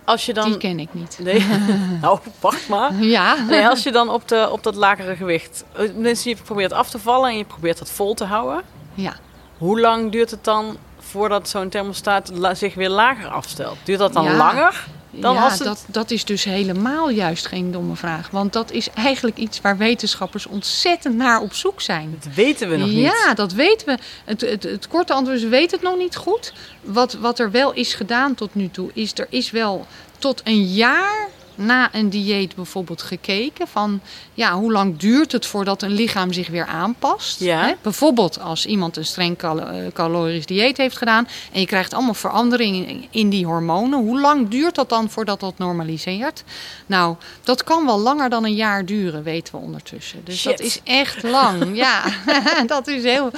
Als 0.05 0.25
je 0.25 0.33
dan. 0.33 0.45
Die 0.45 0.57
ken 0.57 0.79
ik 0.79 0.93
niet. 0.93 1.19
Nee, 1.21 1.45
nou 2.01 2.19
wacht 2.39 2.67
maar. 2.67 2.93
Ja, 2.93 3.35
Nee, 3.49 3.67
als 3.67 3.83
je 3.83 3.91
dan 3.91 4.09
op, 4.09 4.27
de, 4.27 4.47
op 4.51 4.63
dat 4.63 4.75
lagere 4.75 5.15
gewicht. 5.15 5.63
Mensen, 5.95 6.29
je 6.29 6.35
probeert 6.43 6.73
af 6.73 6.89
te 6.89 6.99
vallen 6.99 7.29
en 7.29 7.37
je 7.37 7.43
probeert 7.45 7.77
dat 7.79 7.89
vol 7.89 8.13
te 8.13 8.23
houden. 8.25 8.61
ja. 8.93 9.13
Hoe 9.57 9.79
lang 9.79 10.11
duurt 10.11 10.31
het 10.31 10.43
dan 10.43 10.77
voordat 10.99 11.49
zo'n 11.49 11.69
thermostaat 11.69 12.31
zich 12.53 12.73
weer 12.75 12.89
lager 12.89 13.27
afstelt? 13.27 13.77
Duurt 13.83 13.99
dat 13.99 14.13
dan 14.13 14.23
Ja. 14.23 14.35
langer? 14.37 14.85
Dan 15.15 15.33
ja 15.33 15.43
als 15.43 15.53
het- 15.53 15.63
dat, 15.63 15.85
dat 15.87 16.11
is 16.11 16.25
dus 16.25 16.43
helemaal 16.43 17.09
juist 17.09 17.45
geen 17.47 17.71
domme 17.71 17.95
vraag. 17.95 18.29
Want 18.29 18.53
dat 18.53 18.71
is 18.71 18.89
eigenlijk 18.89 19.37
iets 19.37 19.61
waar 19.61 19.77
wetenschappers 19.77 20.45
ontzettend 20.45 21.15
naar 21.15 21.41
op 21.41 21.53
zoek 21.53 21.81
zijn. 21.81 22.17
Dat 22.23 22.33
weten 22.33 22.69
we 22.69 22.77
nog 22.77 22.87
niet. 22.89 22.97
Ja, 22.97 23.33
dat 23.33 23.51
weten 23.53 23.87
we. 23.87 23.97
Het, 24.25 24.41
het, 24.41 24.63
het 24.63 24.87
korte 24.87 25.13
antwoord 25.13 25.37
is, 25.37 25.43
we 25.43 25.49
weten 25.49 25.77
het 25.79 25.87
nog 25.89 25.97
niet 25.97 26.15
goed. 26.15 26.53
Wat, 26.81 27.13
wat 27.13 27.39
er 27.39 27.51
wel 27.51 27.73
is 27.73 27.93
gedaan 27.93 28.35
tot 28.35 28.55
nu 28.55 28.69
toe, 28.69 28.89
is 28.93 29.11
er 29.19 29.27
is 29.29 29.51
wel 29.51 29.85
tot 30.19 30.41
een 30.43 30.63
jaar 30.63 31.27
na 31.55 31.89
een 31.93 32.09
dieet 32.09 32.55
bijvoorbeeld 32.55 33.01
gekeken 33.01 33.67
van 33.67 34.01
ja, 34.33 34.53
hoe 34.53 34.71
lang 34.71 34.97
duurt 34.97 35.31
het 35.31 35.45
voordat 35.45 35.81
een 35.81 35.91
lichaam 35.91 36.33
zich 36.33 36.47
weer 36.47 36.65
aanpast. 36.65 37.39
Ja. 37.39 37.65
Hè? 37.65 37.73
Bijvoorbeeld 37.81 38.39
als 38.39 38.65
iemand 38.65 38.97
een 38.97 39.05
streng 39.05 39.37
calo- 39.37 39.65
eh, 39.65 39.91
calorisch 39.93 40.45
dieet 40.45 40.77
heeft 40.77 40.97
gedaan 40.97 41.27
en 41.51 41.59
je 41.59 41.65
krijgt 41.65 41.93
allemaal 41.93 42.13
veranderingen 42.13 43.05
in 43.09 43.29
die 43.29 43.45
hormonen. 43.45 43.99
Hoe 43.99 44.19
lang 44.19 44.49
duurt 44.49 44.75
dat 44.75 44.89
dan 44.89 45.09
voordat 45.09 45.39
dat 45.39 45.57
normaliseert? 45.57 46.43
Nou, 46.85 47.15
dat 47.43 47.63
kan 47.63 47.85
wel 47.85 47.99
langer 47.99 48.29
dan 48.29 48.45
een 48.45 48.55
jaar 48.55 48.85
duren, 48.85 49.23
weten 49.23 49.53
we 49.53 49.59
ondertussen. 49.61 50.21
Dus 50.23 50.39
Shit. 50.39 50.57
dat 50.57 50.67
is 50.67 50.79
echt 50.83 51.23
lang. 51.23 51.75
ja, 51.85 52.03
dat 52.65 52.87
is 52.87 53.03
heel. 53.03 53.31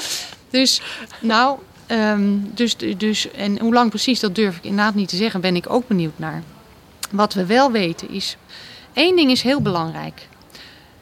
Dus, 0.50 0.82
nou, 1.20 1.60
ehm, 1.88 2.38
dus, 2.54 2.76
dus, 2.98 3.32
en 3.32 3.60
hoe 3.60 3.74
lang 3.74 3.90
precies, 3.90 4.20
dat 4.20 4.36
durf 4.36 4.58
ik 4.58 4.64
inderdaad 4.64 4.96
niet 4.96 5.10
te 5.10 5.16
zeggen, 5.16 5.42
ben 5.42 5.56
ik 5.56 5.70
ook 5.70 5.88
benieuwd 5.88 6.20
naar. 6.20 6.44
Wat 7.12 7.34
we 7.34 7.46
wel 7.46 7.72
weten 7.72 8.10
is, 8.10 8.38
één 8.94 9.16
ding 9.16 9.32
is 9.32 9.42
heel 9.42 9.62
belangrijk. 9.62 10.28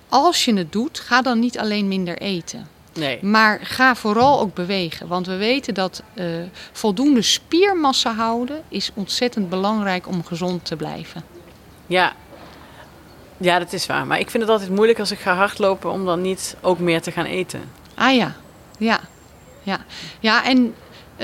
Als 0.10 0.46
je 0.46 0.54
het 0.54 0.72
doet, 0.72 1.00
ga 1.00 1.22
dan 1.22 1.40
niet 1.40 1.60
alleen 1.60 1.88
minder 1.88 2.18
eten. 2.18 2.68
Nee. 2.94 3.24
Maar 3.24 3.60
ga 3.64 3.96
vooral 3.96 4.40
ook 4.40 4.54
bewegen. 4.54 5.08
Want 5.08 5.28
we 5.28 5.36
weten 5.36 5.74
dat 5.74 6.04
eh, 6.14 6.26
voldoende 6.72 7.22
spiermassa 7.22 8.14
houden 8.14 8.64
is 8.68 8.92
ontzettend 8.94 9.50
belangrijk 9.50 10.08
om 10.08 10.24
gezond 10.24 10.66
te 10.66 10.76
blijven. 10.76 11.24
Ja. 11.88 12.14
ja, 13.38 13.60
dat 13.60 13.74
is 13.74 13.86
waar. 13.86 14.08
Maar 14.08 14.20
ik 14.20 14.30
vind 14.30 14.44
het 14.44 14.52
altijd 14.52 14.70
moeilijk 14.70 15.00
als 15.00 15.12
ik 15.12 15.20
ga 15.20 15.36
hardlopen 15.36 15.92
om 15.92 16.06
dan 16.06 16.22
niet 16.22 16.56
ook 16.62 16.80
meer 16.80 17.02
te 17.02 17.12
gaan 17.12 17.26
eten. 17.26 17.62
Ah 17.96 18.16
ja, 18.16 18.36
ja, 18.78 19.00
ja. 19.64 19.80
Ja, 20.20 20.46
en 20.46 20.76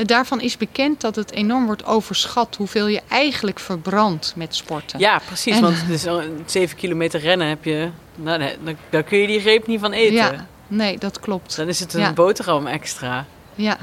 daarvan 0.05 0.41
is 0.41 0.57
bekend 0.57 1.01
dat 1.01 1.15
het 1.15 1.31
enorm 1.31 1.65
wordt 1.65 1.85
overschat 1.85 2.55
hoeveel 2.55 2.87
je 2.87 3.01
eigenlijk 3.07 3.59
verbrandt 3.59 4.33
met 4.35 4.55
sporten. 4.55 4.99
Ja, 4.99 5.19
precies. 5.25 5.55
En- 5.55 5.61
Want 5.61 5.87
dus 5.87 6.03
een 6.03 6.43
7 6.45 6.77
kilometer 6.77 7.19
rennen 7.19 7.47
heb 7.47 7.63
je. 7.63 7.89
Nou, 8.15 8.37
nee, 8.37 8.55
dan, 8.63 8.75
dan 8.89 9.03
kun 9.03 9.17
je 9.17 9.27
die 9.27 9.39
reep 9.39 9.67
niet 9.67 9.79
van 9.79 9.91
eten. 9.91 10.13
Ja, 10.15 10.45
nee, 10.67 10.97
dat 10.97 11.19
klopt. 11.19 11.55
Dan 11.55 11.67
is 11.67 11.79
het 11.79 11.93
een 11.93 11.99
Ja. 12.01 12.13
boterham 12.13 12.67
extra. 12.67 13.25
Ja, 13.55 13.77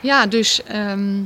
ja 0.00 0.26
dus. 0.26 0.62
ehm, 0.62 1.22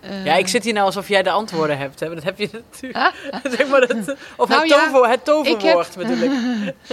eh, 0.00 0.24
Ja, 0.24 0.34
ik 0.34 0.48
zit 0.48 0.64
hier 0.64 0.72
nou 0.72 0.86
alsof 0.86 1.08
jij 1.08 1.22
de 1.22 1.30
antwoorden 1.30 1.78
hebt. 1.78 2.00
Hè? 2.00 2.14
Dat 2.14 2.24
heb 2.24 2.38
je 2.38 2.48
natuurlijk. 2.72 2.96
Ah, 3.32 3.52
zeg 3.56 3.68
maar 3.68 3.80
dat, 3.80 4.16
of 4.36 4.48
Nou 4.48 4.60
het, 4.60 4.70
ja, 4.70 4.84
tover, 4.84 5.08
het 5.10 5.24
toverwoord 5.24 5.94
heb- 5.94 6.06
bedoel 6.06 6.22
ik. 6.22 6.32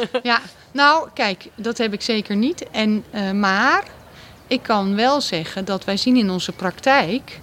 Ja, 0.23 0.39
nou, 0.71 1.09
kijk, 1.13 1.47
dat 1.55 1.77
heb 1.77 1.93
ik 1.93 2.01
zeker 2.01 2.35
niet. 2.35 2.69
En, 2.71 3.03
eh, 3.11 3.31
maar 3.31 3.83
ik 4.47 4.63
kan 4.63 4.95
wel 4.95 5.21
zeggen 5.21 5.65
dat 5.65 5.85
wij 5.85 5.97
zien 5.97 6.17
in 6.17 6.29
onze 6.29 6.51
praktijk 6.51 7.39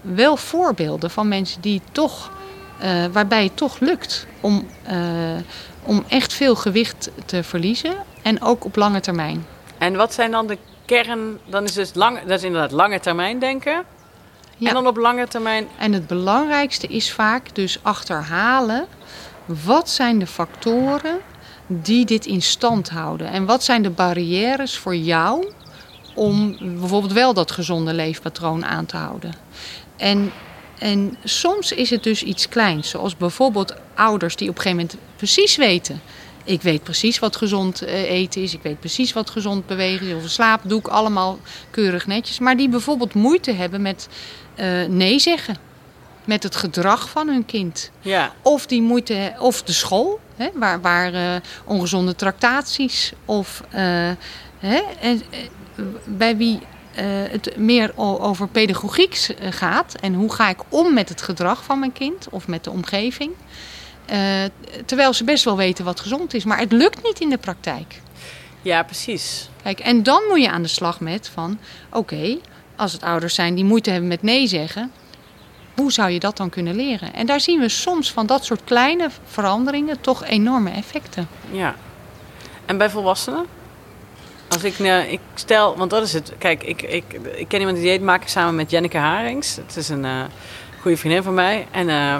wel 0.00 0.36
voorbeelden 0.36 1.10
van 1.10 1.28
mensen 1.28 1.60
die 1.60 1.80
toch, 1.92 2.30
eh, 2.78 3.04
waarbij 3.12 3.44
het 3.44 3.56
toch 3.56 3.80
lukt 3.80 4.26
om, 4.40 4.66
eh, 4.82 4.96
om 5.82 6.04
echt 6.08 6.32
veel 6.32 6.54
gewicht 6.54 7.10
te 7.24 7.42
verliezen. 7.42 7.94
En 8.22 8.42
ook 8.42 8.64
op 8.64 8.76
lange 8.76 9.00
termijn. 9.00 9.46
En 9.78 9.96
wat 9.96 10.14
zijn 10.14 10.30
dan 10.30 10.46
de 10.46 10.58
kern... 10.84 11.38
Dan 11.46 11.64
is 11.64 11.72
dus 11.72 11.94
lang, 11.94 12.20
dat 12.20 12.38
is 12.38 12.44
inderdaad 12.44 12.70
lange 12.70 13.00
termijn 13.00 13.38
denken. 13.38 13.84
Ja. 14.56 14.68
En 14.68 14.74
dan 14.74 14.86
op 14.86 14.96
lange 14.96 15.28
termijn... 15.28 15.68
En 15.78 15.92
het 15.92 16.06
belangrijkste 16.06 16.86
is 16.86 17.12
vaak 17.12 17.54
dus 17.54 17.78
achterhalen. 17.82 18.86
Wat 19.64 19.90
zijn 19.90 20.18
de 20.18 20.26
factoren 20.26 21.18
die 21.66 22.04
dit 22.04 22.26
in 22.26 22.42
stand 22.42 22.90
houden? 22.90 23.26
En 23.26 23.44
wat 23.44 23.64
zijn 23.64 23.82
de 23.82 23.90
barrières 23.90 24.78
voor 24.78 24.96
jou 24.96 25.52
om 26.14 26.56
bijvoorbeeld 26.60 27.12
wel 27.12 27.34
dat 27.34 27.50
gezonde 27.50 27.94
leefpatroon 27.94 28.64
aan 28.64 28.86
te 28.86 28.96
houden? 28.96 29.34
En, 29.96 30.32
en 30.78 31.16
soms 31.24 31.72
is 31.72 31.90
het 31.90 32.02
dus 32.02 32.22
iets 32.22 32.48
kleins, 32.48 32.88
zoals 32.88 33.16
bijvoorbeeld 33.16 33.74
ouders 33.94 34.36
die 34.36 34.48
op 34.48 34.56
een 34.56 34.62
gegeven 34.62 34.86
moment 34.86 35.16
precies 35.16 35.56
weten. 35.56 36.00
Ik 36.44 36.62
weet 36.62 36.82
precies 36.82 37.18
wat 37.18 37.36
gezond 37.36 37.82
eh, 37.82 38.10
eten 38.10 38.42
is. 38.42 38.54
Ik 38.54 38.62
weet 38.62 38.80
precies 38.80 39.12
wat 39.12 39.30
gezond 39.30 39.66
bewegen 39.66 40.06
is. 40.06 40.38
Of 40.38 40.58
doe 40.62 40.78
ik 40.78 40.88
allemaal 40.88 41.38
keurig 41.70 42.06
netjes. 42.06 42.38
Maar 42.38 42.56
die 42.56 42.68
bijvoorbeeld 42.68 43.14
moeite 43.14 43.52
hebben 43.52 43.82
met 43.82 44.08
eh, 44.54 44.84
nee 44.88 45.18
zeggen. 45.18 45.56
Met 46.24 46.42
het 46.42 46.56
gedrag 46.56 47.08
van 47.08 47.28
hun 47.28 47.44
kind. 47.44 47.90
Ja, 48.00 48.32
Of 48.42 48.66
die 48.66 48.82
moeite, 48.82 49.34
of 49.38 49.62
de 49.62 49.72
school, 49.72 50.20
hè, 50.36 50.48
waar, 50.54 50.80
waar 50.80 51.14
eh, 51.14 51.40
ongezonde 51.64 52.14
tractaties. 52.14 53.12
Of 53.24 53.62
hè, 54.58 54.80
en, 55.00 55.22
bij 56.04 56.36
wie 56.36 56.60
eh, 56.94 57.04
het 57.06 57.56
meer 57.56 57.92
over 57.96 58.48
pedagogiek 58.48 59.14
eh, 59.38 59.52
gaat. 59.52 59.94
En 60.00 60.14
hoe 60.14 60.32
ga 60.32 60.48
ik 60.48 60.58
om 60.68 60.94
met 60.94 61.08
het 61.08 61.22
gedrag 61.22 61.64
van 61.64 61.78
mijn 61.78 61.92
kind 61.92 62.26
of 62.30 62.48
met 62.48 62.64
de 62.64 62.70
omgeving. 62.70 63.30
Eh, 64.06 64.44
terwijl 64.86 65.12
ze 65.12 65.24
best 65.24 65.44
wel 65.44 65.56
weten 65.56 65.84
wat 65.84 66.00
gezond 66.00 66.34
is. 66.34 66.44
Maar 66.44 66.58
het 66.58 66.72
lukt 66.72 67.02
niet 67.02 67.20
in 67.20 67.30
de 67.30 67.38
praktijk. 67.38 68.00
ja, 68.62 68.82
precies. 68.82 69.48
Kijk, 69.62 69.80
en 69.80 70.02
dan 70.02 70.22
moet 70.28 70.42
je 70.42 70.50
aan 70.50 70.62
de 70.62 70.68
slag 70.68 71.00
met 71.00 71.28
van... 71.28 71.58
oké, 71.90 72.38
als 72.76 72.92
het 72.92 73.02
ouders 73.02 73.34
zijn 73.34 73.54
die 73.54 73.64
moeite 73.64 73.90
hebben 73.90 74.08
met 74.08 74.22
nee 74.22 74.46
zeggen... 74.46 74.92
hoe 75.76 75.92
zou 75.92 76.10
je 76.10 76.18
dat 76.20 76.36
dan 76.36 76.50
kunnen 76.50 76.74
leren? 76.74 77.14
En 77.14 77.26
daar 77.26 77.40
zien 77.40 77.60
we 77.60 77.68
soms 77.68 78.12
van 78.12 78.26
dat 78.26 78.44
soort 78.44 78.64
kleine 78.64 79.08
veranderingen... 79.24 80.00
toch 80.00 80.24
enorme 80.24 80.70
effecten. 80.70 81.28
Ja. 81.50 81.74
En 82.66 82.78
bij 82.78 82.90
volwassenen? 82.90 83.46
Als 84.52 84.64
ik, 84.64 84.78
nou, 84.78 85.02
ik 85.04 85.20
stel, 85.34 85.76
want 85.76 85.90
dat 85.90 86.02
is 86.02 86.12
het. 86.12 86.32
Kijk, 86.38 86.62
ik, 86.62 86.82
ik, 86.82 87.04
ik 87.34 87.48
ken 87.48 87.58
iemand 87.58 87.76
die 87.76 87.86
dieet 87.86 88.02
maken 88.02 88.30
samen 88.30 88.54
met 88.54 88.70
Jenneke 88.70 88.98
Harings. 88.98 89.56
Het 89.56 89.76
is 89.76 89.88
een 89.88 90.04
eh 90.04 90.24
goede 90.80 90.96
vriendin 90.96 91.22
van 91.22 91.34
mij. 91.34 91.66
En 91.70 91.88
eh, 91.88 92.16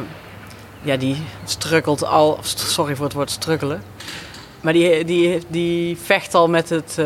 ja, 0.83 0.97
die 0.97 1.17
strukkelt 1.45 2.05
al, 2.05 2.39
sorry 2.43 2.97
voor 2.97 3.05
het 3.05 3.15
woord 3.15 3.31
strukkelen. 3.31 3.83
Maar 4.61 4.73
die, 4.73 5.05
die, 5.05 5.43
die 5.49 5.97
vecht 5.97 6.35
al 6.35 6.49
met 6.49 6.69
het, 6.69 6.99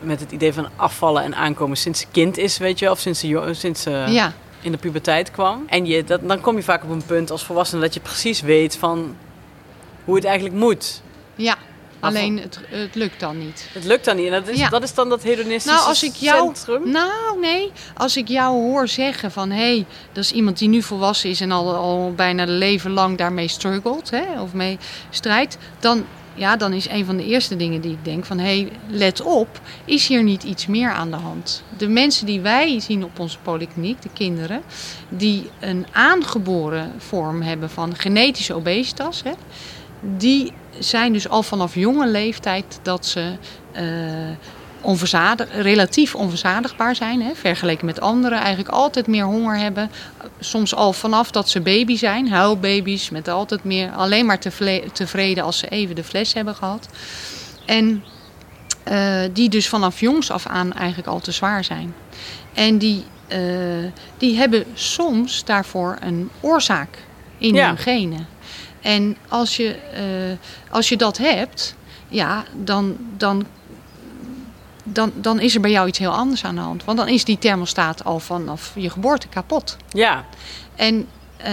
met 0.00 0.20
het 0.20 0.32
idee 0.32 0.52
van 0.52 0.68
afvallen 0.76 1.22
en 1.22 1.34
aankomen 1.34 1.76
sinds 1.76 2.00
ze 2.00 2.06
kind 2.10 2.36
is, 2.36 2.58
weet 2.58 2.78
je 2.78 2.84
wel. 2.84 2.94
Of 2.94 3.00
sinds 3.00 3.20
ze, 3.20 3.48
sinds 3.52 3.82
ze 3.82 3.90
ja, 4.08 4.32
in 4.60 4.72
de 4.72 4.78
puberteit 4.78 5.30
kwam. 5.30 5.64
En 5.66 5.86
je, 5.86 6.04
dat, 6.04 6.28
dan 6.28 6.40
kom 6.40 6.56
je 6.56 6.62
vaak 6.62 6.84
op 6.84 6.90
een 6.90 7.06
punt 7.06 7.30
als 7.30 7.44
volwassene 7.44 7.80
dat 7.80 7.94
je 7.94 8.00
precies 8.00 8.40
weet 8.40 8.76
van 8.76 9.16
hoe 10.04 10.14
het 10.14 10.24
eigenlijk 10.24 10.56
moet. 10.56 11.02
ja, 11.34 11.56
Alleen 12.00 12.38
het, 12.40 12.60
het 12.68 12.94
lukt 12.94 13.20
dan 13.20 13.38
niet. 13.38 13.68
Het 13.72 13.84
lukt 13.84 14.04
dan 14.04 14.16
niet. 14.16 14.26
En 14.26 14.32
dat 14.32 14.48
is, 14.48 14.58
Ja. 14.58 14.68
dat 14.68 14.82
is 14.82 14.94
dan 14.94 15.08
dat 15.08 15.22
hedonistische 15.22 15.76
Nou, 15.76 15.88
als 15.88 16.02
ik 16.02 16.14
jou, 16.14 16.54
centrum? 16.54 16.90
nou, 16.90 17.38
nee. 17.40 17.72
Als 17.94 18.16
ik 18.16 18.28
jou 18.28 18.54
hoor 18.54 18.88
zeggen 18.88 19.30
van... 19.30 19.50
hé, 19.50 19.56
hey, 19.74 19.86
dat 20.12 20.24
is 20.24 20.32
iemand 20.32 20.58
die 20.58 20.68
nu 20.68 20.82
volwassen 20.82 21.30
is... 21.30 21.40
en 21.40 21.50
al, 21.50 21.74
al 21.74 22.12
bijna 22.16 22.44
leven 22.46 22.90
lang 22.90 23.18
daarmee 23.18 23.48
struggelt... 23.48 24.10
Hè, 24.10 24.40
of 24.40 24.52
mee 24.52 24.78
strijdt... 25.10 25.58
Dan, 25.78 26.04
ja, 26.34 26.56
dan 26.56 26.72
is 26.72 26.88
een 26.88 27.04
van 27.04 27.16
de 27.16 27.24
eerste 27.24 27.56
dingen 27.56 27.80
die 27.80 27.92
ik 27.92 28.04
denk 28.04 28.24
van... 28.24 28.38
hé, 28.38 28.60
hey, 28.60 28.72
let 28.88 29.20
op, 29.22 29.60
is 29.84 30.06
hier 30.06 30.22
niet 30.22 30.42
iets 30.42 30.66
meer 30.66 30.90
aan 30.90 31.10
de 31.10 31.16
hand? 31.16 31.62
De 31.76 31.88
mensen 31.88 32.26
die 32.26 32.40
wij 32.40 32.80
zien 32.80 33.04
op 33.04 33.18
onze 33.18 33.38
polykliniek, 33.42 34.02
de 34.02 34.10
kinderen... 34.12 34.62
die 35.08 35.50
een 35.60 35.86
aangeboren 35.92 36.92
vorm 36.98 37.42
hebben 37.42 37.70
van 37.70 37.96
genetische 37.96 38.54
obesitas... 38.54 39.22
Hè, 39.22 39.32
die 40.00 40.52
zijn 40.78 41.12
dus 41.12 41.28
al 41.28 41.42
vanaf 41.42 41.74
jonge 41.74 42.06
leeftijd 42.06 42.78
dat 42.82 43.06
ze 43.06 43.32
eh, 43.72 43.84
onverzadig, 44.80 45.48
relatief 45.52 46.14
onverzadigbaar 46.14 46.94
zijn. 46.96 47.22
Hè, 47.22 47.34
vergeleken 47.34 47.86
met 47.86 48.00
anderen. 48.00 48.38
Eigenlijk 48.38 48.68
altijd 48.68 49.06
meer 49.06 49.24
honger 49.24 49.58
hebben. 49.58 49.90
Soms 50.40 50.74
al 50.74 50.92
vanaf 50.92 51.30
dat 51.30 51.48
ze 51.48 51.60
baby 51.60 51.96
zijn. 51.96 52.28
Huilbaby's 52.30 53.10
met 53.10 53.28
altijd 53.28 53.64
meer, 53.64 53.90
alleen 53.90 54.26
maar 54.26 54.38
tevreden 54.92 55.44
als 55.44 55.58
ze 55.58 55.68
even 55.68 55.94
de 55.94 56.04
fles 56.04 56.32
hebben 56.34 56.54
gehad. 56.54 56.88
En 57.66 58.04
eh, 58.82 59.20
die 59.32 59.48
dus 59.48 59.68
vanaf 59.68 60.00
jongs 60.00 60.30
af 60.30 60.46
aan 60.46 60.72
eigenlijk 60.72 61.08
al 61.08 61.20
te 61.20 61.32
zwaar 61.32 61.64
zijn. 61.64 61.94
En 62.54 62.78
die, 62.78 63.04
eh, 63.26 63.38
die 64.18 64.36
hebben 64.36 64.64
soms 64.74 65.44
daarvoor 65.44 65.96
een 66.00 66.30
oorzaak 66.40 66.98
in 67.38 67.54
Ja. 67.54 67.66
hun 67.66 67.78
genen. 67.78 68.26
En 68.80 69.16
als 69.28 69.56
je, 69.56 69.74
eh, 69.74 70.72
als 70.74 70.88
je 70.88 70.96
dat 70.96 71.18
hebt, 71.18 71.74
ja, 72.08 72.44
dan, 72.64 72.96
dan, 73.16 73.46
dan, 74.82 75.12
dan 75.14 75.40
is 75.40 75.54
er 75.54 75.60
bij 75.60 75.70
jou 75.70 75.88
iets 75.88 75.98
heel 75.98 76.14
anders 76.14 76.44
aan 76.44 76.54
de 76.54 76.60
hand. 76.60 76.84
Want 76.84 76.98
dan 76.98 77.08
is 77.08 77.24
die 77.24 77.38
thermostaat 77.38 78.04
al 78.04 78.18
vanaf 78.18 78.72
je 78.74 78.90
geboorte 78.90 79.28
kapot. 79.28 79.76
Ja, 79.88 80.24
En 80.76 81.06
eh, 81.36 81.52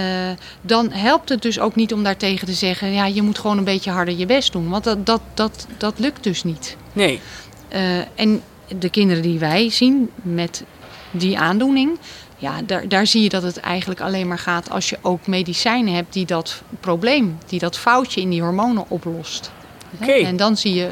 dan 0.61 0.91
helpt 0.91 1.29
het 1.29 1.41
dus 1.41 1.59
ook 1.59 1.75
niet 1.75 1.93
om 1.93 2.03
daartegen 2.03 2.47
te 2.47 2.53
zeggen... 2.53 2.91
ja, 2.91 3.05
je 3.05 3.21
moet 3.21 3.39
gewoon 3.39 3.57
een 3.57 3.63
beetje 3.63 3.91
harder 3.91 4.17
je 4.17 4.25
best 4.25 4.51
doen. 4.51 4.69
Want 4.69 4.83
dat, 4.83 5.05
dat, 5.05 5.21
dat, 5.33 5.67
dat 5.77 5.99
lukt 5.99 6.23
dus 6.23 6.43
niet. 6.43 6.77
nee. 6.93 7.19
Eh, 7.67 7.97
en 8.15 8.41
de 8.79 8.89
kinderen 8.89 9.23
die 9.23 9.39
wij 9.39 9.69
zien 9.69 10.09
met 10.15 10.63
die 11.11 11.39
aandoening... 11.39 11.99
ja, 12.45 12.61
daar, 12.61 12.87
daar 12.87 13.07
zie 13.07 13.23
je 13.23 13.29
dat 13.29 13.43
het 13.43 13.59
eigenlijk 13.59 14.01
alleen 14.01 14.27
maar 14.27 14.39
gaat... 14.39 14.69
als 14.69 14.89
je 14.89 14.97
ook 15.01 15.27
medicijnen 15.27 15.93
hebt 15.93 16.13
die 16.13 16.25
dat 16.25 16.61
probleem... 16.79 17.37
die 17.47 17.59
dat 17.59 17.77
foutje 17.77 18.21
in 18.21 18.29
die 18.29 18.41
hormonen 18.41 18.85
oplost. 18.87 19.51
Oké. 20.01 20.11
En 20.11 20.37
dan 20.37 20.57
zie 20.57 20.73
je 20.73 20.89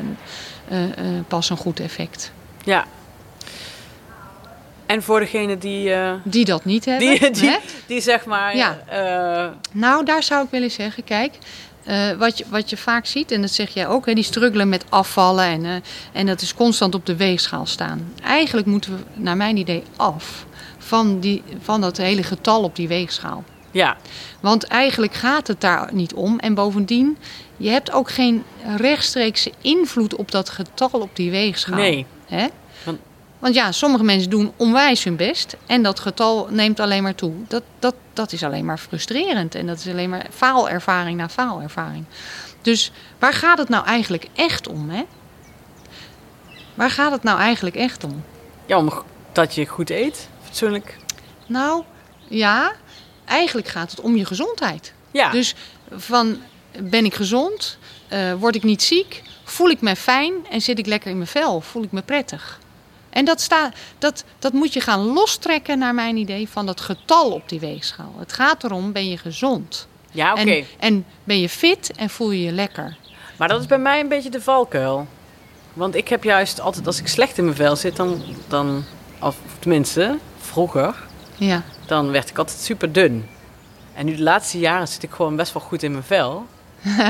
eh, 0.68 0.84
eh, 0.84 0.90
pas 1.28 1.50
een 1.50 1.58
goed 1.58 1.80
effect. 1.80 2.32
Ja. 2.64 2.86
En 4.86 5.04
voor 5.04 5.20
degene 5.20 5.58
die, 5.58 5.94
eh, 5.94 6.14
Die 6.24 6.46
dat 6.46 6.66
niet 6.66 6.86
hebben. 6.86 7.20
die, 7.20 7.32
die, 7.32 7.50
hè? 7.50 7.58
die 7.88 8.02
zeg 8.02 8.26
maar... 8.26 8.56
Ja. 8.56 8.78
Nou, 9.72 10.06
daar 10.06 10.24
zou 10.24 10.44
ik 10.44 10.52
willen 10.52 10.72
zeggen, 10.72 11.04
kijk, 11.04 11.34
wat, 12.18 12.38
je, 12.38 12.46
wat 12.50 12.70
je 12.70 12.78
vaak 12.78 13.06
ziet, 13.06 13.32
en 13.32 13.42
dat 13.42 13.52
zeg 13.52 13.70
jij 13.74 13.88
ook, 13.88 14.06
hè, 14.06 14.14
die 14.14 14.24
struggelen 14.24 14.70
met 14.70 14.86
afvallen 14.90 15.46
en, 15.46 15.84
en 16.12 16.26
dat 16.26 16.42
is 16.42 16.54
constant 16.54 16.96
op 16.96 17.06
de 17.06 17.16
weegschaal 17.16 17.66
staan. 17.66 18.14
Eigenlijk 18.24 18.68
moeten 18.68 18.96
we, 18.96 19.22
naar 19.22 19.38
mijn 19.38 19.58
idee, 19.58 19.84
af 19.96 20.46
van, 20.84 21.20
die, 21.20 21.44
van 21.62 21.82
dat 21.82 21.98
hele 21.98 22.24
getal 22.24 22.64
op 22.64 22.76
die 22.76 22.88
weegschaal. 22.88 23.44
ja, 23.72 23.98
Want 24.40 24.64
eigenlijk 24.64 25.14
gaat 25.14 25.48
het 25.48 25.62
daar 25.62 25.90
niet 25.94 26.14
om. 26.14 26.40
En 26.40 26.54
bovendien, 26.54 27.18
je 27.58 27.70
hebt 27.70 27.92
ook 27.92 28.10
geen 28.12 28.44
rechtstreekse 28.78 29.52
invloed 29.62 30.16
op 30.16 30.32
dat 30.32 30.50
getal 30.50 30.90
op 30.90 31.16
die 31.16 31.32
weegschaal. 31.32 31.76
nee. 31.78 32.06
Hè? 32.26 32.48
Want- 32.84 33.00
Want 33.40 33.56
ja, 33.56 33.72
sommige 33.72 34.04
mensen 34.04 34.30
doen 34.30 34.52
onwijs 34.56 35.04
hun 35.04 35.16
best 35.16 35.56
en 35.66 35.84
dat 35.84 36.00
getal 36.00 36.48
neemt 36.50 36.80
alleen 36.80 37.04
maar 37.04 37.16
toe. 37.16 37.34
Dat, 37.48 37.64
dat, 37.80 37.96
dat 38.14 38.32
is 38.32 38.44
alleen 38.44 38.66
maar 38.66 38.78
frustrerend 38.78 39.56
en 39.56 39.68
dat 39.68 39.78
is 39.78 39.88
alleen 39.88 40.10
maar 40.10 40.26
faalervaring 40.32 41.18
na 41.18 41.30
faalervaring. 41.30 42.06
Dus 42.62 42.92
waar 43.20 43.34
gaat 43.34 43.58
het 43.58 43.70
nou 43.70 43.86
eigenlijk 43.86 44.28
echt 44.36 44.68
om? 44.68 44.90
Hè? 44.90 45.04
Waar 46.74 46.90
gaat 46.90 47.12
het 47.12 47.24
nou 47.24 47.40
eigenlijk 47.40 47.76
echt 47.76 48.04
om? 48.04 48.24
Ja, 48.66 48.78
omdat 48.78 49.56
je 49.56 49.66
goed 49.66 49.90
eet, 49.90 50.30
fatsoenlijk. 50.54 50.98
Nou, 51.48 51.84
ja, 52.28 52.72
eigenlijk 53.26 53.68
gaat 53.68 53.92
het 53.92 54.02
om 54.02 54.16
je 54.16 54.26
gezondheid. 54.26 54.94
Ja, 55.12 55.30
Dus 55.30 55.56
van 55.92 56.38
ben 56.80 57.06
ik 57.06 57.14
gezond, 57.14 57.78
eh, 58.08 58.34
word 58.34 58.56
ik 58.56 58.64
niet 58.64 58.84
ziek, 58.84 59.22
voel 59.44 59.70
ik 59.70 59.82
me 59.82 59.96
fijn 59.96 60.34
en 60.50 60.62
zit 60.62 60.80
ik 60.80 60.86
lekker 60.86 61.10
in 61.10 61.18
mijn 61.18 61.30
vel, 61.30 61.62
voel 61.62 61.84
ik 61.84 61.92
me 61.92 62.02
prettig. 62.02 62.60
En 63.10 63.26
dat, 63.26 63.42
sta, 63.42 63.72
dat, 63.98 64.24
dat 64.40 64.54
moet 64.54 64.74
je 64.74 64.82
gaan 64.82 65.00
lostrekken 65.00 65.80
naar 65.80 65.94
mijn 65.94 66.18
idee 66.18 66.50
van 66.50 66.66
dat 66.66 66.82
getal 66.82 67.32
op 67.32 67.50
die 67.50 67.60
weegschaal. 67.60 68.14
Het 68.18 68.34
gaat 68.34 68.64
erom, 68.64 68.92
ben 68.92 69.10
je 69.10 69.18
gezond? 69.18 69.88
ja 70.12 70.32
oké. 70.32 70.42
En, 70.42 70.66
en 70.80 71.06
ben 71.24 71.40
je 71.40 71.50
fit 71.50 71.92
en 71.96 72.10
voel 72.10 72.32
je 72.32 72.44
je 72.44 72.52
lekker? 72.52 72.98
Maar 73.38 73.48
dat 73.48 73.62
is 73.62 73.68
bij 73.68 73.78
mij 73.78 74.00
een 74.00 74.08
beetje 74.08 74.30
de 74.30 74.42
valkuil. 74.42 75.08
Want 75.74 75.96
ik 75.96 76.08
heb 76.08 76.24
juist 76.24 76.60
altijd, 76.60 76.88
als 76.88 77.00
ik 77.00 77.08
slecht 77.08 77.38
in 77.38 77.44
mijn 77.44 77.56
vel 77.56 77.76
zit, 77.76 77.96
dan, 77.96 78.24
dan 78.48 78.84
of 79.24 79.36
tenminste, 79.60 80.18
vroeger, 80.54 80.96
Ja, 81.36 81.62
dan 81.86 82.12
werd 82.12 82.30
ik 82.30 82.38
altijd 82.38 82.60
super 82.60 82.92
dun. 82.92 83.26
En 83.94 84.06
nu 84.06 84.16
de 84.16 84.22
laatste 84.24 84.60
jaren 84.60 84.88
zit 84.88 85.04
ik 85.04 85.12
gewoon 85.12 85.36
best 85.36 85.54
wel 85.54 85.64
goed 85.64 85.84
in 85.84 85.92
mijn 85.92 86.04
vel. 86.04 86.46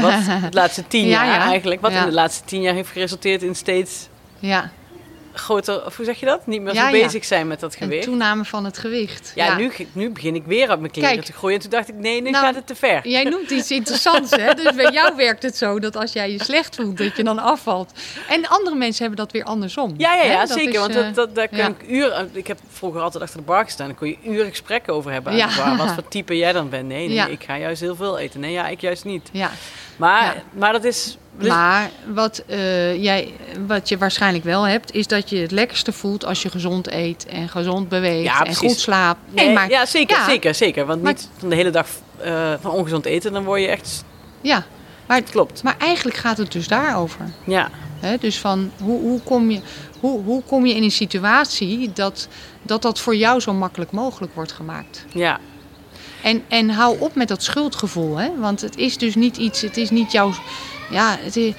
Wat 0.02 0.14
de 0.52 0.52
laatste 0.52 0.88
tien 0.88 1.08
Ja, 1.08 1.26
jaar 1.26 1.36
ja. 1.36 1.46
eigenlijk, 1.46 1.82
wat 1.82 1.92
in 1.92 2.06
de 2.06 2.12
laatste 2.12 2.46
tien 2.46 2.62
jaar 2.62 2.74
heeft 2.74 2.90
geresulteerd 2.90 3.44
in 3.44 3.56
steeds 3.56 4.08
ja. 4.40 4.70
Groter, 5.34 5.86
of 5.86 5.96
hoe 5.96 6.06
zeg 6.06 6.20
je 6.20 6.26
dat? 6.26 6.48
Niet 6.48 6.62
meer 6.62 6.74
Ja, 6.74 6.90
zo 6.90 6.96
ja. 6.96 7.04
bezig 7.04 7.26
zijn 7.26 7.48
met 7.48 7.60
dat 7.60 7.74
Een 7.74 7.80
gewicht. 7.80 8.04
toename 8.04 8.46
van 8.46 8.66
het 8.66 8.78
gewicht. 8.78 9.32
Ja, 9.36 9.56
Nu, 9.58 9.72
nu 9.92 10.10
begin 10.10 10.36
ik 10.36 10.46
weer 10.46 10.70
uit 10.70 10.80
mijn 10.80 10.92
kleren 10.92 11.12
Kijk. 11.14 11.26
te 11.26 11.34
groeien. 11.34 11.56
En 11.56 11.62
toen 11.62 11.72
dacht 11.72 11.90
ik, 11.90 11.96
nee, 11.96 12.22
nu 12.22 12.30
Nou, 12.30 12.46
gaat 12.46 12.56
het 12.56 12.68
te 12.68 12.76
ver. 12.76 13.08
Jij 13.08 13.24
noemt 13.24 13.50
iets 13.50 13.72
interessants, 13.72 14.32
hè? 14.32 14.54
Dus 14.64 14.76
bij 14.76 14.92
jou 14.92 15.16
werkt 15.16 15.44
het 15.44 15.58
zo 15.58 15.80
dat 15.80 15.96
als 15.96 16.14
jij 16.14 16.32
je 16.32 16.44
slecht 16.44 16.76
voelt, 16.76 16.98
dat 16.98 17.18
je 17.18 17.24
dan 17.24 17.40
afvalt. 17.40 17.92
En 18.30 18.48
andere 18.48 18.76
mensen 18.76 19.02
hebben 19.06 19.24
dat 19.26 19.32
weer 19.32 19.44
andersom. 19.44 19.94
Ja, 19.98 20.14
ja, 20.16 20.24
ja 20.24 20.40
Dat 20.40 20.50
zeker. 20.58 20.74
is, 20.74 20.80
want 20.80 20.96
eh, 20.96 21.02
dat, 21.04 21.16
dat, 21.16 21.36
daar 21.36 21.48
kan 21.48 21.76
ik 21.80 21.88
uren... 21.90 22.30
Ik 22.34 22.48
heb 22.48 22.60
vroeger 22.70 23.02
altijd 23.02 23.24
achter 23.24 23.38
de 23.40 23.46
bar 23.46 23.64
gestaan. 23.64 23.88
Daar 23.88 23.96
kon 23.98 24.08
je 24.08 24.18
uren 24.24 24.50
gesprekken 24.50 24.94
over 24.94 25.12
hebben. 25.12 25.36
Ja. 25.36 25.56
Waar, 25.58 25.78
wat 25.78 25.92
voor 25.94 26.08
type 26.08 26.38
jij 26.38 26.52
dan 26.52 26.70
bent. 26.70 26.88
Nee, 26.88 27.08
nee, 27.08 27.32
ik 27.32 27.44
ga 27.44 27.58
juist 27.58 27.82
heel 27.82 27.96
veel 27.96 28.18
eten. 28.20 28.40
Nee, 28.40 28.52
ja, 28.52 28.68
ik 28.68 28.82
juist 28.82 29.06
niet. 29.06 29.30
Ja, 29.32 29.52
Maar, 29.96 30.44
maar 30.54 30.72
dat 30.72 30.84
is... 30.84 31.18
dus- 31.40 31.48
maar 31.50 31.90
wat, 32.14 32.44
eh, 32.48 33.04
jij, 33.04 33.34
wat 33.68 33.90
je 33.90 33.98
waarschijnlijk 33.98 34.44
wel 34.44 34.64
hebt, 34.68 34.94
is 34.94 35.08
dat 35.08 35.30
je 35.30 35.38
het 35.38 35.52
lekkerste 35.52 35.92
voelt 35.92 36.26
als 36.26 36.42
je 36.42 36.50
gezond 36.50 36.92
eet 36.92 37.26
en 37.26 37.50
gezond 37.50 37.90
beweegt 37.90 38.24
Ja, 38.24 38.44
en 38.46 38.56
goed 38.56 38.80
slaapt. 38.80 39.20
nee, 39.30 39.46
Nee, 39.46 39.54
maar, 39.54 39.70
ja, 39.70 39.86
zeker, 39.86 40.18
ja. 40.18 40.26
zeker, 40.26 40.56
zeker. 40.56 40.86
Want 40.86 41.02
Maar- 41.02 41.12
niet 41.14 41.30
van 41.38 41.50
de 41.50 41.56
hele 41.56 41.70
dag 41.70 41.88
eh, 42.22 42.54
van 42.62 42.72
ongezond 42.72 43.06
eten, 43.06 43.34
dan 43.34 43.44
word 43.44 43.62
je 43.62 43.68
echt... 43.68 44.04
ja, 44.42 44.64
maar, 45.08 45.22
Klopt. 45.22 45.64
maar 45.64 45.76
eigenlijk 45.78 46.18
gaat 46.18 46.38
het 46.38 46.52
dus 46.52 46.68
daarover. 46.68 47.32
Ja? 47.46 47.70
Dus 48.20 48.40
van 48.40 48.72
hoe, 48.82 49.02
hoe, 49.02 49.20
kom 49.22 49.52
je, 49.52 49.60
hoe, 50.00 50.24
hoe 50.24 50.44
kom 50.44 50.66
je 50.66 50.74
in 50.76 50.84
een 50.84 50.92
situatie 50.92 51.92
dat, 51.94 52.28
dat 52.62 52.82
dat 52.82 53.00
voor 53.00 53.16
jou 53.16 53.40
zo 53.40 53.54
makkelijk 53.54 53.92
mogelijk 53.92 54.36
wordt 54.36 54.52
gemaakt? 54.52 55.06
ja. 55.14 55.40
En, 56.24 56.44
en 56.48 56.70
hou 56.70 57.00
op 57.00 57.16
met 57.16 57.28
dat 57.28 57.44
schuldgevoel, 57.44 58.18
hè? 58.18 58.30
want 58.40 58.62
het 58.62 58.78
is 58.78 58.98
dus 58.98 59.16
niet 59.16 59.38
iets, 59.38 59.62
het 59.62 59.78
is 59.78 59.90
niet 59.90 60.12
jouw. 60.12 60.34
Ja, 60.94 61.18
het 61.20 61.36
ik- 61.36 61.56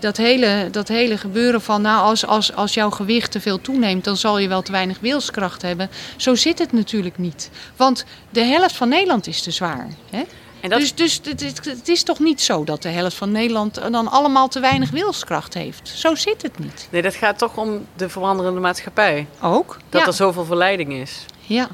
dat, 0.00 0.16
hele, 0.16 0.68
dat 0.70 0.88
hele 0.88 1.18
gebeuren 1.18 1.62
van, 1.62 1.82
nou, 1.82 2.02
als, 2.02 2.26
als, 2.26 2.54
als 2.54 2.74
jouw 2.74 2.90
gewicht 2.90 3.30
te 3.30 3.40
veel 3.40 3.60
toeneemt, 3.60 4.04
dan 4.04 4.16
zal 4.16 4.38
je 4.38 4.48
wel 4.48 4.62
te 4.62 4.72
weinig 4.72 4.98
wilskracht 5.00 5.62
hebben. 5.62 5.90
Zo 6.16 6.34
zit 6.34 6.58
het 6.58 6.72
natuurlijk 6.72 7.18
niet. 7.18 7.50
Want 7.76 8.04
de 8.30 8.44
helft 8.44 8.76
van 8.76 8.88
Nederland 8.88 9.26
is 9.26 9.42
te 9.42 9.50
zwaar. 9.50 9.88
Hè? 10.10 10.22
En 10.60 10.70
dat, 10.70 10.78
Dus, 10.80 10.94
dus 10.94 11.20
het, 11.24 11.40
het, 11.40 11.64
het 11.64 11.88
is 11.88 12.02
toch 12.02 12.18
niet 12.18 12.40
zo 12.40 12.64
dat 12.64 12.82
de 12.82 12.88
helft 12.88 13.16
van 13.16 13.32
Nederland 13.32 13.74
dan 13.92 14.08
allemaal 14.10 14.48
te 14.48 14.60
weinig 14.60 14.90
wilskracht 14.90 15.54
heeft. 15.54 15.92
Zo 15.94 16.14
zit 16.14 16.42
het 16.42 16.58
niet. 16.58 16.88
nee, 16.90 17.02
dat 17.02 17.14
gaat 17.14 17.38
toch 17.38 17.56
om 17.56 17.86
de 17.96 18.08
veranderende 18.08 18.60
maatschappij. 18.60 19.26
Ook? 19.42 19.76
Dat 19.88 20.00
ja. 20.00 20.06
er 20.06 20.12
zoveel 20.12 20.44
verleiding 20.44 20.92
is. 20.92 21.24
Ja, 21.40 21.68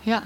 ja. 0.00 0.22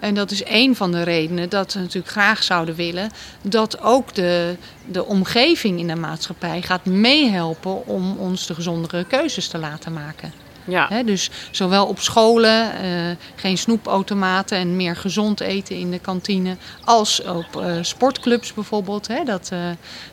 En 0.00 0.14
dat 0.14 0.30
is 0.30 0.42
een 0.44 0.76
van 0.76 0.92
de 0.92 1.02
redenen 1.02 1.48
dat 1.48 1.72
we 1.72 1.78
natuurlijk 1.78 2.12
graag 2.12 2.42
zouden 2.42 2.74
willen 2.74 3.10
dat 3.42 3.80
ook 3.80 4.14
de, 4.14 4.56
de 4.86 5.04
omgeving 5.04 5.78
in 5.78 5.86
de 5.86 5.96
maatschappij 5.96 6.62
gaat 6.62 6.84
meehelpen 6.84 7.86
om 7.86 8.16
ons 8.16 8.46
de 8.46 8.54
gezondere 8.54 9.04
keuzes 9.04 9.48
te 9.48 9.58
laten 9.58 9.92
maken. 9.92 10.32
Ja. 10.68 11.02
Dus 11.02 11.30
zowel 11.50 11.86
op 11.86 12.00
scholen, 12.00 12.72
eh, 12.72 13.16
geen 13.34 13.58
snoepautomaten 13.58 14.58
en 14.58 14.76
meer 14.76 14.96
gezond 14.96 15.40
eten 15.40 15.76
in 15.76 15.90
de 15.90 15.98
kantine, 15.98 16.56
als 16.84 17.22
op 17.22 17.56
eh, 17.56 17.76
sportclubs 17.80 18.54
bijvoorbeeld. 18.54 19.08
Dat, 19.24 19.48
eh, 19.52 19.58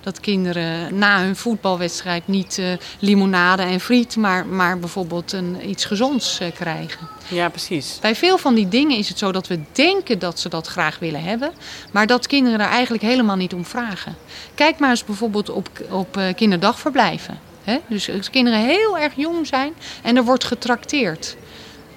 dat 0.01 0.19
kinderen 0.19 0.97
na 0.97 1.19
hun 1.21 1.35
voetbalwedstrijd 1.35 2.27
niet 2.27 2.61
limonade 2.99 3.61
en 3.61 3.79
friet, 3.79 4.15
maar, 4.15 4.45
maar 4.45 4.79
bijvoorbeeld 4.79 5.31
een, 5.31 5.69
iets 5.69 5.85
gezonds 5.85 6.39
krijgen. 6.53 7.07
ja, 7.27 7.49
precies. 7.49 7.97
Bij 8.01 8.15
veel 8.15 8.37
van 8.37 8.55
die 8.55 8.67
dingen 8.67 8.97
is 8.97 9.09
het 9.09 9.17
zo 9.17 9.31
dat 9.31 9.47
we 9.47 9.59
denken 9.71 10.19
dat 10.19 10.39
ze 10.39 10.49
dat 10.49 10.67
graag 10.67 10.99
willen 10.99 11.23
hebben, 11.23 11.51
maar 11.91 12.07
dat 12.07 12.27
kinderen 12.27 12.59
daar 12.59 12.69
eigenlijk 12.69 13.03
helemaal 13.03 13.35
niet 13.35 13.53
om 13.53 13.65
vragen. 13.65 14.15
Kijk 14.55 14.79
maar 14.79 14.89
eens 14.89 15.03
bijvoorbeeld 15.03 15.49
op, 15.49 15.69
op 15.89 16.19
kinderdagverblijven. 16.35 17.44
Hè? 17.65 17.77
Dus 17.87 18.09
als 18.11 18.29
kinderen 18.29 18.59
heel 18.59 18.97
erg 18.97 19.13
jong 19.15 19.47
zijn 19.47 19.73
en 20.03 20.17
er 20.17 20.23
wordt 20.23 20.43
getrakteerd. 20.43 21.35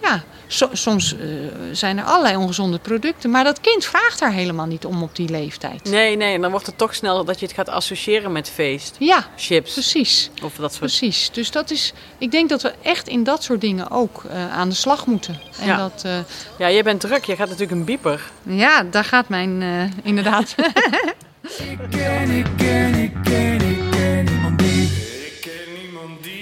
Ja, 0.02 0.22
so- 0.46 0.68
soms 0.72 1.14
eh, 1.16 1.26
zijn 1.72 1.98
er 1.98 2.04
allerlei 2.04 2.36
ongezonde 2.36 2.78
producten, 2.78 3.30
maar 3.30 3.44
dat 3.44 3.60
kind 3.60 3.84
vraagt 3.84 4.18
daar 4.18 4.32
helemaal 4.32 4.66
niet 4.66 4.84
om 4.84 5.02
op 5.02 5.16
die 5.16 5.28
leeftijd. 5.28 5.84
Nee, 5.84 6.16
nee, 6.16 6.34
en 6.34 6.40
dan 6.40 6.50
wordt 6.50 6.66
het 6.66 6.78
toch 6.78 6.94
snel 6.94 7.24
dat 7.24 7.40
je 7.40 7.46
het 7.46 7.54
gaat 7.54 7.68
associëren 7.68 8.32
met 8.32 8.50
feest. 8.50 8.96
Ja, 8.98 9.26
Chips 9.36 9.72
precies. 9.72 10.30
of 10.42 10.54
dat 10.54 10.70
soort... 10.70 10.80
Precies. 10.84 11.30
Dus 11.32 11.50
dat 11.50 11.70
is, 11.70 11.92
ik 12.18 12.30
denk 12.30 12.48
dat 12.48 12.62
we 12.62 12.72
echt 12.82 13.08
in 13.08 13.24
dat 13.24 13.42
soort 13.42 13.60
dingen 13.60 13.90
ook 13.90 14.24
eh, 14.30 14.52
aan 14.52 14.68
de 14.68 14.74
slag 14.74 15.06
moeten. 15.06 15.40
En 15.60 15.66
Ja. 15.66 15.76
dat, 15.76 16.02
eh, 16.04 16.18
Ja, 16.58 16.70
jij 16.70 16.82
bent 16.82 17.00
druk. 17.00 17.24
Je 17.24 17.36
gaat 17.36 17.48
natuurlijk 17.48 17.78
een 17.78 17.84
bieper. 17.84 18.30
ja, 18.42 18.82
daar 18.90 19.04
gaat 19.04 19.28
mijn, 19.28 19.62
eh, 19.62 20.06
inderdaad. 20.06 20.54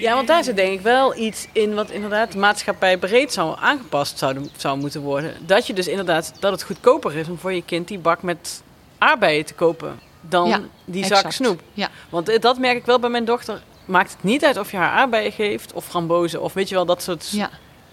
Ja, 0.06 0.14
want 0.14 0.26
daar 0.28 0.44
zit 0.44 0.56
denk 0.56 0.72
ik 0.72 0.80
wel 0.80 1.16
iets 1.16 1.46
in 1.52 1.74
wat 1.74 1.90
inderdaad 1.90 2.34
maatschappij 2.34 2.96
breed 2.98 3.32
zou 3.32 3.56
aangepast 3.60 4.18
zou, 4.18 4.48
zou 4.56 4.78
moeten 4.78 5.00
worden. 5.00 5.34
Dat 5.46 5.66
je 5.66 5.72
dus 5.72 5.88
inderdaad, 5.88 6.32
dat 6.40 6.52
het 6.52 6.62
goedkoper 6.62 7.16
is 7.16 7.28
om 7.28 7.38
voor 7.38 7.52
je 7.52 7.62
kind 7.62 7.88
die 7.88 7.98
bak 7.98 8.22
met 8.22 8.62
aardbeien 8.98 9.44
te 9.44 9.54
kopen 9.54 9.98
dan 10.20 10.48
Ja, 10.48 10.60
die 10.84 11.04
zak 11.04 11.16
exact. 11.16 11.34
snoep. 11.34 11.60
Ja. 11.74 11.88
Want 12.08 12.28
eh, 12.28 12.40
dat 12.40 12.58
merk 12.58 12.76
ik 12.76 12.84
wel 12.84 12.98
bij 12.98 13.10
mijn 13.10 13.24
dochter. 13.24 13.62
Maakt 13.84 14.10
het 14.12 14.22
niet 14.22 14.44
uit 14.44 14.58
of 14.58 14.70
je 14.70 14.76
haar 14.76 14.90
aardbeien 14.90 15.32
geeft 15.32 15.72
of 15.72 15.84
frambozen 15.84 16.42
of 16.42 16.52
weet 16.52 16.68
je 16.68 16.74
wel, 16.74 16.86
dat 16.86 17.02
soort 17.02 17.28
ja, 17.30 17.50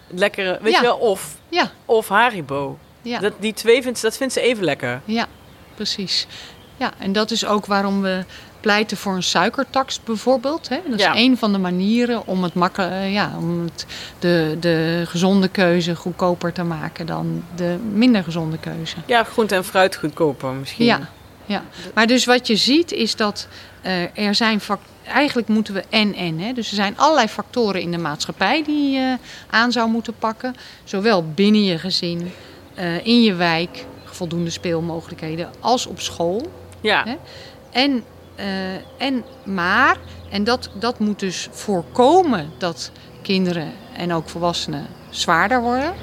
lekkere, 0.07 0.59
weet 0.61 0.76
je 0.76 0.82
wel, 0.82 0.97
of, 0.97 1.36
ja, 1.49 1.72
of 1.86 2.07
Haribo. 2.07 2.78
ja. 3.01 3.20
Dat, 3.20 3.34
die 3.39 3.53
twee 3.53 3.82
vindt, 3.82 4.01
dat 4.01 4.18
vindt 4.18 4.34
ze 4.34 4.41
even 4.41 4.64
lekker. 4.64 5.01
Ja, 5.05 5.28
precies. 5.76 6.28
Ja, 6.78 6.91
en 6.97 7.11
dat 7.11 7.32
is 7.32 7.45
ook 7.45 7.66
waarom 7.66 8.01
we 8.01 8.26
pleiten 8.64 8.97
voor 8.97 9.16
een 9.16 9.24
suikertax 9.24 10.03
bijvoorbeeld. 10.03 10.70
Hè? 10.70 10.80
Dat 10.89 10.99
is 10.99 11.05
Ja. 11.05 11.16
een 11.16 11.38
van 11.38 11.51
de 11.51 11.57
manieren 11.57 12.28
om, 12.28 12.43
het 12.43 12.53
eh, 12.78 13.14
ja, 13.14 13.32
om 13.38 13.64
het, 13.64 13.86
de, 14.20 14.57
de 14.59 15.03
gezonde 15.05 15.47
keuze 15.47 15.95
goedkoper 15.95 16.53
te 16.53 16.64
maken 16.64 17.05
dan 17.05 17.43
de 17.55 17.78
minder 17.93 18.24
gezonde 18.24 18.57
keuze. 18.57 18.95
Ja, 19.05 19.24
groente 19.24 19.55
en 19.55 19.64
fruit 19.64 19.95
goedkoper 19.95 20.51
misschien. 20.51 20.86
Ja, 20.86 20.99
ja. 21.45 21.64
Maar 21.93 22.07
dus 22.07 22.26
wat 22.26 22.47
je 22.47 22.55
ziet 22.55 22.91
is 22.91 23.16
dat 23.16 23.47
eh, 23.82 24.18
er 24.28 24.36
zijn 24.36 24.61
Eigenlijk 25.03 25.47
moeten 25.47 25.74
we 25.74 25.84
en-en. 25.89 26.39
hè. 26.39 26.53
Dus 26.53 26.70
er 26.70 26.76
zijn 26.76 26.97
allerlei 26.97 27.28
factoren 27.28 27.82
in 27.82 27.91
de 27.91 27.97
maatschappij 27.97 28.64
die 28.64 28.91
je 28.91 29.18
aan 29.49 29.72
zou 29.72 29.89
moeten 29.89 30.14
pakken. 30.20 30.55
Zowel 30.84 31.26
binnen 31.34 31.64
je 31.64 31.78
gezin, 31.78 32.32
eh, 32.74 33.05
in 33.05 33.24
je 33.24 33.34
wijk, 33.34 33.86
voldoende 34.03 34.49
speelmogelijkheden, 34.49 35.49
als 35.59 35.86
op 35.86 35.99
school. 35.99 36.51
Ja. 36.82 37.03
Hè? 37.05 37.16
En, 37.72 37.91
eh, 37.95 38.01
en 38.97 39.23
maar, 39.43 39.97
en 40.29 40.43
dat, 40.43 40.69
dat 40.79 40.99
moet 40.99 41.19
dus 41.19 41.47
voorkomen 41.51 42.49
dat 42.57 42.91
kinderen 43.21 43.71
en 43.97 44.13
ook 44.13 44.29
volwassenen 44.29 44.88
zwaarder 45.09 45.61
worden. 45.61 45.93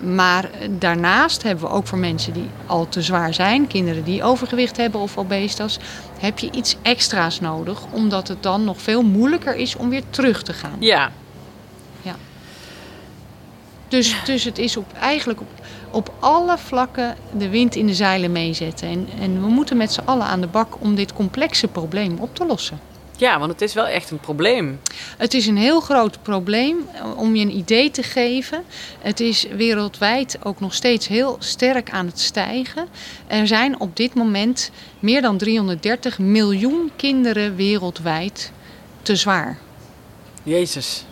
Maar 0.00 0.44
eh, 0.44 0.68
daarnaast 0.70 1.42
hebben 1.42 1.64
we 1.64 1.70
ook 1.70 1.86
voor 1.86 1.98
mensen 1.98 2.32
die 2.32 2.48
al 2.66 2.88
te 2.88 3.02
zwaar 3.02 3.34
zijn, 3.34 3.66
kinderen 3.66 4.04
die 4.04 4.22
overgewicht 4.22 4.76
hebben 4.76 5.00
of 5.00 5.18
obesitas, 5.18 5.78
heb 6.18 6.38
je 6.38 6.50
iets 6.50 6.76
extra's 6.82 7.40
nodig, 7.40 7.82
omdat 7.92 8.28
het 8.28 8.42
dan 8.42 8.64
nog 8.64 8.80
veel 8.80 9.02
moeilijker 9.02 9.54
is 9.56 9.76
om 9.76 9.88
weer 9.88 10.02
terug 10.10 10.42
te 10.42 10.52
gaan. 10.52 10.76
ja. 10.80 11.10
Dus, 13.88 14.16
dus 14.24 14.44
het 14.44 14.58
is 14.58 14.76
op, 14.76 14.92
eigenlijk 15.00 15.40
op, 15.40 15.48
op 15.96 16.12
alle 16.18 16.58
vlakken 16.58 17.16
de 17.38 17.48
wind 17.48 17.74
in 17.74 17.86
de 17.86 17.94
zeilen 17.94 18.32
meezetten. 18.32 18.88
En, 18.88 19.08
en 19.20 19.40
we 19.40 19.48
moeten 19.48 19.76
met 19.76 19.92
z'n 19.92 20.00
allen 20.04 20.26
aan 20.26 20.40
de 20.40 20.46
bak 20.46 20.80
om 20.80 20.94
dit 20.94 21.12
complexe 21.12 21.68
probleem 21.68 22.18
op 22.18 22.34
te 22.34 22.46
lossen. 22.46 22.80
Ja, 23.16 23.38
want 23.38 23.52
het 23.52 23.60
is 23.60 23.74
wel 23.74 23.86
echt 23.86 24.10
een 24.10 24.20
probleem. 24.20 24.80
Het 25.16 25.34
is 25.34 25.46
een 25.46 25.56
heel 25.56 25.80
groot 25.80 26.22
probleem 26.22 26.76
om 27.16 27.36
je 27.36 27.44
een 27.44 27.56
idee 27.56 27.90
te 27.90 28.02
geven. 28.02 28.64
Het 29.00 29.20
is 29.20 29.46
wereldwijd 29.56 30.38
ook 30.42 30.60
nog 30.60 30.74
steeds 30.74 31.08
heel 31.08 31.36
sterk 31.38 31.90
aan 31.90 32.06
het 32.06 32.20
stijgen. 32.20 32.88
Er 33.26 33.46
zijn 33.46 33.80
op 33.80 33.96
dit 33.96 34.14
moment 34.14 34.70
meer 34.98 35.22
dan 35.22 35.36
330 35.36 36.18
miljoen 36.18 36.90
kinderen 36.96 37.56
wereldwijd 37.56 38.52
te 39.02 39.16
zwaar. 39.16 39.58
Jezus. 40.42 41.04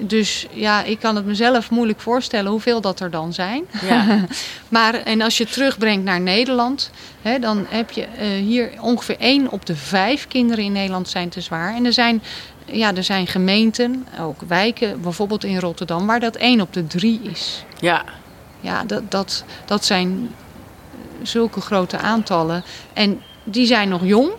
Dus 0.00 0.46
ja, 0.52 0.82
ik 0.82 0.98
kan 0.98 1.16
het 1.16 1.24
mezelf 1.24 1.70
moeilijk 1.70 2.00
voorstellen 2.00 2.50
hoeveel 2.50 2.80
dat 2.80 3.00
er 3.00 3.10
dan 3.10 3.32
zijn. 3.32 3.64
Ja. 3.88 4.24
Maar 4.68 4.94
en 4.94 5.20
als 5.20 5.36
je 5.36 5.44
het 5.44 5.52
terugbrengt 5.52 6.04
naar 6.04 6.20
Nederland, 6.20 6.90
hè, 7.22 7.38
dan 7.38 7.66
heb 7.68 7.90
je 7.90 8.04
eh, 8.04 8.28
hier 8.28 8.70
ongeveer 8.80 9.16
1 9.18 9.50
op 9.50 9.66
de 9.66 9.76
5 9.76 10.28
kinderen 10.28 10.64
in 10.64 10.72
Nederland 10.72 11.08
zijn 11.08 11.28
te 11.28 11.40
zwaar. 11.40 11.74
En 11.74 11.84
er 11.84 11.92
zijn, 11.92 12.22
ja, 12.64 12.94
er 12.94 13.04
zijn 13.04 13.26
gemeenten, 13.26 14.06
ook 14.20 14.40
wijken, 14.48 15.00
bijvoorbeeld 15.00 15.44
in 15.44 15.58
Rotterdam, 15.58 16.06
waar 16.06 16.20
dat 16.20 16.36
1 16.36 16.60
op 16.60 16.72
de 16.72 16.86
3 16.86 17.20
is. 17.22 17.64
ja. 17.80 18.04
Ja, 18.60 18.84
dat, 18.84 19.10
dat, 19.10 19.44
dat 19.64 19.84
zijn 19.84 20.34
zulke 21.22 21.60
grote 21.60 21.98
aantallen. 21.98 22.64
En 22.92 23.20
die 23.44 23.66
zijn 23.66 23.88
nog 23.88 24.04
jong. 24.04 24.30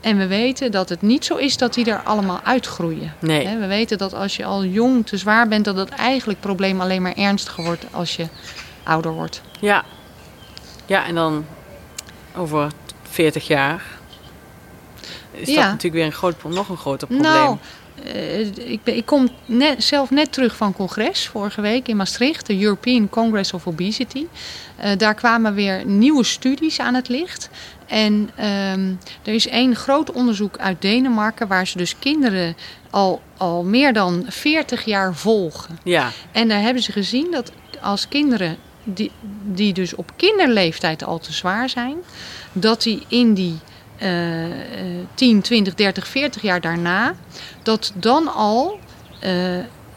En 0.00 0.16
we 0.16 0.26
weten 0.26 0.70
dat 0.70 0.88
het 0.88 1.02
niet 1.02 1.24
zo 1.24 1.36
is 1.36 1.56
dat 1.56 1.74
die 1.74 1.90
er 1.90 2.02
allemaal 2.02 2.40
uitgroeien. 2.44 3.14
Nee. 3.18 3.58
We 3.58 3.66
weten 3.66 3.98
dat 3.98 4.14
als 4.14 4.36
je 4.36 4.44
al 4.44 4.64
jong 4.64 5.06
te 5.06 5.16
zwaar 5.16 5.48
bent, 5.48 5.64
dat 5.64 5.76
het 5.76 5.88
eigenlijk 5.88 6.40
probleem 6.40 6.80
alleen 6.80 7.02
maar 7.02 7.14
ernstiger 7.14 7.64
wordt 7.64 7.84
als 7.90 8.16
je 8.16 8.28
ouder 8.82 9.12
wordt. 9.12 9.42
Ja. 9.60 9.84
Ja, 10.86 11.06
en 11.06 11.14
dan 11.14 11.46
over 12.36 12.70
40 13.02 13.46
jaar 13.46 13.84
is 15.30 15.46
dat 15.46 15.56
natuurlijk 15.56 15.94
weer 15.94 16.04
een 16.04 16.12
groot, 16.12 16.44
nog 16.44 16.68
een 16.68 16.76
groter 16.76 17.06
probleem. 17.06 17.32
Nou, 17.32 17.56
eh, 18.04 18.70
ik, 18.72 18.82
ben, 18.82 18.96
ik 18.96 19.06
kom 19.06 19.28
net, 19.46 19.84
zelf 19.84 20.10
net 20.10 20.32
terug 20.32 20.56
van 20.56 20.72
congres 20.72 21.26
vorige 21.26 21.60
week 21.60 21.88
in 21.88 21.96
Maastricht, 21.96 22.46
de 22.46 22.62
European 22.62 23.08
Congress 23.08 23.52
of 23.52 23.66
Obesity. 23.66 24.26
Eh, 24.76 24.90
daar 24.96 25.14
kwamen 25.14 25.54
weer 25.54 25.86
nieuwe 25.86 26.24
studies 26.24 26.80
aan 26.80 26.94
het 26.94 27.08
licht. 27.08 27.50
En 27.86 28.30
ehm, 28.34 28.92
er 29.22 29.34
is 29.34 29.48
één 29.48 29.76
groot 29.76 30.12
onderzoek 30.12 30.58
uit 30.58 30.82
Denemarken 30.82 31.48
waar 31.48 31.66
ze 31.66 31.76
dus 31.76 31.98
kinderen 31.98 32.56
al, 32.90 33.22
al 33.36 33.62
meer 33.62 33.92
dan 33.92 34.24
40 34.28 34.84
jaar 34.84 35.14
volgen. 35.14 35.78
Ja, 35.84 36.10
En 36.32 36.48
daar 36.48 36.60
hebben 36.60 36.82
ze 36.82 36.92
gezien 36.92 37.30
dat 37.30 37.52
als 37.80 38.08
kinderen 38.08 38.56
die, 38.84 39.10
die 39.44 39.72
dus 39.72 39.94
op 39.94 40.12
kinderleeftijd 40.16 41.04
al 41.04 41.18
te 41.18 41.32
zwaar 41.32 41.68
zijn, 41.68 41.96
dat 42.52 42.82
die 42.82 43.02
in 43.08 43.34
die 43.34 43.58
eh, 44.00 44.44
eh, 44.44 45.06
10, 45.14 45.40
20, 45.42 45.74
30, 45.74 46.06
40 46.06 46.42
jaar 46.42 46.60
daarna, 46.60 47.14
dat 47.62 47.92
dan 47.94 48.34
al 48.34 48.78
eh, 49.18 49.30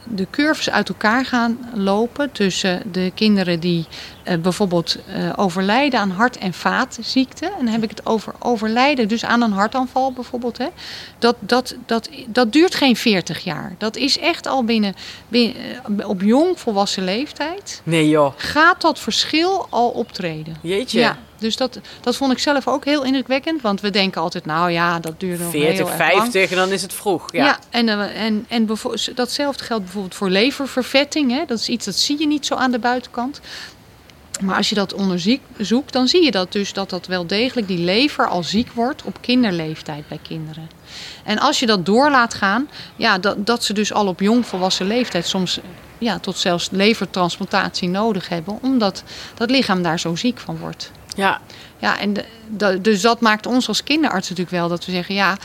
de 0.04 0.28
curves 0.30 0.70
uit 0.70 0.90
elkaar 0.90 1.26
gaan 1.26 1.58
lopen 1.74 2.32
tussen 2.32 2.82
de 2.92 3.12
kinderen 3.16 3.60
die 3.60 3.86
eh, 4.24 4.38
bijvoorbeeld 4.38 4.98
eh, 5.08 5.30
overlijden 5.36 6.00
aan 6.00 6.12
hart- 6.12 6.38
en 6.38 6.54
vaatziekten. 6.54 7.48
En 7.48 7.66
dan 7.66 7.74
heb 7.74 7.84
ik 7.84 7.90
het 7.90 8.06
over 8.06 8.34
overlijden, 8.40 9.08
dus 9.08 9.26
aan 9.26 9.42
een 9.42 9.52
hartaanval 9.52 10.12
bijvoorbeeld. 10.14 10.58
Hè. 10.58 10.68
Dat, 11.20 11.36
dat, 11.40 11.76
dat, 11.86 12.10
dat 12.28 12.54
duurt 12.54 12.76
geen 12.76 12.96
40 12.96 13.44
jaar. 13.44 13.76
Dat 13.78 13.96
is 13.96 14.20
echt 14.20 14.48
al 14.48 14.64
binnen, 14.64 14.96
binnen 15.28 15.56
eh, 15.98 16.10
op 16.10 16.22
jong 16.22 16.60
volwassen 16.60 17.04
leeftijd. 17.04 17.82
nee 17.84 18.10
joh. 18.10 18.34
Gaat 18.36 18.82
dat 18.82 19.00
verschil 19.00 19.68
al 19.70 19.90
optreden? 19.90 20.56
Jeetje. 20.62 21.00
Ja, 21.00 21.18
dus 21.38 21.58
dat, 21.58 21.80
dat 22.02 22.16
vond 22.16 22.32
ik 22.32 22.40
zelf 22.40 22.68
ook 22.68 22.86
heel 22.86 23.04
indrukwekkend. 23.04 23.62
Want 23.62 23.82
we 23.82 23.90
denken 23.90 24.22
altijd, 24.22 24.46
nou 24.46 24.72
ja, 24.72 25.00
dat 25.00 25.20
duurt 25.20 25.40
nog 25.40 25.52
40, 25.52 25.78
heel 25.78 25.88
erg 25.88 25.98
lang. 26.00 26.22
50 26.22 26.50
en 26.52 26.56
dan 26.58 26.72
is 26.72 26.82
het 26.82 26.94
vroeg. 26.94 27.32
Ja. 27.32 27.46
Ja, 27.46 27.60
en, 27.70 27.90
en, 28.14 28.46
en 28.48 28.70
datzelfde 29.16 29.64
geldt 29.64 29.84
bijvoorbeeld 29.84 30.16
voor 30.16 30.30
leververvetting. 30.30 31.32
Hè? 31.32 31.46
Dat 31.46 31.60
is 31.60 31.70
iets 31.70 31.86
dat 31.86 31.96
zie 31.96 32.20
je 32.20 32.28
niet 32.28 32.46
zo 32.46 32.56
aan 32.56 32.72
de 32.72 32.80
buitenkant. 32.80 33.42
Maar 34.44 34.56
als 34.56 34.70
je 34.70 34.76
dat 34.76 34.94
onderzoekt, 34.94 35.94
dan 35.94 36.08
zie 36.08 36.24
je 36.24 36.32
dat 36.32 36.52
dus 36.52 36.74
dat 36.74 36.90
dat 36.90 37.08
wel 37.08 37.28
degelijk 37.28 37.68
die 37.68 37.78
lever 37.78 38.28
al 38.28 38.44
ziek 38.44 38.72
wordt 38.72 39.04
op 39.04 39.18
kinderleeftijd 39.22 40.08
bij 40.08 40.20
kinderen. 40.22 40.70
En 41.24 41.40
als 41.40 41.60
je 41.60 41.66
dat 41.66 41.86
door 41.86 42.10
laat 42.12 42.34
gaan, 42.34 42.70
ja, 42.96 43.18
dat, 43.18 43.46
dat 43.46 43.64
ze 43.64 43.74
dus 43.74 43.94
al 43.94 44.08
op 44.08 44.20
jong 44.20 44.46
volwassen 44.46 44.88
leeftijd 44.88 45.28
soms 45.28 45.60
ja, 45.98 46.20
tot 46.20 46.38
zelfs 46.38 46.70
levertransplantatie 46.72 47.90
nodig 47.90 48.30
hebben, 48.30 48.58
omdat 48.62 49.04
dat 49.36 49.50
lichaam 49.50 49.84
daar 49.84 50.00
zo 50.00 50.16
ziek 50.16 50.40
van 50.40 50.58
wordt. 50.58 50.92
ja. 51.16 51.42
Ja, 51.80 52.00
en 52.00 52.14
de, 52.14 52.26
de- 52.58 52.82
dus 52.82 53.02
dat 53.02 53.22
maakt 53.22 53.46
ons 53.46 53.68
als 53.68 53.84
kinderarts 53.84 54.30
natuurlijk 54.30 54.58
wel 54.58 54.68
dat 54.70 54.86
we 54.86 54.92
zeggen: 54.92 55.16
ja, 55.16 55.38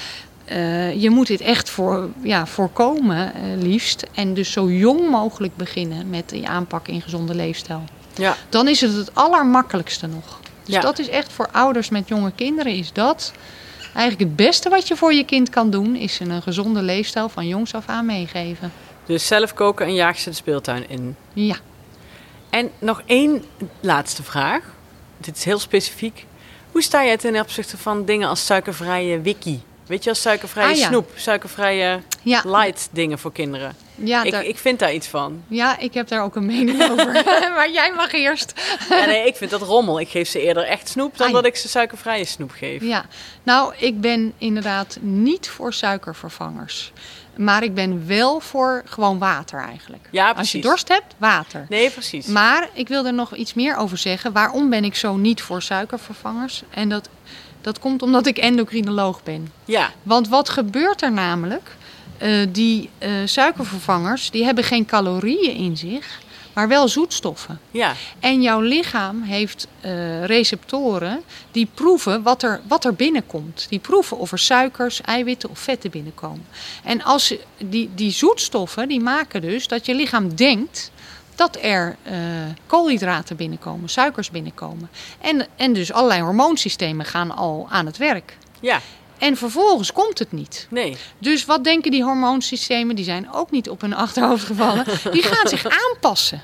eh, 0.44 1.02
je 1.02 1.10
moet 1.10 1.26
dit 1.26 1.40
echt 1.40 1.70
voor, 1.70 2.08
ja, 2.22 2.46
voorkomen, 2.46 3.34
eh, 3.34 3.40
liefst. 3.62 4.06
En 4.14 4.34
dus 4.34 4.52
zo 4.52 4.70
jong 4.70 5.10
mogelijk 5.10 5.56
beginnen 5.56 6.10
met 6.10 6.28
die 6.28 6.48
aanpak 6.48 6.88
in 6.88 7.00
gezonde 7.02 7.34
leefstijl. 7.34 7.84
Ja. 8.18 8.36
Dan 8.48 8.68
is 8.68 8.80
het 8.80 8.94
het 8.94 9.14
allermakkelijkste 9.14 10.06
nog. 10.06 10.40
Dus 10.64 10.74
Ja. 10.74 10.80
dat 10.80 10.98
is 10.98 11.08
echt 11.08 11.32
voor 11.32 11.48
ouders 11.52 11.88
met 11.88 12.08
jonge 12.08 12.32
kinderen 12.34 12.72
is 12.72 12.92
dat 12.92 13.32
eigenlijk 13.94 14.20
het 14.20 14.36
beste 14.36 14.68
wat 14.68 14.88
je 14.88 14.96
voor 14.96 15.12
je 15.14 15.24
kind 15.24 15.50
kan 15.50 15.70
doen, 15.70 15.96
is 15.96 16.14
ze 16.14 16.24
een 16.24 16.42
gezonde 16.42 16.82
leefstijl 16.82 17.28
van 17.28 17.46
jongs 17.46 17.74
af 17.74 17.88
aan 17.88 18.06
meegeven. 18.06 18.72
Dus 19.06 19.26
zelf 19.26 19.54
koken 19.54 19.86
en 19.86 19.94
jaag 19.94 20.18
ze 20.18 20.28
de 20.30 20.36
speeltuin 20.36 20.88
in. 20.88 21.16
Ja. 21.32 21.56
En 22.50 22.70
nog 22.78 23.02
één 23.06 23.44
laatste 23.80 24.22
vraag. 24.22 24.62
Dit 25.18 25.36
is 25.36 25.44
heel 25.44 25.58
specifiek. 25.58 26.26
Hoe 26.72 26.82
sta 26.82 27.04
jij 27.04 27.16
ten 27.16 27.40
opzichte 27.40 27.76
van 27.76 28.04
dingen 28.04 28.28
als 28.28 28.46
suikervrije 28.46 29.20
wiki? 29.20 29.60
Weet 29.88 30.04
je, 30.04 30.10
als 30.10 30.20
suikervrije 30.20 30.68
Ah, 30.72 30.76
ja. 30.76 30.86
snoep, 30.86 31.10
suikervrije 31.14 32.00
Ja, 32.22 32.42
light 32.44 32.88
dingen 32.90 33.18
voor 33.18 33.32
kinderen. 33.32 33.76
ja, 33.94 34.22
ik, 34.22 34.32
daar- 34.32 34.44
ik 34.44 34.58
vind 34.58 34.78
daar 34.78 34.92
iets 34.92 35.06
van. 35.06 35.42
ja, 35.48 35.78
ik 35.78 35.94
heb 35.94 36.08
daar 36.08 36.22
ook 36.22 36.36
een 36.36 36.46
mening 36.46 36.82
over. 36.90 37.12
maar 37.56 37.70
jij 37.70 37.92
mag 37.92 38.12
eerst. 38.12 38.52
Ja, 38.90 39.04
nee, 39.04 39.26
ik 39.26 39.36
vind 39.36 39.50
dat 39.50 39.62
rommel. 39.62 40.00
Ik 40.00 40.08
geef 40.08 40.28
ze 40.28 40.40
eerder 40.42 40.62
echt 40.64 40.88
snoep 40.88 41.16
dan 41.18 41.26
Ah, 41.26 41.32
dat 41.32 41.46
ik 41.46 41.56
ze 41.56 41.68
suikervrije 41.68 42.24
snoep 42.24 42.50
geef. 42.50 42.82
Ja, 42.82 43.04
nou, 43.42 43.74
ik 43.76 44.00
ben 44.00 44.32
inderdaad 44.38 44.98
niet 45.00 45.48
voor 45.48 45.72
suikervervangers. 45.72 46.92
Maar 47.36 47.62
ik 47.62 47.74
ben 47.74 48.06
wel 48.06 48.40
voor 48.40 48.82
gewoon 48.84 49.18
water 49.18 49.60
eigenlijk. 49.60 50.08
Ja, 50.10 50.26
Als 50.26 50.34
precies. 50.34 50.52
je 50.52 50.68
dorst 50.68 50.88
hebt, 50.88 51.14
water. 51.18 51.66
Nee, 51.68 51.90
precies. 51.90 52.26
Maar 52.26 52.68
ik 52.72 52.88
wil 52.88 53.06
er 53.06 53.14
nog 53.14 53.34
iets 53.36 53.54
meer 53.54 53.76
over 53.76 53.98
zeggen. 53.98 54.32
Waarom 54.32 54.70
ben 54.70 54.84
ik 54.84 54.94
zo 54.96 55.16
niet 55.16 55.42
voor 55.42 55.62
suikervervangers? 55.62 56.62
En 56.70 56.88
dat, 56.88 57.08
dat 57.60 57.78
komt 57.78 58.02
omdat 58.02 58.26
ik 58.26 58.38
endocrinoloog 58.38 59.22
ben. 59.22 59.52
Ja, 59.64 59.92
Want 60.02 60.28
wat 60.28 60.48
gebeurt 60.48 61.02
er 61.02 61.12
namelijk? 61.12 61.76
Eh, 62.18 62.46
die 62.48 62.90
eh, 62.98 63.10
suikervervangers 63.24 64.30
die 64.30 64.44
hebben 64.44 64.64
geen 64.64 64.86
calorieën 64.86 65.54
in 65.54 65.76
zich, 65.76 66.20
maar 66.52 66.68
wel 66.68 66.88
zoetstoffen. 66.88 67.60
ja, 67.70 67.94
En 68.20 68.42
jouw 68.42 68.60
lichaam 68.60 69.22
heeft 69.22 69.66
eh, 69.80 70.24
receptoren 70.24 71.22
die 71.50 71.68
proeven 71.74 72.22
wat 72.22 72.42
er, 72.42 72.60
wat 72.68 72.84
er 72.84 72.94
binnenkomt. 72.94 73.66
Die 73.68 73.78
proeven 73.78 74.18
of 74.18 74.32
er 74.32 74.38
suikers, 74.38 75.00
eiwitten 75.00 75.50
of 75.50 75.58
vetten 75.58 75.90
binnenkomen. 75.90 76.46
En 76.84 77.02
als 77.02 77.34
die, 77.58 77.90
die 77.94 78.10
zoetstoffen 78.10 78.88
die 78.88 79.00
maken 79.00 79.40
dus 79.40 79.68
dat 79.68 79.86
je 79.86 79.94
lichaam 79.94 80.34
denkt 80.34 80.90
dat 81.38 81.58
er 81.60 81.96
eh, 82.02 82.14
koolhydraten 82.66 83.36
binnenkomen, 83.36 83.88
suikers 83.88 84.30
binnenkomen. 84.30 84.90
En, 85.20 85.46
en 85.56 85.72
dus 85.72 85.92
allerlei 85.92 86.22
hormoonsystemen 86.22 87.06
gaan 87.06 87.30
al 87.36 87.66
aan 87.70 87.86
het 87.86 87.96
werk. 87.96 88.36
ja. 88.60 88.80
En 89.18 89.36
vervolgens 89.36 89.92
komt 89.92 90.18
het 90.18 90.32
niet. 90.32 90.66
Nee. 90.70 90.96
Dus 91.18 91.44
wat 91.44 91.64
denken 91.64 91.90
die 91.90 92.02
hormoonsystemen? 92.04 92.96
Die 92.96 93.04
zijn 93.04 93.32
ook 93.32 93.50
niet 93.50 93.68
op 93.70 93.80
hun 93.80 93.94
achterhoofd 93.94 94.44
gevallen. 94.44 94.84
Die 95.12 95.22
gaan 95.22 95.48
zich 95.48 95.66
aanpassen. 95.86 96.42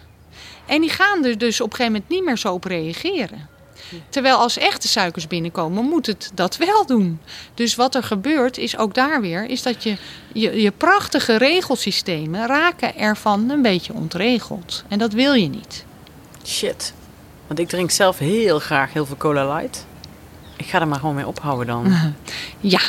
En 0.66 0.80
die 0.80 0.90
gaan 0.90 1.24
er 1.24 1.38
dus 1.38 1.60
op 1.60 1.70
een 1.70 1.76
gegeven 1.76 1.92
moment 1.92 2.10
niet 2.10 2.24
meer 2.24 2.38
zo 2.38 2.52
op 2.52 2.64
reageren. 2.64 3.48
Terwijl 4.08 4.36
als 4.36 4.58
echte 4.58 4.88
suikers 4.88 5.26
binnenkomen, 5.26 5.84
moet 5.84 6.06
het 6.06 6.30
dat 6.34 6.56
wel 6.56 6.86
doen. 6.86 7.20
Dus 7.54 7.74
wat 7.74 7.94
er 7.94 8.02
gebeurt, 8.02 8.58
is 8.58 8.76
ook 8.76 8.94
daar 8.94 9.20
weer, 9.20 9.44
is 9.50 9.62
dat 9.62 9.82
je 9.82 9.96
je, 10.32 10.62
je 10.62 10.70
prachtige 10.70 11.36
regelsystemen 11.36 12.46
raken 12.46 12.96
ervan 12.96 13.50
een 13.50 13.62
beetje 13.62 13.92
ontregeld. 13.92 14.84
En 14.88 14.98
dat 14.98 15.12
wil 15.12 15.32
je 15.34 15.48
niet. 15.48 15.84
Shit. 16.46 16.92
Want 17.46 17.58
ik 17.58 17.68
drink 17.68 17.90
zelf 17.90 18.18
heel 18.18 18.58
graag 18.58 18.92
heel 18.92 19.06
veel 19.06 19.16
cola 19.16 19.54
light. 19.56 19.86
Ik 20.56 20.66
ga 20.66 20.80
er 20.80 20.88
maar 20.88 20.98
gewoon 20.98 21.14
mee 21.14 21.26
ophouden 21.26 21.66
dan. 21.66 21.92
Ja, 22.60 22.80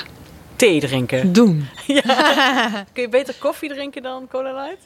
Thee 0.55 0.79
drinken. 0.79 1.33
doen. 1.33 1.67
Kun 2.93 3.01
je 3.01 3.09
beter 3.09 3.35
koffie 3.39 3.69
drinken 3.69 4.01
dan 4.03 4.27
cola 4.27 4.53
light? 4.63 4.85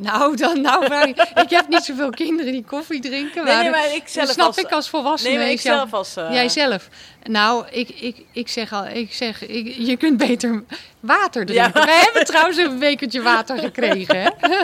Nou, 0.00 0.36
dan, 0.36 0.60
nou, 0.60 0.88
maar 0.88 1.08
ik 1.44 1.50
heb 1.50 1.68
niet 1.68 1.82
zoveel 1.84 2.10
kinderen 2.10 2.52
die 2.52 2.64
koffie 2.64 3.00
drinken. 3.00 3.44
Nee, 3.44 3.56
nee, 3.56 3.70
maar 3.70 3.94
ik 3.94 4.02
zelf 4.08 4.26
dat 4.26 4.34
snap 4.34 4.46
als- 4.46 4.56
ik 4.56 4.70
als 4.72 4.88
volwassene. 4.88 5.36
Nee, 5.38 5.52
ik 5.52 5.60
zelf 5.60 5.92
als... 5.92 6.16
eh, 6.16 6.32
Jij 6.32 6.48
zelf. 6.48 6.88
Nou, 7.22 7.64
ik, 7.70 7.88
ik, 7.88 8.16
ik 8.32 8.48
zeg 8.48 8.72
al, 8.72 8.86
ik 8.86 9.12
zeg, 9.12 9.46
ik, 9.46 9.74
je 9.78 9.96
kunt 9.96 10.16
beter 10.16 10.64
water 11.00 11.46
drinken. 11.46 11.72
Ja. 11.80 11.84
Wij 11.86 12.00
hebben 12.00 12.24
trouwens 12.24 12.56
een 12.58 12.78
bekertje 12.78 13.22
water 13.22 13.58
gekregen. 13.58 14.20
Hè? 14.22 14.28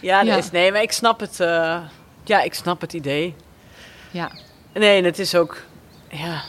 Ja, 0.00 0.18
dat 0.18 0.26
Ja. 0.26 0.36
Is, 0.36 0.50
nee, 0.50 0.72
maar 0.72 0.82
ik 0.82 0.92
snap 0.92 1.20
het. 1.20 1.40
eh, 1.40 1.78
ja, 2.24 2.40
ik 2.40 2.54
snap 2.54 2.80
het 2.80 2.92
idee. 2.92 3.34
Ja. 4.10 4.30
Nee, 4.74 4.98
en 4.98 5.04
het 5.04 5.18
is 5.18 5.34
ook... 5.34 5.56
Ja, 6.10 6.42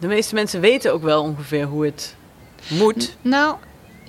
de 0.00 0.06
meeste 0.06 0.34
mensen 0.34 0.60
weten 0.60 0.92
ook 0.92 1.02
wel 1.02 1.22
ongeveer 1.22 1.64
hoe 1.64 1.84
het 1.84 2.14
moet. 2.68 3.16
Nou, 3.22 3.56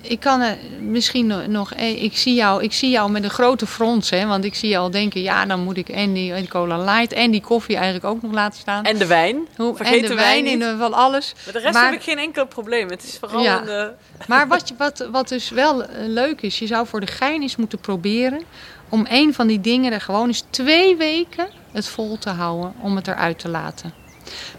ik 0.02 0.20
kan 0.20 0.40
er 0.40 0.56
misschien 0.80 1.26
no- 1.26 1.46
nog. 1.46 1.72
eh, 1.72 2.02
Ik 2.02 2.16
zie 2.16 2.34
jou, 2.34 2.62
ik 2.62 2.72
zie 2.72 2.90
jou 2.90 3.10
met 3.10 3.24
een 3.24 3.30
grote 3.30 3.66
frons, 3.66 4.10
hè? 4.10 4.26
Want 4.26 4.44
ik 4.44 4.54
zie 4.54 4.68
je 4.68 4.76
al 4.78 4.90
denken, 4.90 5.20
ja, 5.22 5.46
dan 5.46 5.60
moet 5.60 5.76
ik 5.76 5.88
en 5.88 6.12
die, 6.12 6.32
en 6.32 6.40
die 6.40 6.48
cola 6.48 6.78
light 6.78 7.12
en 7.12 7.30
die 7.30 7.40
koffie 7.40 7.74
eigenlijk 7.76 8.04
ook 8.04 8.22
nog 8.22 8.32
laten 8.32 8.60
staan. 8.60 8.84
En 8.84 8.98
de 8.98 9.06
wijn. 9.06 9.46
Hoe- 9.56 9.76
vergeet 9.76 9.94
en 9.96 10.02
de, 10.02 10.08
de 10.08 10.14
wijn 10.14 10.44
wijn 10.44 10.46
in 10.52 10.58
de- 10.58 10.76
van 10.78 10.92
alles. 10.92 11.34
Met 11.44 11.54
de 11.54 11.60
rest 11.60 11.74
Maar- 11.74 11.84
heb 11.84 11.94
ik 11.94 12.02
geen 12.02 12.18
enkel 12.18 12.46
probleem. 12.46 12.88
Het 12.88 13.02
is 13.04 13.16
vooral 13.20 13.42
Ja. 13.42 13.60
de... 13.60 13.92
Maar 14.28 14.48
wat, 14.48 14.68
je- 14.68 14.74
wat, 14.78 15.08
wat 15.12 15.28
dus 15.28 15.50
wel 15.50 15.82
eh, 15.84 15.88
leuk 16.06 16.40
is, 16.40 16.58
je 16.58 16.66
zou 16.66 16.86
voor 16.86 17.00
de 17.00 17.06
gein 17.06 17.42
eens 17.42 17.56
moeten 17.56 17.78
proberen 17.80 18.42
om 18.88 19.06
een 19.08 19.34
van 19.34 19.46
die 19.46 19.60
dingen 19.60 19.92
er 19.92 20.00
gewoon 20.00 20.26
eens 20.26 20.44
twee 20.50 20.96
weken 20.96 21.48
het 21.72 21.86
vol 21.88 22.18
te 22.18 22.30
houden 22.30 22.74
om 22.80 22.96
het 22.96 23.08
eruit 23.08 23.38
te 23.38 23.48
laten. 23.48 23.92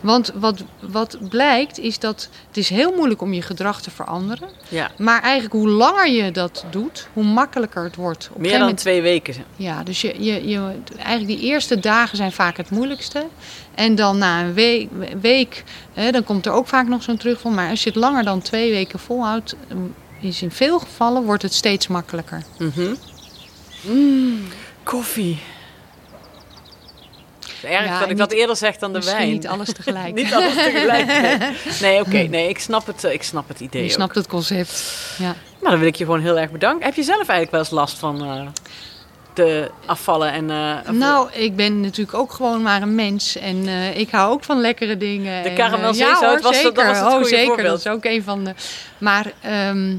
Want 0.01 0.31
wat, 0.35 0.63
wat 0.79 1.17
blijkt 1.29 1.79
is 1.79 1.99
dat 1.99 2.29
het 2.47 2.57
is 2.57 2.69
heel 2.69 2.91
moeilijk 2.95 3.21
om 3.21 3.33
je 3.33 3.41
gedrag 3.41 3.81
te 3.81 3.91
veranderen. 3.91 4.49
Ja, 4.69 4.91
Maar 4.97 5.21
eigenlijk 5.21 5.53
hoe 5.53 5.67
langer 5.69 6.09
je 6.09 6.31
dat 6.31 6.65
doet, 6.69 7.07
hoe 7.13 7.23
makkelijker 7.23 7.83
het 7.83 7.95
wordt. 7.95 8.29
Op 8.33 8.39
meer 8.41 8.51
dan 8.51 8.59
moment- 8.59 8.77
twee 8.77 9.01
weken. 9.01 9.35
ja, 9.55 9.83
dus 9.83 10.01
je, 10.01 10.23
je, 10.23 10.47
je, 10.47 10.71
eigenlijk 10.97 11.39
die 11.39 11.49
eerste 11.49 11.79
dagen 11.79 12.17
zijn 12.17 12.31
vaak 12.31 12.57
het 12.57 12.69
moeilijkste. 12.69 13.25
En 13.75 13.95
dan 13.95 14.17
na 14.17 14.41
een 14.43 14.53
week, 14.53 14.89
week 15.21 15.63
hè, 15.93 16.11
dan 16.11 16.23
komt 16.23 16.45
er 16.45 16.51
ook 16.51 16.67
vaak 16.67 16.87
nog 16.87 17.03
zo'n 17.03 17.17
terugval. 17.17 17.51
Maar 17.51 17.69
als 17.69 17.83
je 17.83 17.89
het 17.89 17.97
langer 17.99 18.23
dan 18.23 18.41
twee 18.41 18.71
weken 18.71 18.99
volhoudt, 18.99 19.55
um, 19.71 19.93
is 20.21 20.41
in 20.41 20.51
veel 20.51 20.79
gevallen 20.79 21.23
wordt 21.23 21.43
het 21.43 21.53
steeds 21.53 21.87
makkelijker. 21.87 22.43
Mhm. 22.57 22.93
Mm, 23.81 24.47
koffie. 24.83 25.39
Erg 27.63 27.85
Ja, 27.85 27.99
dat 27.99 28.09
ik 28.09 28.17
dat 28.17 28.31
eerder 28.31 28.55
zeg 28.55 28.77
dan 28.77 28.93
de 28.93 29.01
wijn. 29.03 29.29
niet 29.31 29.47
alles 29.47 29.73
tegelijk. 29.83 30.13
Niet 30.13 30.33
alles 30.33 30.53
tegelijk. 30.53 31.05
Nee, 31.05 31.37
nee 31.91 31.99
oké. 31.99 32.17
nee, 32.17 32.49
ik 32.49 32.59
snap 32.59 32.85
het, 32.87 33.03
eh, 33.03 33.13
ik 33.13 33.23
snap 33.23 33.47
het 33.47 33.59
idee 33.59 33.81
je 33.81 33.87
ook. 33.87 33.93
snapt 33.93 34.15
het 34.15 34.27
concept. 34.27 34.83
Ja. 35.17 35.25
Nou, 35.59 35.69
dan 35.71 35.79
wil 35.79 35.87
ik 35.87 35.95
je 35.95 36.05
gewoon 36.05 36.21
heel 36.21 36.39
erg 36.39 36.51
bedanken. 36.51 36.85
Heb 36.85 36.95
je 36.95 37.03
zelf 37.03 37.17
eigenlijk 37.17 37.51
wel 37.51 37.59
eens 37.59 37.69
last 37.69 37.97
van 37.99 38.23
eh, 38.23 38.47
de 39.33 39.71
afvallen 39.85 40.31
en... 40.31 40.49
eh, 40.49 40.91
Nou, 40.91 41.29
ik 41.33 41.55
ben 41.55 41.81
natuurlijk 41.81 42.17
ook 42.17 42.31
gewoon 42.31 42.61
maar 42.61 42.81
een 42.81 42.95
mens. 42.95 43.35
En 43.37 43.67
ik 43.97 44.09
hou 44.11 44.31
ook 44.31 44.43
van 44.43 44.61
lekkere 44.61 44.97
dingen. 44.97 45.43
De 45.43 45.49
eh, 45.49 45.57
ja, 45.57 45.69
hoor, 45.69 45.79
was 45.81 45.97
het- 45.97 46.43
dat 46.43 46.55
zeker. 46.55 46.85
was 46.85 46.97
het 46.97 47.05
oh, 47.07 47.11
goede 47.13 47.27
zeker. 47.27 47.45
voorbeeld. 47.45 47.83
Dat 47.83 47.85
is 47.85 47.87
ook 47.91 48.05
een 48.05 48.23
van 48.23 48.43
de... 48.43 48.53
Maar 48.97 49.31
ehm, 49.41 49.95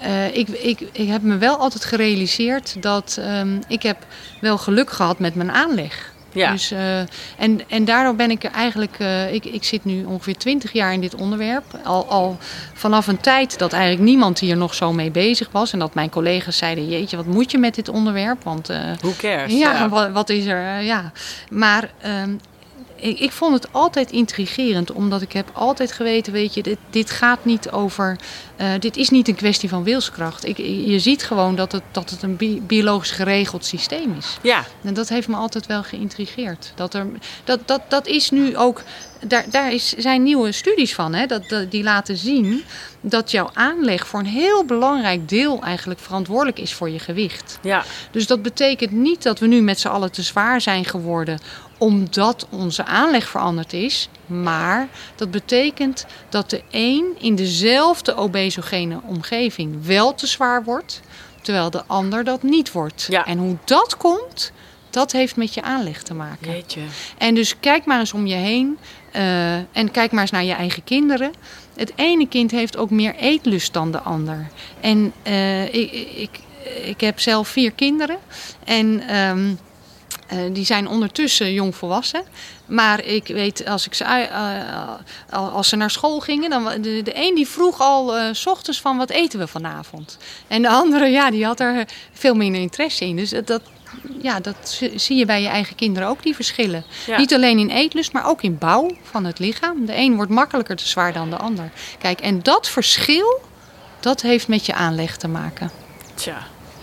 eh, 0.00 0.36
ik, 0.36 0.48
ik, 0.48 0.80
ik 0.92 1.08
heb 1.08 1.22
me 1.22 1.36
wel 1.38 1.56
altijd 1.56 1.84
gerealiseerd 1.84 2.82
dat... 2.82 3.16
ehm, 3.20 3.60
ik 3.68 3.82
heb 3.82 3.96
wel 4.40 4.58
geluk 4.58 4.90
gehad 4.90 5.18
met 5.18 5.34
mijn 5.34 5.52
aanleg. 5.52 6.12
Ja. 6.34 6.50
Dus, 6.52 6.70
eh, 6.70 6.98
en, 7.36 7.60
en 7.68 7.84
daardoor 7.84 8.14
ben 8.14 8.30
ik 8.30 8.44
eigenlijk, 8.44 8.96
eh, 8.98 9.32
ik, 9.34 9.44
ik 9.44 9.64
zit 9.64 9.84
nu 9.84 10.04
ongeveer 10.04 10.36
20 10.36 10.72
jaar 10.72 10.92
in 10.92 11.00
dit 11.00 11.14
onderwerp. 11.14 11.64
Al, 11.84 12.06
al 12.08 12.38
vanaf 12.74 13.06
een 13.06 13.20
tijd 13.20 13.58
dat 13.58 13.72
eigenlijk 13.72 14.02
niemand 14.04 14.38
hier 14.38 14.56
nog 14.56 14.74
zo 14.74 14.92
mee 14.92 15.10
bezig 15.10 15.48
was. 15.50 15.72
En 15.72 15.78
dat 15.78 15.94
mijn 15.94 16.10
collega's 16.10 16.56
zeiden, 16.56 16.88
jeetje, 16.88 17.16
wat 17.16 17.26
moet 17.26 17.50
je 17.50 17.58
met 17.58 17.74
dit 17.74 17.88
onderwerp? 17.88 18.42
Want 18.42 18.68
eh, 18.68 18.78
Who 19.00 19.12
cares? 19.18 19.52
ja, 19.52 19.88
Wat, 19.88 20.10
wat 20.10 20.28
is 20.30 20.44
er? 20.46 20.82
ja. 20.82 21.12
Maar 21.50 21.90
ehm, 22.00 22.30
ik, 23.04 23.18
ik 23.18 23.32
vond 23.32 23.54
het 23.54 23.72
altijd 23.72 24.10
intrigerend, 24.10 24.92
omdat 24.92 25.22
ik 25.22 25.32
heb 25.32 25.50
altijd 25.52 25.92
geweten, 25.92 26.32
weet 26.32 26.54
je, 26.54 26.62
dit, 26.62 26.78
dit 26.90 27.10
gaat 27.10 27.44
niet 27.44 27.70
over, 27.70 28.16
eh, 28.56 28.68
dit 28.78 28.96
is 28.96 29.08
niet 29.08 29.28
een 29.28 29.34
kwestie 29.34 29.68
van 29.68 29.82
wilskracht. 29.82 30.44
Ik, 30.46 30.56
je 30.58 30.98
ziet 30.98 31.24
gewoon 31.24 31.54
dat 31.56 31.72
het, 31.72 31.82
dat 31.90 32.10
het 32.10 32.22
een 32.22 32.36
bi- 32.36 32.60
biologisch 32.60 33.10
geregeld 33.10 33.64
systeem 33.64 34.14
is. 34.18 34.36
Ja, 34.42 34.64
En 34.82 34.94
dat 34.94 35.08
heeft 35.08 35.28
me 35.28 35.36
altijd 35.36 35.66
wel 35.66 35.82
geïntrigeerd. 35.82 36.72
Dat, 36.74 36.94
er, 36.94 37.06
dat, 37.44 37.60
dat, 37.68 37.80
dat 37.88 38.06
is 38.06 38.30
nu 38.30 38.56
ook. 38.56 38.82
Daar, 39.26 39.44
daar 39.50 39.72
is, 39.72 39.88
zijn 39.92 40.22
nieuwe 40.22 40.52
studies 40.52 40.94
van, 40.94 41.14
hè, 41.14 41.26
dat, 41.26 41.48
dat, 41.48 41.70
die 41.70 41.82
laten 41.82 42.16
zien 42.16 42.64
dat 43.00 43.30
jouw 43.30 43.50
aanleg 43.52 44.06
voor 44.06 44.20
een 44.20 44.26
heel 44.26 44.64
belangrijk 44.64 45.28
deel 45.28 45.62
eigenlijk 45.62 46.00
verantwoordelijk 46.00 46.58
is 46.58 46.72
voor 46.74 46.90
je 46.90 46.98
gewicht. 46.98 47.58
ja, 47.62 47.84
Dus 48.10 48.26
dat 48.26 48.42
betekent 48.42 48.90
niet 48.90 49.22
dat 49.22 49.38
we 49.38 49.46
nu 49.46 49.60
met 49.62 49.80
z'n 49.80 49.88
allen 49.88 50.12
te 50.12 50.22
zwaar 50.22 50.60
zijn 50.60 50.84
geworden 50.84 51.38
omdat 51.78 52.46
onze 52.50 52.84
aanleg 52.84 53.28
veranderd 53.28 53.72
is. 53.72 54.08
Maar 54.26 54.88
dat 55.16 55.30
betekent 55.30 56.06
dat 56.28 56.50
de 56.50 56.62
een 56.70 57.04
in 57.18 57.34
dezelfde 57.34 58.14
obesogene 58.14 59.00
omgeving 59.06 59.86
wel 59.86 60.14
te 60.14 60.26
zwaar 60.26 60.64
wordt, 60.64 61.00
terwijl 61.42 61.70
de 61.70 61.84
ander 61.86 62.24
dat 62.24 62.42
niet 62.42 62.72
wordt. 62.72 63.06
Ja. 63.10 63.24
En 63.24 63.38
hoe 63.38 63.56
dat 63.64 63.96
komt, 63.96 64.52
Dat 64.90 65.12
heeft 65.12 65.36
met 65.36 65.54
je 65.54 65.62
aanleg 65.62 66.02
te 66.02 66.14
maken. 66.14 66.50
Jeetje. 66.52 66.80
En 67.18 67.34
dus 67.34 67.60
kijk 67.60 67.84
maar 67.84 67.98
eens 67.98 68.12
om 68.12 68.26
je 68.26 68.34
heen. 68.34 68.78
eh, 69.12 69.54
en 69.56 69.90
kijk 69.90 70.12
maar 70.12 70.20
eens 70.20 70.30
naar 70.30 70.44
je 70.44 70.52
eigen 70.52 70.84
kinderen. 70.84 71.32
Het 71.76 71.92
ene 71.96 72.28
kind 72.28 72.50
heeft 72.50 72.76
ook 72.76 72.90
meer 72.90 73.14
eetlust 73.14 73.72
dan 73.72 73.90
de 73.90 73.98
ander. 74.00 74.46
En 74.80 75.12
eh, 75.22 75.74
ik, 75.74 75.92
ik, 76.16 76.40
ik 76.84 77.00
heb 77.00 77.20
zelf 77.20 77.48
vier 77.48 77.70
kinderen. 77.72 78.18
En 78.64 79.08
ehm, 79.08 79.54
eh, 80.26 80.38
die 80.52 80.64
zijn 80.64 80.88
ondertussen 80.88 81.52
jong 81.52 81.76
volwassen. 81.76 82.22
Maar 82.66 83.04
ik 83.04 83.26
weet, 83.26 83.66
als, 83.68 83.86
ik 83.86 83.94
ze, 83.94 84.04
eh, 84.04 85.54
als 85.54 85.68
ze 85.68 85.76
naar 85.76 85.90
school 85.90 86.20
gingen, 86.20 86.50
dan 86.50 86.64
de, 86.64 87.00
de 87.02 87.12
een 87.14 87.34
die 87.34 87.48
vroeg 87.48 87.80
al 87.80 88.16
eh, 88.16 88.24
s 88.32 88.46
ochtends 88.46 88.80
van 88.80 88.96
wat 88.96 89.10
eten 89.10 89.38
we 89.38 89.46
vanavond. 89.46 90.18
En 90.48 90.62
de 90.62 90.68
andere, 90.68 91.06
ja, 91.06 91.30
die 91.30 91.44
had 91.44 91.60
er 91.60 91.84
veel 92.12 92.34
minder 92.34 92.60
interesse 92.60 93.04
in. 93.04 93.16
Dus 93.16 93.30
dat- 93.44 93.62
ja, 94.22 94.40
dat 94.40 94.56
zi- 94.62 94.98
zie 94.98 95.16
je 95.16 95.24
bij 95.24 95.42
je 95.42 95.48
eigen 95.48 95.76
kinderen 95.76 96.08
ook, 96.08 96.22
die 96.22 96.34
verschillen. 96.34 96.84
Ja. 97.06 97.18
Niet 97.18 97.34
alleen 97.34 97.58
in 97.58 97.70
eetlust, 97.70 98.12
maar 98.12 98.26
ook 98.28 98.42
in 98.42 98.58
bouw 98.58 98.90
van 99.02 99.24
het 99.24 99.38
lichaam. 99.38 99.86
De 99.86 99.96
een 99.96 100.14
wordt 100.16 100.30
makkelijker 100.30 100.76
te 100.76 100.88
zwaar 100.88 101.12
dan 101.12 101.30
de 101.30 101.36
ander. 101.36 101.70
Kijk, 101.98 102.20
en 102.20 102.42
dat 102.42 102.68
verschil, 102.68 103.40
dat 104.00 104.22
heeft 104.22 104.48
met 104.48 104.66
je 104.66 104.74
aanleg 104.74 105.16
te 105.16 105.28
maken. 105.28 105.70
Tja. 106.14 106.36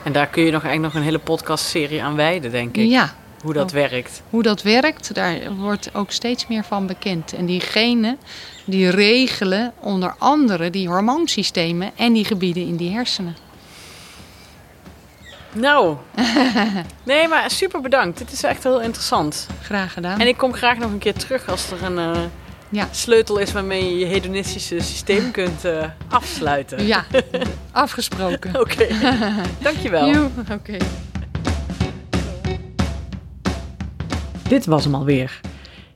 En 0.03 0.11
daar 0.11 0.27
kun 0.27 0.43
je 0.43 0.51
nog 0.51 0.63
eigenlijk 0.63 0.93
nog 0.93 1.01
een 1.03 1.07
hele 1.09 1.23
podcastserie 1.23 2.03
aan 2.03 2.15
wijden, 2.15 2.51
denk 2.51 2.77
ik. 2.77 2.89
Ja, 2.89 3.13
Hoe 3.43 3.53
dat 3.53 3.65
Oh. 3.67 3.71
werkt. 3.73 4.21
hoe 4.29 4.43
dat 4.43 4.61
werkt, 4.61 5.13
daar 5.15 5.55
wordt 5.55 5.89
ook 5.95 6.11
steeds 6.11 6.47
meer 6.47 6.63
van 6.63 6.87
bekend. 6.87 7.33
En 7.33 7.45
die 7.45 7.59
genen, 7.59 8.17
die 8.65 8.89
regelen 8.89 9.73
onder 9.79 10.15
andere 10.17 10.69
die 10.69 10.87
hormoonsystemen 10.87 11.91
en 11.95 12.13
die 12.13 12.25
gebieden 12.25 12.67
in 12.67 12.75
die 12.75 12.91
hersenen. 12.91 13.35
Nou. 15.53 15.95
nee, 17.03 17.27
maar 17.27 17.51
super 17.51 17.81
bedankt. 17.81 18.17
Dit 18.17 18.31
is 18.31 18.43
echt 18.43 18.63
heel 18.63 18.81
interessant. 18.81 19.47
Graag 19.63 19.93
gedaan. 19.93 20.19
En 20.19 20.27
ik 20.27 20.37
kom 20.37 20.53
graag 20.53 20.77
nog 20.77 20.91
een 20.91 20.97
keer 20.97 21.13
terug 21.13 21.49
als 21.49 21.71
er 21.71 21.83
een 21.83 21.97
eh, 22.15 22.21
Ja. 22.69 22.87
sleutel 22.91 23.37
is 23.37 23.51
waarmee 23.51 23.83
je 23.89 23.97
je 23.97 24.05
hedonistische 24.05 24.79
systeem 24.79 25.31
kunt 25.41 25.65
eh, 25.65 25.83
afsluiten. 26.09 26.85
Ja, 26.85 27.05
afgesproken. 27.71 28.59
Oké. 28.59 28.87
Dankjewel. 29.61 30.09
Joe, 30.13 30.29
Oké. 30.51 30.77
Dit 34.51 34.65
was 34.65 34.83
hem 34.83 34.95
alweer. 34.95 35.39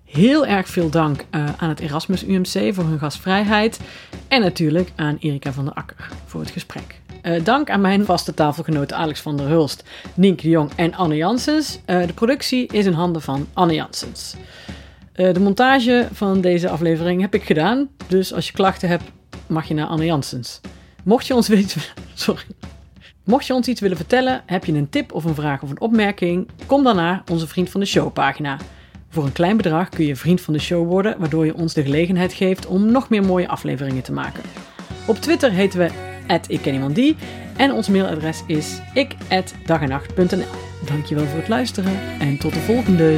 Heel 0.06 0.46
erg 0.46 0.68
veel 0.68 0.90
dank 0.90 1.26
eh, 1.30 1.46
aan 1.58 1.70
het 1.70 1.80
Erasmus 1.80 2.24
UMC 2.24 2.74
voor 2.74 2.84
hun 2.84 3.00
gastvrijheid. 3.00 3.80
En 4.28 4.42
natuurlijk 4.42 4.92
aan 4.96 5.18
Erika 5.20 5.52
van 5.54 5.66
der 5.66 5.74
Akker 5.74 6.10
voor 6.26 6.40
het 6.40 6.50
gesprek. 6.50 7.02
Eh, 7.22 7.44
dank 7.44 7.70
aan 7.70 7.82
mijn 7.82 8.06
vaste 8.06 8.34
tafelgenoten 8.34 8.98
Alex 8.98 9.20
van 9.20 9.38
der 9.38 9.48
Hulst, 9.48 9.84
Nienke 10.14 10.42
de 10.42 10.50
Jong 10.50 10.72
en 10.76 10.94
Anne 10.94 11.16
Janssens. 11.16 11.80
Eh, 11.86 12.08
de 12.08 12.14
productie 12.14 12.68
is 12.68 12.86
in 12.86 12.94
handen 12.94 13.22
van 13.22 13.48
Anne 13.54 13.74
Janssens. 13.74 14.36
De 15.14 15.40
montage 15.40 16.08
van 16.12 16.42
deze 16.42 16.70
aflevering 16.70 17.22
heb 17.22 17.34
ik 17.34 17.44
gedaan. 17.44 17.90
Dus 18.08 18.34
als 18.34 18.48
je 18.48 18.54
klachten 18.54 18.90
hebt, 18.90 19.04
mag 19.48 19.68
je 19.68 19.74
naar 19.74 19.88
Anne 19.88 20.06
Janssens. 20.06 20.62
Mocht 21.04 21.28
je 21.28 21.36
ons 21.36 21.48
weten... 21.58 21.82
Sorry. 22.14 22.44
Mocht 23.26 23.48
je 23.48 23.54
ons 23.54 23.68
iets 23.68 23.82
willen 23.82 23.98
vertellen, 23.98 24.44
heb 24.46 24.66
je 24.66 24.74
een 24.74 24.90
tip 24.90 25.14
of 25.14 25.24
een 25.24 25.36
vraag 25.36 25.62
of 25.62 25.70
een 25.70 25.82
opmerking, 25.82 26.48
kom 26.66 26.84
dan 26.84 26.96
naar 26.96 27.24
onze 27.32 27.48
Vriend 27.48 27.70
van 27.70 27.80
de 27.80 27.86
Show 27.86 28.14
pagina. 28.14 28.58
Voor 29.10 29.26
een 29.26 29.32
klein 29.32 29.58
bedrag 29.58 29.90
kun 29.90 30.06
je 30.06 30.16
vriend 30.16 30.42
van 30.42 30.54
de 30.54 30.60
show 30.60 30.88
worden, 30.88 31.16
waardoor 31.20 31.46
je 31.46 31.56
ons 31.56 31.74
de 31.74 31.84
gelegenheid 31.84 32.34
geeft 32.34 32.66
om 32.66 32.92
nog 32.92 33.10
meer 33.10 33.24
mooie 33.24 33.48
afleveringen 33.48 34.04
te 34.04 34.12
maken. 34.12 34.44
Op 35.08 35.16
Twitter 35.16 35.52
heten 35.52 35.80
we 35.80 35.90
@ikkenniemandie 36.48 37.16
en 37.58 37.72
ons 37.72 37.90
mailadres 37.90 38.44
is 38.48 38.82
ik@dagenacht.nl. 38.94 40.46
Dankjewel 40.86 41.26
voor 41.26 41.40
het 41.40 41.48
luisteren 41.48 42.00
en 42.20 42.38
tot 42.38 42.54
de 42.54 42.60
volgende. 42.60 43.18